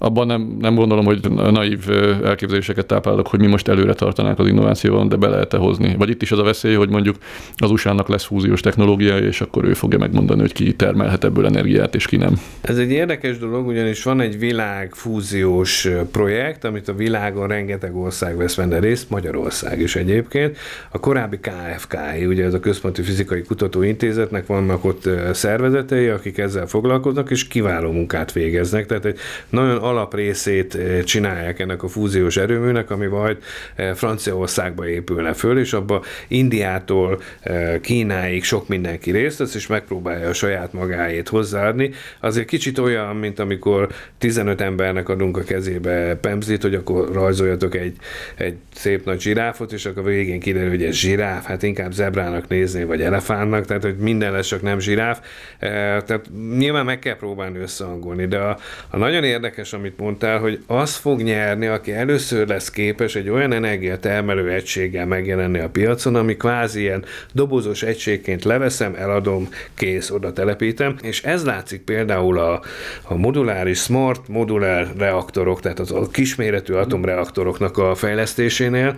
Abban 0.03 0.27
nem, 0.27 0.57
nem 0.61 0.75
gondolom, 0.75 1.05
hogy 1.05 1.31
naív 1.31 1.91
elképzeléseket 2.25 2.87
táplálok, 2.87 3.27
hogy 3.27 3.41
mi 3.41 3.47
most 3.47 3.69
előre 3.69 3.95
tartanánk 3.95 4.39
az 4.39 4.47
innovációban, 4.47 5.09
de 5.09 5.17
be 5.17 5.29
lehet 5.29 5.55
-e 5.55 5.57
hozni. 5.57 5.95
Vagy 5.99 6.09
itt 6.09 6.23
is 6.23 6.33
az 6.33 6.39
a 6.39 6.43
veszély, 6.43 6.75
hogy 6.75 6.89
mondjuk 6.89 7.17
az 7.57 7.71
USA-nak 7.71 8.09
lesz 8.09 8.25
fúziós 8.25 8.61
technológiája, 8.61 9.27
és 9.27 9.41
akkor 9.41 9.65
ő 9.65 9.75
fogja 9.75 9.99
megmondani, 9.99 10.41
hogy 10.41 10.53
ki 10.53 10.73
termelhet 10.73 11.25
ebből 11.25 11.47
energiát, 11.47 11.95
és 11.95 12.07
ki 12.07 12.17
nem. 12.17 12.41
Ez 12.61 12.79
egy 12.79 12.91
érdekes 12.91 13.39
dolog, 13.39 13.67
ugyanis 13.67 14.03
van 14.03 14.21
egy 14.21 14.39
világ 14.39 14.95
fúziós 14.95 15.89
projekt, 16.13 16.65
amit 16.65 16.89
a 16.89 16.95
világon 16.95 17.49
rengeteg 17.49 17.97
ország 17.97 18.37
vesz 18.37 18.55
benne 18.55 18.79
részt, 18.79 19.11
Magyarország 19.11 19.81
is 19.81 19.97
egyébként. 19.97 20.57
A 20.91 21.01
korábbi 21.01 21.39
KFK, 21.39 21.97
ugye 22.27 22.45
ez 22.45 22.55
a 22.55 22.61
Központi 22.61 23.03
Fizikai 23.03 23.43
Kutatóintézetnek 23.43 24.47
vannak 24.47 24.85
ott 24.85 25.09
szervezetei, 25.33 26.09
akik 26.09 26.39
ezzel 26.39 26.67
foglalkoznak, 26.67 27.31
és 27.31 27.49
kiváló 27.49 27.93
munkát 27.93 28.33
végeznek. 28.33 28.87
Tehát 28.87 29.05
egy 29.05 29.19
nagyon 29.49 29.79
alaprészét 29.91 30.75
eh, 30.75 31.03
csinálják 31.03 31.59
ennek 31.59 31.83
a 31.83 31.89
fúziós 31.89 32.37
erőműnek, 32.37 32.91
ami 32.91 33.07
majd 33.07 33.37
eh, 33.75 33.95
Franciaországba 33.95 34.89
épülne 34.89 35.33
föl, 35.33 35.59
és 35.59 35.73
abba 35.73 36.03
Indiától 36.29 37.21
eh, 37.41 37.79
Kínáig 37.81 38.45
sok 38.45 38.69
mindenki 38.69 39.11
részt 39.11 39.39
vesz, 39.39 39.55
és 39.55 39.67
megpróbálja 39.67 40.29
a 40.29 40.33
saját 40.33 40.73
magáét 40.73 41.29
hozzáadni. 41.29 41.91
Azért 42.21 42.47
kicsit 42.47 42.79
olyan, 42.79 43.17
mint 43.17 43.39
amikor 43.39 43.89
15 44.19 44.61
embernek 44.61 45.09
adunk 45.09 45.37
a 45.37 45.43
kezébe 45.43 46.15
pemzit, 46.15 46.63
hogy 46.63 46.75
akkor 46.75 47.13
rajzoljatok 47.13 47.75
egy, 47.75 47.97
egy 48.37 48.55
szép 48.75 49.05
nagy 49.05 49.21
zsiráfot, 49.21 49.73
és 49.73 49.87
akkor 49.87 50.05
végén 50.05 50.41
kiderül, 50.41 50.69
hogy 50.69 50.85
ez 50.85 50.95
zsiráf, 50.95 51.45
hát 51.45 51.63
inkább 51.63 51.93
zebrának 51.93 52.49
nézni, 52.49 52.85
vagy 52.85 53.03
elefánnak, 53.03 53.65
tehát 53.65 53.83
hogy 53.83 53.97
minden 53.97 54.33
lesz, 54.33 54.47
csak 54.47 54.63
nem 54.63 54.79
zsiráf. 54.79 55.21
Tehát 55.59 56.31
nyilván 56.57 56.85
meg 56.85 56.99
kell 56.99 57.17
próbálni 57.17 57.59
összehangolni, 57.59 58.27
de 58.27 58.39
a, 58.39 58.59
a 58.91 58.97
nagyon 58.97 59.25
érdekes, 59.25 59.73
amit 59.81 59.99
mondtál, 59.99 60.39
hogy 60.39 60.63
az 60.67 60.95
fog 60.95 61.23
nyerni, 61.23 61.67
aki 61.67 61.93
először 61.93 62.49
lesz 62.49 62.71
képes 62.71 63.15
egy 63.15 63.29
olyan 63.29 63.53
energiatermelő 63.53 64.51
egységgel 64.51 65.07
megjelenni 65.07 65.59
a 65.59 65.69
piacon, 65.69 66.15
ami 66.15 66.37
kvázi 66.37 66.81
ilyen 66.81 67.05
dobozos 67.33 67.83
egységként 67.83 68.45
leveszem, 68.45 68.95
eladom, 68.99 69.49
kész, 69.75 70.11
oda 70.11 70.33
telepítem, 70.33 70.97
és 71.03 71.23
ez 71.23 71.45
látszik 71.45 71.81
például 71.81 72.39
a, 72.39 72.63
a 73.03 73.17
moduláris 73.17 73.79
smart 73.79 74.29
modulár 74.29 74.89
reaktorok, 74.99 75.61
tehát 75.61 75.79
az 75.79 75.93
a 75.93 76.09
kisméretű 76.11 76.73
atomreaktoroknak 76.73 77.79
a 77.79 77.95
fejlesztésénél, 77.95 78.97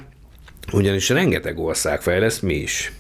ugyanis 0.72 1.08
rengeteg 1.08 1.58
ország 1.58 2.02
fejleszt, 2.02 2.42
mi 2.42 2.54
is. 2.54 2.92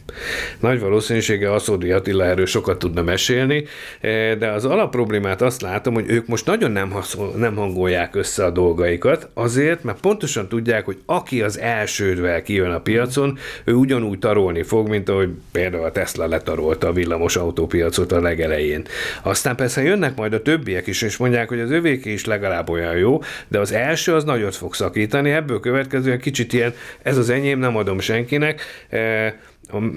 Nagy 0.60 0.80
valószínűsége 0.80 1.52
Aszódi 1.52 1.90
Attila 1.90 2.24
erről 2.24 2.46
sokat 2.46 2.78
tudna 2.78 3.02
mesélni, 3.02 3.64
eh, 4.00 4.34
de 4.34 4.50
az 4.50 4.64
alapproblémát 4.64 5.42
azt 5.42 5.62
látom, 5.62 5.94
hogy 5.94 6.04
ők 6.08 6.26
most 6.26 6.46
nagyon 6.46 6.70
nem, 6.70 6.90
haszol, 6.90 7.32
nem 7.36 7.56
hangolják 7.56 8.14
össze 8.14 8.44
a 8.44 8.50
dolgaikat, 8.50 9.28
azért, 9.34 9.84
mert 9.84 10.00
pontosan 10.00 10.48
tudják, 10.48 10.84
hogy 10.84 10.98
aki 11.06 11.42
az 11.42 11.58
elsődvel 11.58 12.42
kijön 12.42 12.70
a 12.70 12.80
piacon, 12.80 13.38
ő 13.64 13.72
ugyanúgy 13.72 14.18
tarolni 14.18 14.62
fog, 14.62 14.88
mint 14.88 15.08
ahogy 15.08 15.28
például 15.52 15.84
a 15.84 15.92
Tesla 15.92 16.26
letarolta 16.26 16.88
a 16.88 16.92
villamos 16.92 17.36
autópiacot 17.36 18.12
a 18.12 18.20
legelején. 18.20 18.84
Aztán 19.22 19.56
persze 19.56 19.82
jönnek 19.82 20.16
majd 20.16 20.32
a 20.32 20.42
többiek 20.42 20.86
is, 20.86 21.02
és 21.02 21.16
mondják, 21.16 21.48
hogy 21.48 21.60
az 21.60 21.70
övéké 21.70 22.12
is 22.12 22.24
legalább 22.24 22.68
olyan 22.68 22.96
jó, 22.96 23.22
de 23.48 23.58
az 23.58 23.72
első 23.72 24.14
az 24.14 24.24
nagyot 24.24 24.56
fog 24.56 24.74
szakítani, 24.74 25.30
ebből 25.30 25.60
következően 25.60 26.20
kicsit 26.20 26.52
ilyen, 26.52 26.74
ez 27.02 27.16
az 27.16 27.30
enyém, 27.30 27.58
nem 27.62 27.76
adom 27.76 28.00
senkinek, 28.00 28.60
eh, 28.88 29.32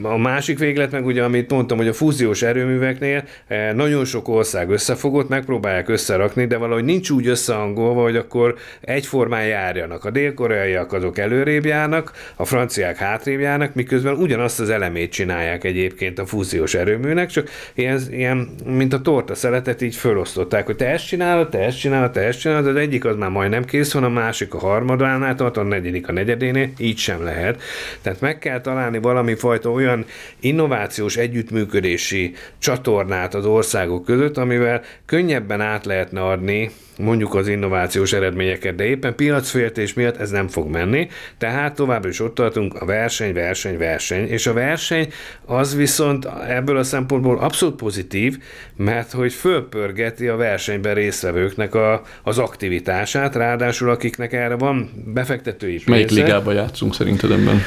a 0.01 0.17
másik 0.17 0.59
véglet 0.59 0.91
meg 0.91 1.05
ugye, 1.05 1.23
amit 1.23 1.51
mondtam, 1.51 1.77
hogy 1.77 1.87
a 1.87 1.93
fúziós 1.93 2.41
erőműveknél 2.41 3.23
eh, 3.47 3.73
nagyon 3.73 4.05
sok 4.05 4.27
ország 4.27 4.69
összefogott, 4.69 5.29
megpróbálják 5.29 5.89
összerakni, 5.89 6.45
de 6.45 6.57
valahogy 6.57 6.83
nincs 6.83 7.09
úgy 7.09 7.27
összehangolva, 7.27 8.01
hogy 8.01 8.15
akkor 8.15 8.55
egyformán 8.81 9.45
járjanak. 9.45 10.05
A 10.05 10.09
dél-koreaiak 10.09 10.93
azok 10.93 11.17
előrébb 11.17 11.65
járnak, 11.65 12.11
a 12.35 12.45
franciák 12.45 12.97
hátrébb 12.97 13.39
járnak, 13.39 13.73
miközben 13.73 14.15
ugyanazt 14.15 14.59
az 14.59 14.69
elemét 14.69 15.11
csinálják 15.11 15.63
egyébként 15.63 16.19
a 16.19 16.25
fúziós 16.25 16.73
erőműnek, 16.73 17.29
csak 17.29 17.49
ilyen, 17.73 18.01
ilyen 18.11 18.49
mint 18.65 18.93
a 18.93 19.01
torta 19.01 19.35
szeletet 19.35 19.81
így 19.81 19.95
fölosztották, 19.95 20.65
hogy 20.65 20.75
te 20.75 20.87
ezt 20.87 21.07
csinálod, 21.07 21.49
te 21.49 21.59
ezt 21.59 21.79
csinálod, 21.79 22.11
te 22.11 22.21
ezt 22.21 22.39
csinálod, 22.39 22.67
az 22.67 22.75
egyik 22.75 23.05
az 23.05 23.15
már 23.15 23.29
majdnem 23.29 23.65
kész 23.65 23.93
van, 23.93 24.03
a 24.03 24.09
másik 24.09 24.53
a 24.53 24.57
harmadánál 24.57 25.35
tart, 25.35 25.57
a 25.57 25.63
negyedik 25.63 26.07
a 26.07 26.11
negyedénél, 26.11 26.69
így 26.77 26.97
sem 26.97 27.23
lehet. 27.23 27.61
Tehát 28.01 28.21
meg 28.21 28.39
kell 28.39 28.61
találni 28.61 28.97
valami 28.97 29.35
fajta 29.35 29.64
egyfajta 29.65 29.71
olyan 29.71 30.05
innovációs 30.39 31.17
együttműködési 31.17 32.33
csatornát 32.59 33.33
az 33.33 33.45
országok 33.45 34.05
között, 34.05 34.37
amivel 34.37 34.81
könnyebben 35.05 35.61
át 35.61 35.85
lehetne 35.85 36.21
adni 36.21 36.71
mondjuk 36.97 37.35
az 37.35 37.47
innovációs 37.47 38.13
eredményeket, 38.13 38.75
de 38.75 38.85
éppen 38.85 39.15
piacféltés 39.15 39.93
miatt 39.93 40.17
ez 40.17 40.29
nem 40.29 40.47
fog 40.47 40.69
menni, 40.69 41.07
tehát 41.37 41.75
továbbra 41.75 42.09
is 42.09 42.19
ott 42.19 42.35
tartunk 42.35 42.81
a 42.81 42.85
verseny, 42.85 43.33
verseny, 43.33 43.77
verseny, 43.77 44.27
és 44.27 44.47
a 44.47 44.53
verseny 44.53 45.11
az 45.45 45.75
viszont 45.75 46.27
ebből 46.47 46.77
a 46.77 46.83
szempontból 46.83 47.37
abszolút 47.37 47.75
pozitív, 47.75 48.37
mert 48.75 49.11
hogy 49.11 49.33
fölpörgeti 49.33 50.27
a 50.27 50.35
versenyben 50.35 50.93
résztvevőknek 50.93 51.75
a, 51.75 52.01
az 52.23 52.37
aktivitását, 52.37 53.35
ráadásul 53.35 53.89
akiknek 53.89 54.33
erre 54.33 54.55
van 54.55 54.89
befektetői 55.05 55.73
pénze. 55.73 55.91
Melyik 55.91 56.09
ligába 56.09 56.51
játszunk 56.51 56.95
szerinted 56.95 57.31
ebben? 57.31 57.61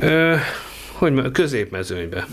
Ö, 0.00 0.34
hogy 0.94 1.30
középmezőnybe. 1.32 2.26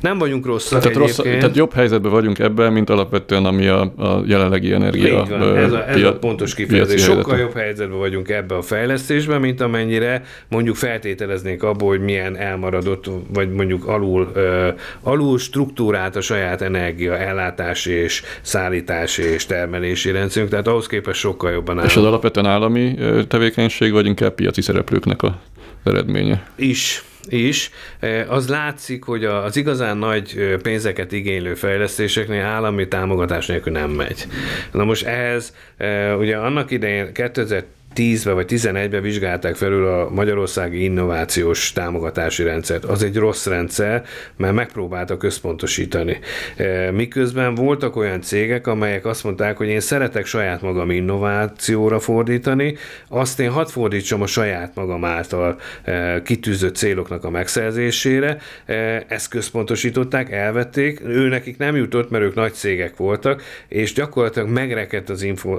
Nem 0.00 0.18
vagyunk 0.18 0.46
rosszak 0.46 0.80
tehát, 0.80 0.96
rossz, 0.96 1.16
tehát 1.16 1.56
jobb 1.56 1.72
helyzetben 1.72 2.10
vagyunk 2.10 2.38
ebben, 2.38 2.72
mint 2.72 2.90
alapvetően 2.90 3.44
ami 3.44 3.66
a, 3.66 3.80
a 3.80 4.22
jelenlegi 4.26 4.72
energia. 4.72 5.22
Így 5.22 5.28
van, 5.28 5.56
ez 5.56 5.72
a, 5.72 5.88
ez 5.88 5.94
pia, 5.94 6.08
a 6.08 6.18
pontos 6.18 6.54
kifejezés. 6.54 7.02
Sokkal 7.02 7.14
helyzetet. 7.16 7.40
jobb 7.40 7.62
helyzetben 7.62 7.98
vagyunk 7.98 8.28
ebbe 8.28 8.54
a 8.54 8.62
fejlesztésben, 8.62 9.40
mint 9.40 9.60
amennyire 9.60 10.22
mondjuk 10.48 10.76
feltételeznék 10.76 11.62
abból, 11.62 11.88
hogy 11.88 12.00
milyen 12.00 12.36
elmaradott, 12.36 13.10
vagy 13.34 13.52
mondjuk 13.52 13.86
alul, 13.86 14.32
uh, 14.34 14.68
alul 15.02 15.38
struktúrált 15.38 16.16
a 16.16 16.20
saját 16.20 16.62
energia 16.62 17.18
ellátás 17.18 17.86
és 17.86 18.22
szállítás 18.42 19.18
és 19.18 19.46
termelési 19.46 20.10
rendszerünk, 20.10 20.50
tehát 20.50 20.66
ahhoz 20.66 20.86
képest 20.86 21.20
sokkal 21.20 21.50
jobban 21.50 21.76
állunk. 21.76 21.90
És 21.90 21.96
az 21.96 22.04
alapvetően 22.04 22.46
állami 22.46 22.94
tevékenység, 23.28 23.92
vagy 23.92 24.06
inkább 24.06 24.34
piaci 24.34 24.60
szereplőknek 24.60 25.22
a 25.22 25.40
eredménye? 25.84 26.46
Is 26.56 27.04
is, 27.28 27.70
e, 28.00 28.26
az 28.28 28.48
látszik, 28.48 29.04
hogy 29.04 29.24
az 29.24 29.56
igazán 29.56 29.96
nagy 29.96 30.34
e, 30.38 30.56
pénzeket 30.56 31.12
igénylő 31.12 31.54
fejlesztéseknél 31.54 32.44
állami 32.44 32.88
támogatás 32.88 33.46
nélkül 33.46 33.72
nem 33.72 33.90
megy. 33.90 34.26
Na 34.72 34.84
most 34.84 35.06
ehhez, 35.06 35.54
e, 35.76 36.16
ugye 36.16 36.36
annak 36.36 36.70
idején 36.70 37.12
2000 37.12 37.64
10-ben 37.96 38.34
vagy 38.34 38.46
11-ben 38.48 39.02
vizsgálták 39.02 39.54
felül 39.54 39.86
a 39.86 40.10
Magyarországi 40.10 40.82
Innovációs 40.82 41.72
Támogatási 41.72 42.42
Rendszert. 42.42 42.84
Az 42.84 43.02
egy 43.02 43.16
rossz 43.16 43.46
rendszer, 43.46 44.04
mert 44.36 44.54
megpróbálta 44.54 45.16
központosítani. 45.16 46.18
E, 46.56 46.90
miközben 46.90 47.54
voltak 47.54 47.96
olyan 47.96 48.20
cégek, 48.20 48.66
amelyek 48.66 49.06
azt 49.06 49.24
mondták, 49.24 49.56
hogy 49.56 49.68
én 49.68 49.80
szeretek 49.80 50.26
saját 50.26 50.62
magam 50.62 50.90
innovációra 50.90 52.00
fordítani, 52.00 52.76
azt 53.08 53.40
én 53.40 53.50
hadd 53.50 53.66
fordítsam 53.66 54.22
a 54.22 54.26
saját 54.26 54.74
magam 54.74 55.04
által 55.04 55.60
e, 55.82 56.22
kitűzött 56.22 56.76
céloknak 56.76 57.24
a 57.24 57.30
megszerzésére. 57.30 58.38
E, 58.66 59.04
ezt 59.08 59.28
központosították, 59.28 60.32
elvették, 60.32 61.00
ő 61.04 61.28
nekik 61.28 61.58
nem 61.58 61.76
jutott, 61.76 62.10
mert 62.10 62.24
ők 62.24 62.34
nagy 62.34 62.52
cégek 62.52 62.96
voltak, 62.96 63.42
és 63.68 63.92
gyakorlatilag 63.92 64.48
megrekedt 64.48 65.08
az, 65.08 65.22
info, 65.22 65.50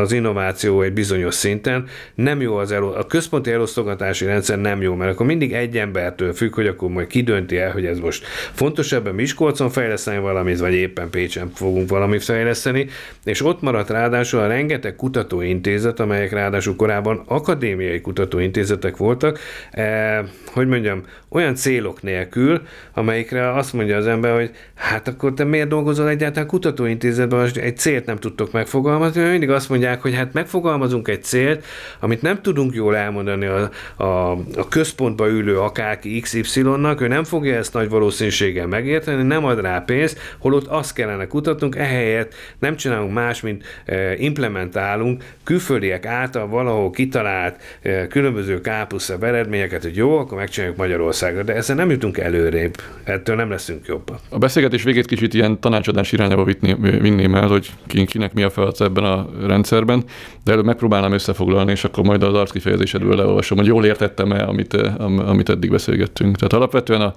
az 0.00 0.12
innováció 0.12 0.82
egy 0.82 0.92
bizonyos 0.92 1.34
szinten, 1.34 1.66
szinten 1.68 1.84
nem 2.14 2.40
jó 2.40 2.56
az 2.56 2.72
elo- 2.72 2.96
a 2.96 3.06
központi 3.06 3.50
elosztogatási 3.50 4.24
rendszer 4.24 4.58
nem 4.58 4.82
jó, 4.82 4.94
mert 4.94 5.12
akkor 5.12 5.26
mindig 5.26 5.52
egy 5.52 5.78
embertől 5.78 6.32
függ, 6.32 6.54
hogy 6.54 6.66
akkor 6.66 6.88
majd 6.88 7.06
ki 7.06 7.24
el, 7.48 7.70
hogy 7.72 7.86
ez 7.86 7.98
most 7.98 8.24
fontos 8.52 8.92
ebben 8.92 9.14
Miskolcon 9.14 9.70
fejleszteni 9.70 10.18
valamit, 10.18 10.58
vagy 10.58 10.74
éppen 10.74 11.10
Pécsen 11.10 11.50
fogunk 11.54 11.88
valamit 11.88 12.24
fejleszteni, 12.24 12.86
és 13.24 13.44
ott 13.44 13.60
maradt 13.60 13.90
ráadásul 13.90 14.40
a 14.40 14.46
rengeteg 14.46 14.96
kutatóintézet, 14.96 16.00
amelyek 16.00 16.32
ráadásul 16.32 16.76
korábban 16.76 17.22
akadémiai 17.26 18.00
kutatóintézetek 18.00 18.96
voltak, 18.96 19.38
eh, 19.70 20.18
hogy 20.52 20.66
mondjam, 20.66 21.02
olyan 21.28 21.54
célok 21.54 22.02
nélkül, 22.02 22.62
amelyikre 22.94 23.52
azt 23.52 23.72
mondja 23.72 23.96
az 23.96 24.06
ember, 24.06 24.34
hogy 24.34 24.50
hát 24.74 25.08
akkor 25.08 25.34
te 25.34 25.44
miért 25.44 25.68
dolgozol 25.68 26.08
egyáltalán 26.08 26.48
kutatóintézetben, 26.48 27.40
hogy 27.40 27.58
egy 27.58 27.76
célt 27.76 28.06
nem 28.06 28.16
tudtok 28.16 28.52
megfogalmazni, 28.52 29.20
mert 29.20 29.30
mindig 29.30 29.50
azt 29.50 29.68
mondják, 29.68 30.02
hogy 30.02 30.14
hát 30.14 30.32
megfogalmazunk 30.32 31.08
egy 31.08 31.22
célt, 31.22 31.57
amit 32.00 32.22
nem 32.22 32.42
tudunk 32.42 32.74
jól 32.74 32.96
elmondani 32.96 33.46
a, 33.46 33.70
a, 33.96 34.30
a 34.56 34.68
központba 34.68 35.28
ülő 35.28 35.58
akárki 35.58 36.20
XY-nak, 36.20 37.00
ő 37.00 37.06
nem 37.08 37.24
fogja 37.24 37.54
ezt 37.54 37.72
nagy 37.72 37.88
valószínűséggel 37.88 38.66
megérteni, 38.66 39.22
nem 39.22 39.44
ad 39.44 39.60
rá 39.60 39.78
pénzt, 39.78 40.18
holott 40.38 40.66
azt 40.66 40.92
kellene 40.92 41.26
kutatnunk, 41.26 41.76
ehelyett 41.76 42.34
nem 42.58 42.76
csinálunk 42.76 43.12
más, 43.12 43.40
mint 43.40 43.64
e, 43.84 44.16
implementálunk 44.16 45.24
külföldiek 45.44 46.06
által 46.06 46.46
valahol 46.46 46.90
kitalált 46.90 47.62
e, 47.82 48.06
különböző 48.06 48.60
kápusztabb 48.60 49.22
eredményeket, 49.22 49.82
hogy 49.82 49.96
jó, 49.96 50.18
akkor 50.18 50.38
megcsináljuk 50.38 50.76
Magyarországra, 50.78 51.42
de 51.42 51.54
ezzel 51.54 51.76
nem 51.76 51.90
jutunk 51.90 52.18
előrébb, 52.18 52.74
ettől 53.04 53.36
nem 53.36 53.50
leszünk 53.50 53.86
jobbak. 53.86 54.18
A 54.28 54.38
beszélgetés 54.38 54.82
végét 54.82 55.06
kicsit 55.06 55.34
ilyen 55.34 55.60
tanácsadás 55.60 56.12
irányába 56.12 56.44
vinném 56.80 57.34
el, 57.34 57.46
hogy 57.46 57.70
kinek 58.06 58.32
mi 58.32 58.42
a 58.42 58.50
feladat 58.50 58.80
ebben 58.80 59.04
a 59.04 59.28
rendszerben, 59.46 60.04
de 60.44 60.52
előbb 60.52 60.64
megpróbálnám 60.64 61.12
összefoglalni, 61.12 61.47
és 61.68 61.84
akkor 61.84 62.04
majd 62.04 62.22
az 62.22 62.34
arckifejezésedből 62.34 63.16
leolvasom, 63.16 63.58
hogy 63.58 63.66
jól 63.66 63.84
értettem-e, 63.84 64.44
amit, 64.44 64.74
amit 64.98 65.48
eddig 65.48 65.70
beszélgettünk. 65.70 66.36
Tehát 66.36 66.52
alapvetően 66.52 67.00
a, 67.00 67.14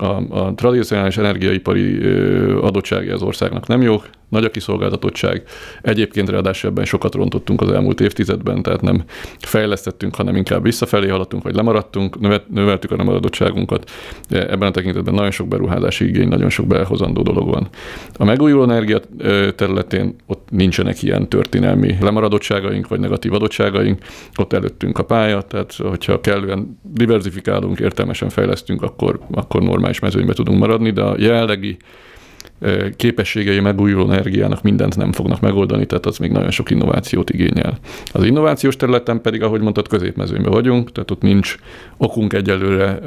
a, 0.00 0.38
a 0.38 0.54
tradicionális 0.54 1.16
energiaipari 1.16 1.98
adottsági 2.60 3.08
az 3.08 3.22
országnak 3.22 3.66
nem 3.66 3.82
jók, 3.82 4.08
nagy 4.28 4.44
a 4.44 4.50
kiszolgáltatottság. 4.50 5.42
Egyébként 5.82 6.28
ráadásul 6.28 6.70
ebben 6.70 6.84
sokat 6.84 7.14
rontottunk 7.14 7.60
az 7.60 7.70
elmúlt 7.70 8.00
évtizedben, 8.00 8.62
tehát 8.62 8.80
nem 8.80 9.04
fejlesztettünk, 9.38 10.14
hanem 10.14 10.36
inkább 10.36 10.62
visszafelé 10.62 11.08
haladtunk, 11.08 11.42
vagy 11.42 11.54
lemaradtunk, 11.54 12.18
növeltük 12.48 12.90
a 12.90 12.96
lemaradottságunkat. 12.96 13.90
Ebben 14.28 14.68
a 14.68 14.70
tekintetben 14.70 15.14
nagyon 15.14 15.30
sok 15.30 15.48
beruházási 15.48 16.08
igény, 16.08 16.28
nagyon 16.28 16.50
sok 16.50 16.66
behozandó 16.66 17.22
dolog 17.22 17.48
van. 17.48 17.68
A 18.16 18.24
megújuló 18.24 18.62
energia 18.62 19.00
területén 19.54 20.14
ott 20.26 20.48
nincsenek 20.50 21.02
ilyen 21.02 21.28
történelmi 21.28 21.96
lemaradottságaink, 22.00 22.88
vagy 22.88 23.00
negatív 23.00 23.32
adottságaink, 23.32 24.02
ott 24.36 24.52
előttünk 24.52 24.98
a 24.98 25.04
pálya, 25.04 25.42
tehát 25.42 25.72
hogyha 25.72 26.20
kellően 26.20 26.78
diversifikálunk, 26.82 27.78
értelmesen 27.78 28.28
fejlesztünk, 28.28 28.82
akkor, 28.82 29.18
akkor 29.30 29.62
normális 29.62 29.87
mezőnybe 30.00 30.32
tudunk 30.32 30.58
maradni, 30.58 30.90
de 30.90 31.02
a 31.02 31.14
jelenlegi 31.18 31.76
képességei 32.96 33.60
megújuló 33.60 34.10
energiának 34.10 34.62
mindent 34.62 34.96
nem 34.96 35.12
fognak 35.12 35.40
megoldani, 35.40 35.86
tehát 35.86 36.06
az 36.06 36.18
még 36.18 36.30
nagyon 36.30 36.50
sok 36.50 36.70
innovációt 36.70 37.30
igényel. 37.30 37.78
Az 38.12 38.24
innovációs 38.24 38.76
területen 38.76 39.20
pedig, 39.20 39.42
ahogy 39.42 39.60
mondtad, 39.60 39.88
középmezőnyben 39.88 40.52
vagyunk, 40.52 40.92
tehát 40.92 41.10
ott 41.10 41.22
nincs 41.22 41.56
okunk 41.96 42.32
egyelőre 42.32 42.98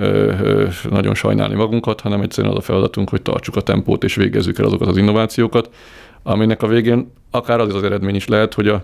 nagyon 0.90 1.16
sajnálni 1.16 1.56
magunkat, 1.56 2.02
hanem 2.02 2.22
egyszerűen 2.22 2.54
az 2.54 2.60
a 2.60 2.64
feladatunk, 2.64 3.10
hogy 3.10 3.22
tartsuk 3.22 3.56
a 3.56 3.62
tempót 3.62 4.04
és 4.04 4.16
végezzük 4.16 4.60
el 4.60 4.66
azokat 4.66 4.88
az 4.88 4.98
innovációkat, 4.98 5.70
aminek 6.24 6.64
a 6.64 6.68
végén 6.68 7.12
akár 7.32 7.60
az 7.60 7.76
az 7.76 7.84
eredmény 7.84 8.16
is 8.16 8.28
lehet, 8.28 8.54
hogy 8.54 8.68
a 8.68 8.84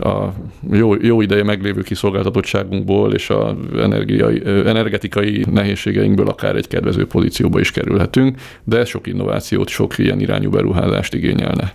a 0.00 0.32
jó, 0.72 0.94
jó 0.94 1.20
ideje 1.20 1.42
meglévő 1.42 1.82
kiszolgáltatottságunkból 1.82 3.12
és 3.12 3.30
a 3.30 3.56
energiai, 3.76 4.42
energetikai 4.46 5.44
nehézségeinkből 5.50 6.28
akár 6.28 6.56
egy 6.56 6.68
kedvező 6.68 7.06
pozícióba 7.06 7.60
is 7.60 7.70
kerülhetünk, 7.70 8.40
de 8.64 8.78
ez 8.78 8.88
sok 8.88 9.06
innovációt, 9.06 9.68
sok 9.68 9.98
ilyen 9.98 10.20
irányú 10.20 10.50
beruházást 10.50 11.14
igényelne. 11.14 11.72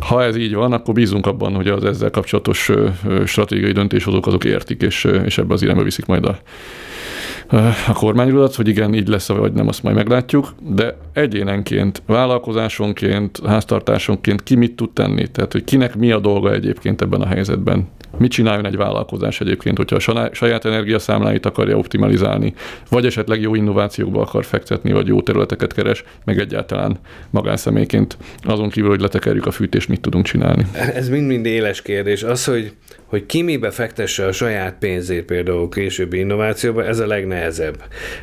Ha 0.00 0.22
ez 0.22 0.36
így 0.36 0.54
van, 0.54 0.72
akkor 0.72 0.94
bízunk 0.94 1.26
abban, 1.26 1.54
hogy 1.54 1.68
az 1.68 1.84
ezzel 1.84 2.10
kapcsolatos 2.10 2.70
stratégiai 3.24 3.72
döntéshozók 3.72 4.26
azok 4.26 4.44
értik, 4.44 4.82
és, 4.82 5.08
és 5.24 5.38
ebbe 5.38 5.54
az 5.54 5.62
irányba 5.62 5.82
viszik 5.82 6.06
majd 6.06 6.24
a 6.24 6.38
a 7.88 7.92
kormányrudat, 7.92 8.54
hogy 8.54 8.68
igen, 8.68 8.94
így 8.94 9.08
lesz, 9.08 9.28
vagy 9.28 9.52
nem, 9.52 9.68
azt 9.68 9.82
majd 9.82 9.96
meglátjuk, 9.96 10.54
de 10.68 10.96
egyénenként, 11.12 12.02
vállalkozásonként, 12.06 13.40
háztartásonként 13.46 14.42
ki 14.42 14.54
mit 14.54 14.76
tud 14.76 14.90
tenni? 14.90 15.28
Tehát, 15.28 15.52
hogy 15.52 15.64
kinek 15.64 15.96
mi 15.96 16.12
a 16.12 16.18
dolga 16.18 16.52
egyébként 16.52 17.02
ebben 17.02 17.20
a 17.20 17.26
helyzetben? 17.26 17.88
Mit 18.18 18.30
csináljon 18.30 18.66
egy 18.66 18.76
vállalkozás 18.76 19.40
egyébként, 19.40 19.76
hogyha 19.76 19.96
a 19.96 20.30
saját 20.32 20.64
energiaszámláit 20.64 21.46
akarja 21.46 21.76
optimalizálni, 21.76 22.54
vagy 22.90 23.06
esetleg 23.06 23.40
jó 23.40 23.54
innovációkba 23.54 24.20
akar 24.20 24.44
fektetni, 24.44 24.92
vagy 24.92 25.06
jó 25.06 25.22
területeket 25.22 25.72
keres, 25.72 26.04
meg 26.24 26.38
egyáltalán 26.38 26.98
magánszemélyként 27.30 28.16
azon 28.42 28.68
kívül, 28.68 28.90
hogy 28.90 29.00
letekerjük 29.00 29.46
a 29.46 29.50
fűtést, 29.50 29.88
mit 29.88 30.00
tudunk 30.00 30.24
csinálni? 30.24 30.66
Ez 30.94 31.08
mind-mind 31.08 31.46
éles 31.46 31.82
kérdés. 31.82 32.22
Az, 32.22 32.44
hogy 32.44 32.72
hogy 33.06 33.26
ki 33.26 33.42
mibe 33.42 33.70
fektesse 33.70 34.26
a 34.26 34.32
saját 34.32 34.76
pénzét 34.78 35.24
például 35.24 35.68
későbbi 35.68 36.18
innovációba, 36.18 36.84
ez 36.84 36.98
a 36.98 37.06
legnehezebb. 37.06 37.76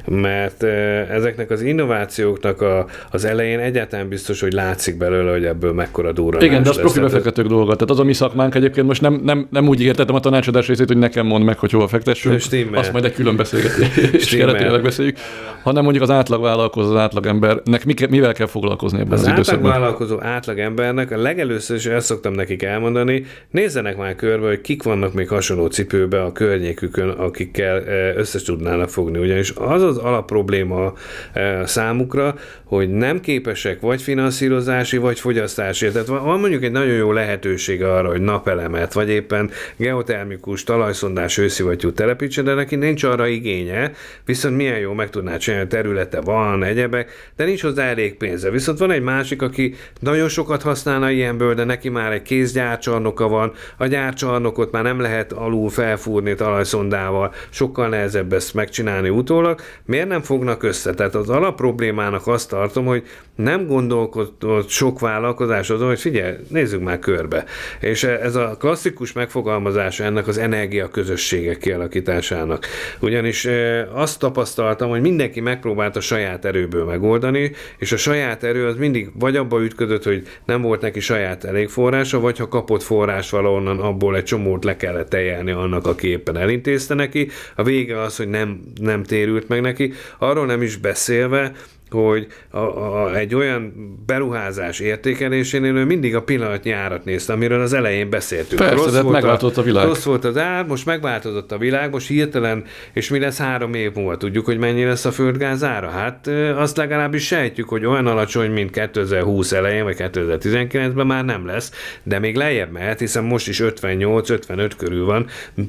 Mert 0.05 0.63
ezeknek 1.11 1.49
az 1.49 1.61
innovációknak 1.61 2.61
a, 2.61 2.85
az 3.11 3.25
elején 3.25 3.59
egyáltalán 3.59 4.09
biztos, 4.09 4.41
hogy 4.41 4.53
látszik 4.53 4.97
belőle, 4.97 5.31
hogy 5.31 5.45
ebből 5.45 5.73
mekkora 5.73 6.11
durranás 6.11 6.47
Igen, 6.47 6.63
de 6.63 6.69
az 6.69 6.77
profi 6.77 6.99
befektetők 6.99 7.47
dolga. 7.47 7.73
Tehát 7.73 7.89
az 7.89 7.99
a 7.99 8.03
mi 8.03 8.13
szakmánk 8.13 8.55
egyébként 8.55 8.87
most 8.87 9.01
nem, 9.01 9.21
nem, 9.23 9.47
nem 9.49 9.67
úgy 9.67 9.81
értettem 9.85 10.15
a 10.15 10.19
tanácsadás 10.19 10.67
részét, 10.67 10.87
hogy 10.87 10.97
nekem 10.97 11.25
mond 11.25 11.43
meg, 11.45 11.57
hogy 11.57 11.71
hova 11.71 11.87
fektessünk. 11.87 12.39
Stimmel. 12.39 12.79
Azt 12.79 12.91
majd 12.91 13.05
egy 13.05 13.13
külön 13.13 13.35
beszélgetés 13.35 14.29
keretében 14.35 14.81
beszéljük. 14.81 15.17
Hanem 15.63 15.83
mondjuk 15.83 16.03
az 16.03 16.09
átlag 16.09 16.41
vállalkozó, 16.41 16.89
az 16.91 16.97
átlag 16.97 17.25
embernek 17.25 18.09
mivel 18.09 18.33
kell 18.33 18.47
foglalkozni 18.47 18.99
ebben 18.99 19.11
az, 19.11 19.21
az 19.21 19.27
időszakban. 19.27 19.69
Az 19.69 19.75
átlag 19.75 19.81
vállalkozó 19.81 20.21
átlag 20.21 20.59
embernek 20.59 21.11
a 21.11 21.17
legelőször 21.17 21.75
is 21.77 21.85
ezt 21.85 22.05
szoktam 22.05 22.33
nekik 22.33 22.63
elmondani, 22.63 23.25
nézzenek 23.49 23.97
már 23.97 24.15
körbe, 24.15 24.47
hogy 24.47 24.61
kik 24.61 24.83
vannak 24.83 25.13
még 25.13 25.27
hasonló 25.27 25.67
cipőbe 25.67 26.23
a 26.23 26.31
környékükön, 26.31 27.09
akikkel 27.09 27.83
e, 27.83 28.13
összes 28.15 28.43
tudnának 28.43 28.89
fogni. 28.89 29.19
Ugyanis 29.19 29.53
az 29.55 29.81
az 29.81 29.97
alapprobléma 29.97 30.93
e, 31.33 31.65
számukra, 31.65 32.35
hogy 32.63 32.89
nem 32.89 33.19
képesek 33.19 33.81
vagy 33.81 34.01
finanszírozási, 34.01 34.97
vagy 34.97 35.19
fogyasztási. 35.19 35.91
Tehát 35.91 36.07
van 36.07 36.39
mondjuk 36.39 36.63
egy 36.63 36.71
nagyon 36.71 36.95
jó 36.95 37.11
lehetőség 37.11 37.83
arra, 37.83 38.09
hogy 38.09 38.21
napelemet, 38.21 38.93
vagy 38.93 39.09
éppen 39.09 39.51
geotermikus 39.75 40.63
talajszondás 40.63 41.37
őszivattyút 41.37 41.95
telepítsen, 41.95 42.43
de 42.43 42.53
neki 42.53 42.75
nincs 42.75 43.03
arra 43.03 43.27
igénye, 43.27 43.91
viszont 44.25 44.55
milyen 44.55 44.79
jó 44.79 44.93
meg 44.93 45.09
tudná 45.09 45.37
csinálni, 45.37 45.67
területe 45.67 46.21
van, 46.21 46.63
egyebek, 46.63 47.31
de 47.35 47.45
nincs 47.45 47.61
hozzá 47.61 47.83
elég 47.83 48.17
pénze. 48.17 48.49
Viszont 48.49 48.79
van 48.79 48.91
egy 48.91 49.01
másik, 49.01 49.41
aki 49.41 49.75
nagyon 49.99 50.27
sokat 50.27 50.61
használna 50.61 51.09
ilyenből, 51.09 51.53
de 51.53 51.63
neki 51.63 51.89
már 51.89 52.11
egy 52.11 52.21
kézgyárcsarnoka 52.21 53.27
van, 53.27 53.51
a 53.77 53.85
gyárcsarnokot 53.85 54.71
már 54.71 54.83
nem 54.83 54.99
lehet 54.99 55.31
alul 55.31 55.69
felfúrni 55.69 56.35
talajszondával, 56.35 57.33
sokkal 57.49 57.89
nehezebb 57.89 58.33
ezt 58.33 58.53
megcsinálni 58.53 59.09
utólag. 59.09 59.59
Miért 59.85 60.07
nem 60.07 60.21
fognak 60.21 60.63
össze? 60.63 60.93
Tehát 60.93 61.15
az 61.15 61.29
alapproblémának 61.29 62.27
azt 62.27 62.49
tartom, 62.49 62.85
hogy 62.85 63.03
nem 63.35 63.67
gondolkodott 63.67 64.69
sok 64.69 64.99
vállalkozás 64.99 65.69
azon, 65.69 65.87
hogy 65.87 65.99
figyelj, 65.99 66.35
nézzük 66.47 66.81
már 66.83 66.99
körbe. 66.99 67.45
És 67.79 68.03
ez 68.03 68.35
a 68.35 68.55
klasszikus 68.59 69.13
megfogalmazása 69.53 70.03
ennek 70.03 70.27
az 70.27 70.37
energia 70.37 70.87
közösségek 70.87 71.57
kialakításának. 71.57 72.65
Ugyanis 72.99 73.47
azt 73.93 74.19
tapasztaltam, 74.19 74.89
hogy 74.89 75.01
mindenki 75.01 75.39
megpróbálta 75.39 75.99
saját 75.99 76.45
erőből 76.45 76.85
megoldani, 76.85 77.51
és 77.77 77.91
a 77.91 77.97
saját 77.97 78.43
erő 78.43 78.67
az 78.67 78.75
mindig 78.75 79.09
vagy 79.19 79.35
abba 79.35 79.63
ütközött, 79.63 80.03
hogy 80.03 80.27
nem 80.45 80.61
volt 80.61 80.81
neki 80.81 80.99
saját 80.99 81.43
elég 81.43 81.69
forrása, 81.69 82.19
vagy 82.19 82.37
ha 82.37 82.47
kapott 82.47 82.83
forrás 82.83 83.29
valahonnan, 83.29 83.79
abból 83.79 84.15
egy 84.15 84.23
csomót 84.23 84.63
le 84.63 84.75
kellett 84.75 85.09
teljelni 85.09 85.51
annak, 85.51 85.87
aki 85.87 86.07
éppen 86.07 86.37
elintézte 86.37 86.93
neki. 86.93 87.29
A 87.55 87.63
vége 87.63 88.01
az, 88.01 88.17
hogy 88.17 88.29
nem, 88.29 88.59
nem 88.81 89.03
térült 89.03 89.47
meg 89.47 89.61
neki. 89.61 89.93
Arról 90.17 90.45
nem 90.45 90.61
is 90.61 90.77
beszélve, 90.77 91.51
hogy 91.93 92.27
a, 92.49 92.57
a, 92.57 93.15
egy 93.15 93.35
olyan 93.35 93.73
beruházás 94.05 94.79
értékelésénél 94.79 95.75
ő 95.75 95.85
mindig 95.85 96.15
a 96.15 96.21
pillanatnyi 96.21 96.71
árat 96.71 97.05
nézte, 97.05 97.33
amiről 97.33 97.61
az 97.61 97.73
elején 97.73 98.09
beszéltünk. 98.09 98.61
Persze, 98.61 98.75
rossz 98.75 98.93
de 98.93 99.03
megváltozott 99.03 99.57
a, 99.57 99.61
a 99.61 99.63
világ. 99.63 99.85
Rossz 99.85 100.03
volt 100.03 100.25
az 100.25 100.37
ár, 100.37 100.65
most 100.65 100.85
megváltozott 100.85 101.51
a 101.51 101.57
világ, 101.57 101.91
most 101.91 102.07
hirtelen, 102.07 102.63
és 102.93 103.09
mi 103.09 103.19
lesz 103.19 103.37
három 103.37 103.73
év 103.73 103.91
múlva? 103.95 104.17
Tudjuk, 104.17 104.45
hogy 104.45 104.57
mennyi 104.57 104.83
lesz 104.83 105.05
a 105.05 105.11
földgáz 105.11 105.63
ára? 105.63 105.89
Hát 105.89 106.27
azt 106.57 106.77
legalábbis 106.77 107.25
sejtjük, 107.25 107.69
hogy 107.69 107.85
olyan 107.85 108.07
alacsony, 108.07 108.51
mint 108.51 108.71
2020 108.71 109.51
elején, 109.51 109.83
vagy 109.83 109.95
2019-ben 109.99 111.07
már 111.07 111.25
nem 111.25 111.45
lesz, 111.45 111.71
de 112.03 112.19
még 112.19 112.35
lejjebb 112.35 112.71
mehet, 112.71 112.99
hiszen 112.99 113.23
most 113.23 113.47
is 113.47 113.61
58-55 113.63 114.71
körül 114.77 115.05
van. 115.05 115.25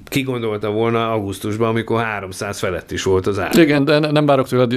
Ki 0.08 0.22
gondolta 0.22 0.70
volna 0.70 1.12
augusztusban, 1.12 1.68
amikor 1.68 2.02
300 2.02 2.58
felett 2.58 2.90
is 2.90 3.02
volt 3.02 3.26
az 3.26 3.38
ár? 3.38 3.58
Igen, 3.58 3.84
de 3.84 3.98
nem 3.98 4.26
várok 4.26 4.48
tőled 4.48 4.72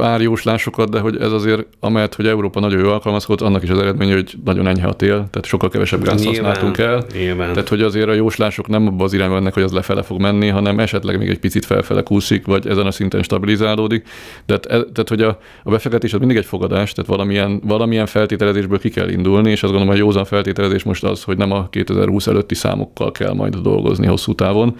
árjóslás 0.00 0.59
másokat, 0.60 0.90
de 0.90 1.00
hogy 1.00 1.16
ez 1.16 1.32
azért, 1.32 1.66
amelyet, 1.80 2.14
hogy 2.14 2.26
Európa 2.26 2.60
nagyon 2.60 2.80
jó 2.80 2.90
alkalmazkodott, 2.90 3.46
annak 3.46 3.62
is 3.62 3.70
az 3.70 3.78
eredménye, 3.78 4.14
hogy 4.14 4.34
nagyon 4.44 4.66
enyhe 4.66 4.86
a 4.86 4.92
tél, 4.92 5.14
tehát 5.14 5.44
sokkal 5.44 5.68
kevesebb 5.68 6.04
gáz 6.04 6.24
használtunk 6.24 6.78
el. 6.78 7.04
Nyilván. 7.12 7.52
Tehát, 7.52 7.68
hogy 7.68 7.82
azért 7.82 8.08
a 8.08 8.12
jóslások 8.12 8.68
nem 8.68 8.86
abban 8.86 9.00
az 9.00 9.12
irányban 9.12 9.38
mennek, 9.38 9.54
hogy 9.54 9.62
az 9.62 9.72
lefele 9.72 10.02
fog 10.02 10.20
menni, 10.20 10.48
hanem 10.48 10.78
esetleg 10.78 11.18
még 11.18 11.28
egy 11.28 11.38
picit 11.38 11.64
felfele 11.64 12.02
kúszik, 12.02 12.46
vagy 12.46 12.66
ezen 12.66 12.86
a 12.86 12.90
szinten 12.90 13.22
stabilizálódik. 13.22 14.08
Tehát, 14.46 14.66
e, 14.66 14.68
tehát 14.68 15.08
hogy 15.08 15.22
a, 15.22 15.38
a 15.62 15.70
befektetés 15.70 16.12
az 16.12 16.18
mindig 16.18 16.36
egy 16.36 16.44
fogadás, 16.44 16.92
tehát 16.92 17.10
valamilyen, 17.10 17.60
valamilyen 17.64 18.06
feltételezésből 18.06 18.78
ki 18.78 18.90
kell 18.90 19.08
indulni, 19.08 19.50
és 19.50 19.62
azt 19.62 19.72
gondolom, 19.72 19.88
hogy 19.88 19.96
a 19.96 20.04
józan 20.04 20.24
feltételezés 20.24 20.82
most 20.82 21.04
az, 21.04 21.22
hogy 21.22 21.36
nem 21.36 21.52
a 21.52 21.68
2020 21.68 22.26
előtti 22.26 22.54
számokkal 22.54 23.12
kell 23.12 23.32
majd 23.32 23.56
dolgozni 23.56 24.06
hosszú 24.06 24.34
távon. 24.34 24.76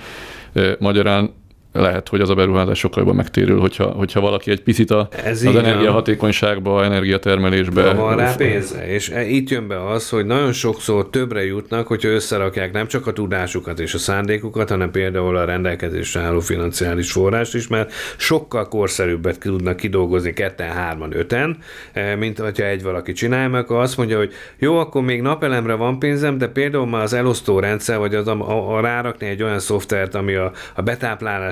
Magyarán 0.79 1.31
lehet, 1.73 2.09
hogy 2.09 2.21
az 2.21 2.31
a 2.31 2.35
beruházás 2.35 2.79
sokkal 2.79 2.99
jobban 2.99 3.17
megtérül, 3.17 3.61
hogyha, 3.61 3.85
hogyha 3.85 4.21
valaki 4.21 4.51
egy 4.51 4.63
picit 4.63 4.91
a, 4.91 5.09
Ez 5.25 5.45
az 5.45 5.57
energiahatékonyságba, 5.57 6.85
energiatermelésbe. 6.85 7.93
Van 7.93 8.17
rá 8.17 8.35
pénze, 8.35 8.89
és 8.89 9.11
e, 9.11 9.25
itt 9.25 9.49
jön 9.49 9.69
be 9.69 9.87
az, 9.87 10.09
hogy 10.09 10.27
nagyon 10.27 10.53
sokszor 10.53 11.11
többre 11.11 11.45
jutnak, 11.45 11.87
hogyha 11.87 12.09
összerakják 12.09 12.73
nem 12.73 12.87
csak 12.87 13.07
a 13.07 13.13
tudásukat 13.13 13.81
és 13.81 13.95
a 13.95 13.99
szándékukat, 13.99 14.69
hanem 14.69 14.91
például 14.91 15.37
a 15.37 15.45
rendelkezésre 15.45 16.21
álló 16.21 16.41
financiális 16.41 17.13
forrást 17.13 17.55
is, 17.55 17.69
mert 17.69 17.93
sokkal 18.17 18.69
korszerűbbet 18.69 19.39
tudnak 19.39 19.77
kidolgozni 19.77 20.33
ketten, 20.33 20.71
hárman, 20.71 21.17
öten, 21.17 21.57
e, 21.93 22.15
mint 22.15 22.39
hogyha 22.39 22.65
egy 22.65 22.83
valaki 22.83 23.13
csinálja, 23.13 23.49
mert 23.49 23.71
azt 23.71 23.97
mondja, 23.97 24.19
hogy 24.19 24.33
jó, 24.59 24.79
akkor 24.79 25.03
még 25.03 25.23
napelemre 25.23 25.75
van 25.75 25.99
pénzem, 25.99 26.39
de 26.39 26.49
például 26.49 26.87
már 26.87 27.03
az 27.03 27.13
elosztó 27.13 27.59
rendszer, 27.59 27.99
vagy 27.99 28.15
az 28.15 28.29
a, 28.29 28.51
a, 28.51 28.77
a 28.77 28.81
rárakni 28.81 29.27
egy 29.27 29.43
olyan 29.43 29.59
szoftvert, 29.59 30.15
ami 30.15 30.35
a, 30.35 30.53
a 30.75 30.83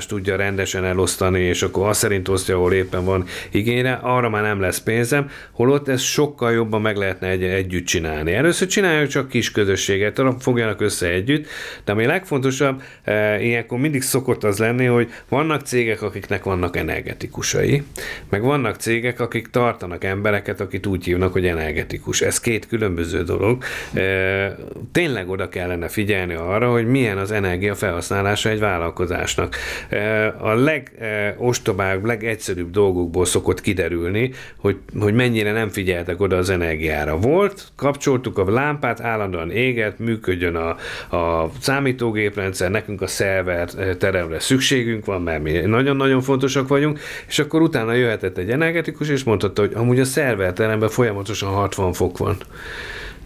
tudja 0.08 0.36
rendesen 0.36 0.84
elosztani, 0.84 1.40
és 1.40 1.62
akkor 1.62 1.88
azt 1.88 2.00
szerint 2.00 2.28
osztja, 2.28 2.56
ahol 2.56 2.72
éppen 2.72 3.04
van 3.04 3.24
igényre, 3.50 3.92
arra 4.02 4.28
már 4.28 4.42
nem 4.42 4.60
lesz 4.60 4.80
pénzem, 4.80 5.30
holott 5.50 5.88
ez 5.88 6.00
sokkal 6.00 6.52
jobban 6.52 6.80
meg 6.80 6.96
lehetne 6.96 7.28
egy, 7.28 7.42
együtt 7.42 7.86
csinálni. 7.86 8.32
Először 8.32 8.68
csináljuk 8.68 9.08
csak 9.08 9.28
kis 9.28 9.50
közösséget, 9.50 10.22
fogjanak 10.38 10.80
össze 10.80 11.08
együtt, 11.08 11.46
de 11.84 11.92
ami 11.92 12.06
legfontosabb, 12.06 12.82
e, 13.04 13.42
ilyenkor 13.42 13.78
mindig 13.78 14.02
szokott 14.02 14.44
az 14.44 14.58
lenni, 14.58 14.84
hogy 14.84 15.10
vannak 15.28 15.60
cégek, 15.60 16.02
akiknek 16.02 16.44
vannak 16.44 16.76
energetikusai, 16.76 17.82
meg 18.28 18.42
vannak 18.42 18.76
cégek, 18.76 19.20
akik 19.20 19.46
tartanak 19.50 20.04
embereket, 20.04 20.60
akik 20.60 20.86
úgy 20.86 21.04
hívnak, 21.04 21.32
hogy 21.32 21.46
energetikus. 21.46 22.20
Ez 22.20 22.40
két 22.40 22.66
különböző 22.66 23.22
dolog. 23.22 23.62
E, 23.94 24.56
tényleg 24.92 25.28
oda 25.28 25.48
kellene 25.48 25.88
figyelni 25.88 26.34
arra, 26.34 26.70
hogy 26.70 26.86
milyen 26.86 27.18
az 27.18 27.30
energia 27.30 27.74
felhasználása 27.74 28.48
egy 28.48 28.60
vállalkozásnak. 28.60 29.56
E, 29.88 29.97
a 30.38 30.54
legostobább, 30.54 32.04
legegyszerűbb 32.04 32.70
dolgokból 32.70 33.24
szokott 33.24 33.60
kiderülni, 33.60 34.30
hogy, 34.56 34.76
hogy 34.98 35.14
mennyire 35.14 35.52
nem 35.52 35.68
figyeltek 35.68 36.20
oda 36.20 36.36
az 36.36 36.50
energiára. 36.50 37.16
Volt, 37.16 37.66
kapcsoltuk 37.76 38.38
a 38.38 38.50
lámpát, 38.50 39.00
állandóan 39.00 39.50
éget, 39.50 39.98
működjön 39.98 40.56
a, 40.56 40.68
a 41.16 41.50
számítógéprendszer, 41.60 42.70
nekünk 42.70 43.02
a 43.02 43.06
szerver 43.06 43.68
teremre 43.98 44.40
szükségünk 44.40 45.04
van, 45.04 45.22
mert 45.22 45.42
mi 45.42 45.52
nagyon-nagyon 45.52 46.20
fontosak 46.20 46.68
vagyunk, 46.68 47.00
és 47.28 47.38
akkor 47.38 47.62
utána 47.62 47.92
jöhetett 47.92 48.38
egy 48.38 48.50
energetikus, 48.50 49.08
és 49.08 49.24
mondhatta, 49.24 49.60
hogy 49.60 49.72
amúgy 49.74 50.00
a 50.00 50.04
szerverteremben 50.04 50.88
folyamatosan 50.88 51.50
60 51.52 51.92
fok 51.92 52.18
van 52.18 52.36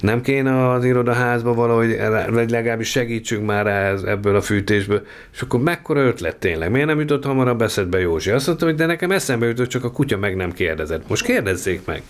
nem 0.03 0.21
kéne 0.21 0.71
az 0.71 0.85
irodaházba 0.85 1.55
valahogy, 1.55 1.97
vagy 2.31 2.51
legalábbis 2.51 2.89
segítsünk 2.89 3.47
már 3.47 3.65
rá 3.65 3.95
ebből 4.07 4.37
a 4.37 4.41
fűtésből. 4.41 5.03
És 5.33 5.41
akkor 5.41 5.61
mekkora 5.61 6.01
ötlet 6.01 6.37
tényleg? 6.37 6.71
Miért 6.71 6.87
nem 6.87 7.01
jutott 7.01 7.25
hamarabb 7.25 7.63
eszedbe 7.63 8.01
Józsi? 8.01 8.31
Azt 8.31 8.47
mondta, 8.47 8.65
hogy 8.65 8.75
de 8.75 8.87
nekem 8.87 9.11
eszembe 9.11 9.47
jutott, 9.47 9.69
csak 9.69 9.85
a 9.85 9.91
kutya 9.91 10.19
meg 10.19 10.37
nem 10.37 10.53
kérdezett. 10.53 11.09
Most 11.09 11.25
kérdezzék 11.25 11.81
meg. 11.87 12.03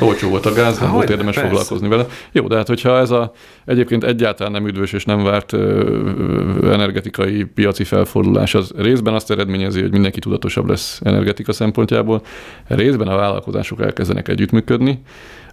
Olcsó 0.00 0.28
volt 0.28 0.46
a 0.46 0.52
gáz, 0.52 0.78
nem 0.78 0.92
volt 0.92 1.10
érdemes 1.10 1.34
persze. 1.34 1.48
foglalkozni 1.48 1.88
vele. 1.88 2.06
Jó, 2.32 2.46
de 2.46 2.56
hát 2.56 2.66
hogyha 2.66 2.98
ez 2.98 3.10
a 3.10 3.32
egyébként 3.64 4.04
egyáltalán 4.04 4.52
nem 4.52 4.66
üdvös 4.66 4.92
és 4.92 5.04
nem 5.04 5.24
várt 5.24 5.52
ö, 5.52 6.72
energetikai 6.72 7.44
piaci 7.44 7.84
felfordulás, 7.84 8.54
az 8.54 8.72
részben 8.76 9.14
azt 9.14 9.30
eredményezi, 9.30 9.80
hogy 9.80 9.92
mindenki 9.92 10.18
tudatosabb 10.18 10.68
lesz 10.68 11.00
energetika 11.04 11.52
szempontjából, 11.52 12.22
részben 12.66 13.08
a 13.08 13.16
vállalkozások 13.16 13.80
elkezdenek 13.80 14.28
együttműködni, 14.28 15.02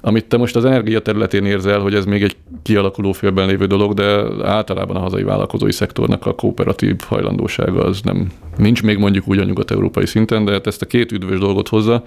amit 0.08 0.26
te 0.26 0.38
most 0.38 0.56
az 0.56 0.66
energia 0.66 1.00
területén 1.00 1.46
érzel, 1.46 1.80
hogy 1.80 1.94
ez 1.94 2.06
még 2.06 2.24
egy 2.24 2.36
kialakuló 2.64 3.12
félben 3.12 3.48
lévő 3.48 3.66
dolog, 3.66 3.94
de 3.94 4.24
általában 4.44 4.96
a 4.96 5.00
hazai 5.00 5.24
vállalkozói 5.24 5.72
szektornak 5.72 6.26
a 6.26 6.34
kooperatív 6.34 6.96
hajlandósága 7.08 7.84
az 7.84 8.02
nem, 8.02 8.32
nincs 8.58 8.84
még 8.84 8.98
mondjuk 8.98 9.28
úgy 9.28 9.38
a 9.38 9.44
nyugat-európai 9.44 10.06
szinten, 10.06 10.46
de 10.46 10.52
hát 10.52 10.68
ezt 10.68 10.82
a 10.82 10.86
két 10.86 11.12
üdvös 11.12 11.40
dolgot 11.40 11.68
hozza, 11.68 12.04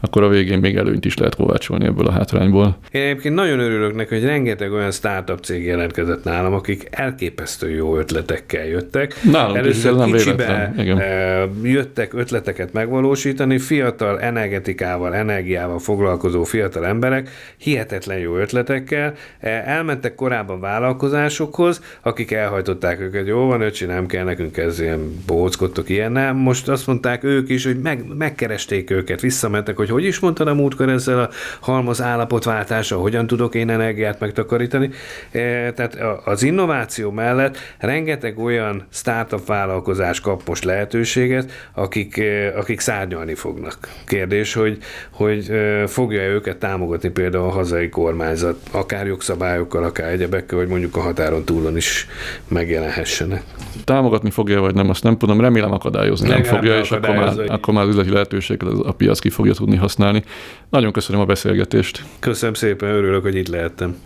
akkor 0.00 0.22
a 0.22 0.28
végén 0.28 0.58
még 0.58 0.76
előnyt 0.76 1.04
is 1.04 1.16
lehet 1.16 1.34
kovácsolni 1.34 1.86
ebből 1.86 2.06
a 2.06 2.10
hátrányból. 2.10 2.78
Én 2.90 3.02
egyébként 3.02 3.34
nagyon 3.34 3.58
örülök 3.58 3.94
neki, 3.94 4.14
hogy 4.14 4.24
rengeteg 4.24 4.72
olyan 4.72 4.90
startup 4.90 5.38
cég 5.38 5.64
jelentkezett 5.64 6.24
nálam, 6.24 6.52
akik 6.52 6.88
elképesztő 6.90 7.70
jó 7.70 7.96
ötletekkel 7.96 8.66
jöttek. 8.66 9.14
Nálunk 9.32 9.56
Először 9.56 9.92
is, 9.92 9.98
nem 9.98 10.10
kicsibe 10.12 10.74
Igen. 10.78 10.98
Eh, 11.00 11.42
jöttek 11.62 12.14
ötleteket 12.14 12.72
megvalósítani, 12.72 13.58
fiatal 13.58 14.20
energetikával, 14.20 15.14
energiával 15.14 15.78
foglalkozó 15.78 16.44
fiatal 16.44 16.86
emberek, 16.86 17.28
hihetetlen 17.56 18.18
jó 18.18 18.36
ötletekkel, 18.36 19.14
eh, 19.40 19.68
elmentek 19.68 20.14
korábban 20.14 20.60
vállalkozásokhoz, 20.60 21.80
akik 22.02 22.32
elhajtották 22.32 23.00
őket, 23.00 23.26
jó 23.26 23.46
van, 23.46 23.60
öcsi, 23.60 23.84
nem 23.84 24.06
kell 24.06 24.24
nekünk 24.24 24.56
ez 24.56 24.80
ilyen 24.80 25.22
bóckodtok 25.26 25.88
ilyennel. 25.88 26.32
Most 26.32 26.68
azt 26.68 26.86
mondták 26.86 27.24
ők 27.24 27.48
is, 27.48 27.64
hogy 27.64 27.78
meg, 27.80 28.04
megkeresték 28.18 28.90
őket, 28.90 29.20
visszamentek, 29.20 29.76
hogy 29.76 29.85
hogy 29.88 30.04
is 30.04 30.18
mondta 30.18 30.44
a 30.44 30.54
múltkor 30.54 30.88
ezzel 30.88 31.18
a 31.18 31.28
halmaz 31.60 32.02
állapotváltása, 32.02 32.96
hogyan 32.96 33.26
tudok 33.26 33.54
én 33.54 33.70
energiát 33.70 34.20
megtakarítani. 34.20 34.90
E, 35.30 35.72
tehát 35.72 35.98
az 36.24 36.42
innováció 36.42 37.10
mellett 37.10 37.58
rengeteg 37.78 38.38
olyan 38.38 38.86
startup 38.90 39.46
vállalkozás 39.46 40.20
kap 40.20 40.42
most 40.46 40.64
lehetőséget, 40.64 41.52
akik, 41.74 42.18
e, 42.18 42.58
akik 42.58 42.80
szárnyalni 42.80 43.34
fognak. 43.34 43.88
Kérdés, 44.06 44.54
hogy, 44.54 44.78
hogy 45.10 45.50
e, 45.50 45.86
fogja 45.86 46.22
őket 46.22 46.56
támogatni 46.56 47.08
például 47.08 47.44
a 47.44 47.50
hazai 47.50 47.88
kormányzat, 47.88 48.58
akár 48.70 49.06
jogszabályokkal, 49.06 49.84
akár 49.84 50.08
egyebekkel, 50.08 50.58
hogy 50.58 50.68
mondjuk 50.68 50.96
a 50.96 51.00
határon 51.00 51.44
túlon 51.44 51.76
is 51.76 52.06
megjelenhessenek. 52.48 53.42
Támogatni 53.84 54.30
fogja, 54.30 54.60
vagy 54.60 54.74
nem, 54.74 54.90
azt 54.90 55.02
nem 55.02 55.18
tudom, 55.18 55.40
remélem 55.40 55.72
akadályozni 55.72 56.28
nem, 56.28 56.40
nem 56.40 56.54
fogja, 56.54 56.78
és 56.78 56.90
akkor 56.90 57.14
már, 57.14 57.32
akkor 57.46 57.74
már 57.74 57.86
üzleti 57.86 58.10
lehetőséget 58.10 58.62
a 58.84 58.92
piac 58.92 59.18
ki 59.18 59.30
fogja 59.30 59.52
tudni 59.52 59.75
használni. 59.76 60.24
Nagyon 60.70 60.92
köszönöm 60.92 61.20
a 61.20 61.24
beszélgetést. 61.24 62.04
Köszönöm 62.18 62.54
szépen, 62.54 62.88
örülök, 62.88 63.22
hogy 63.22 63.34
itt 63.34 63.48
lehettem. 63.48 63.96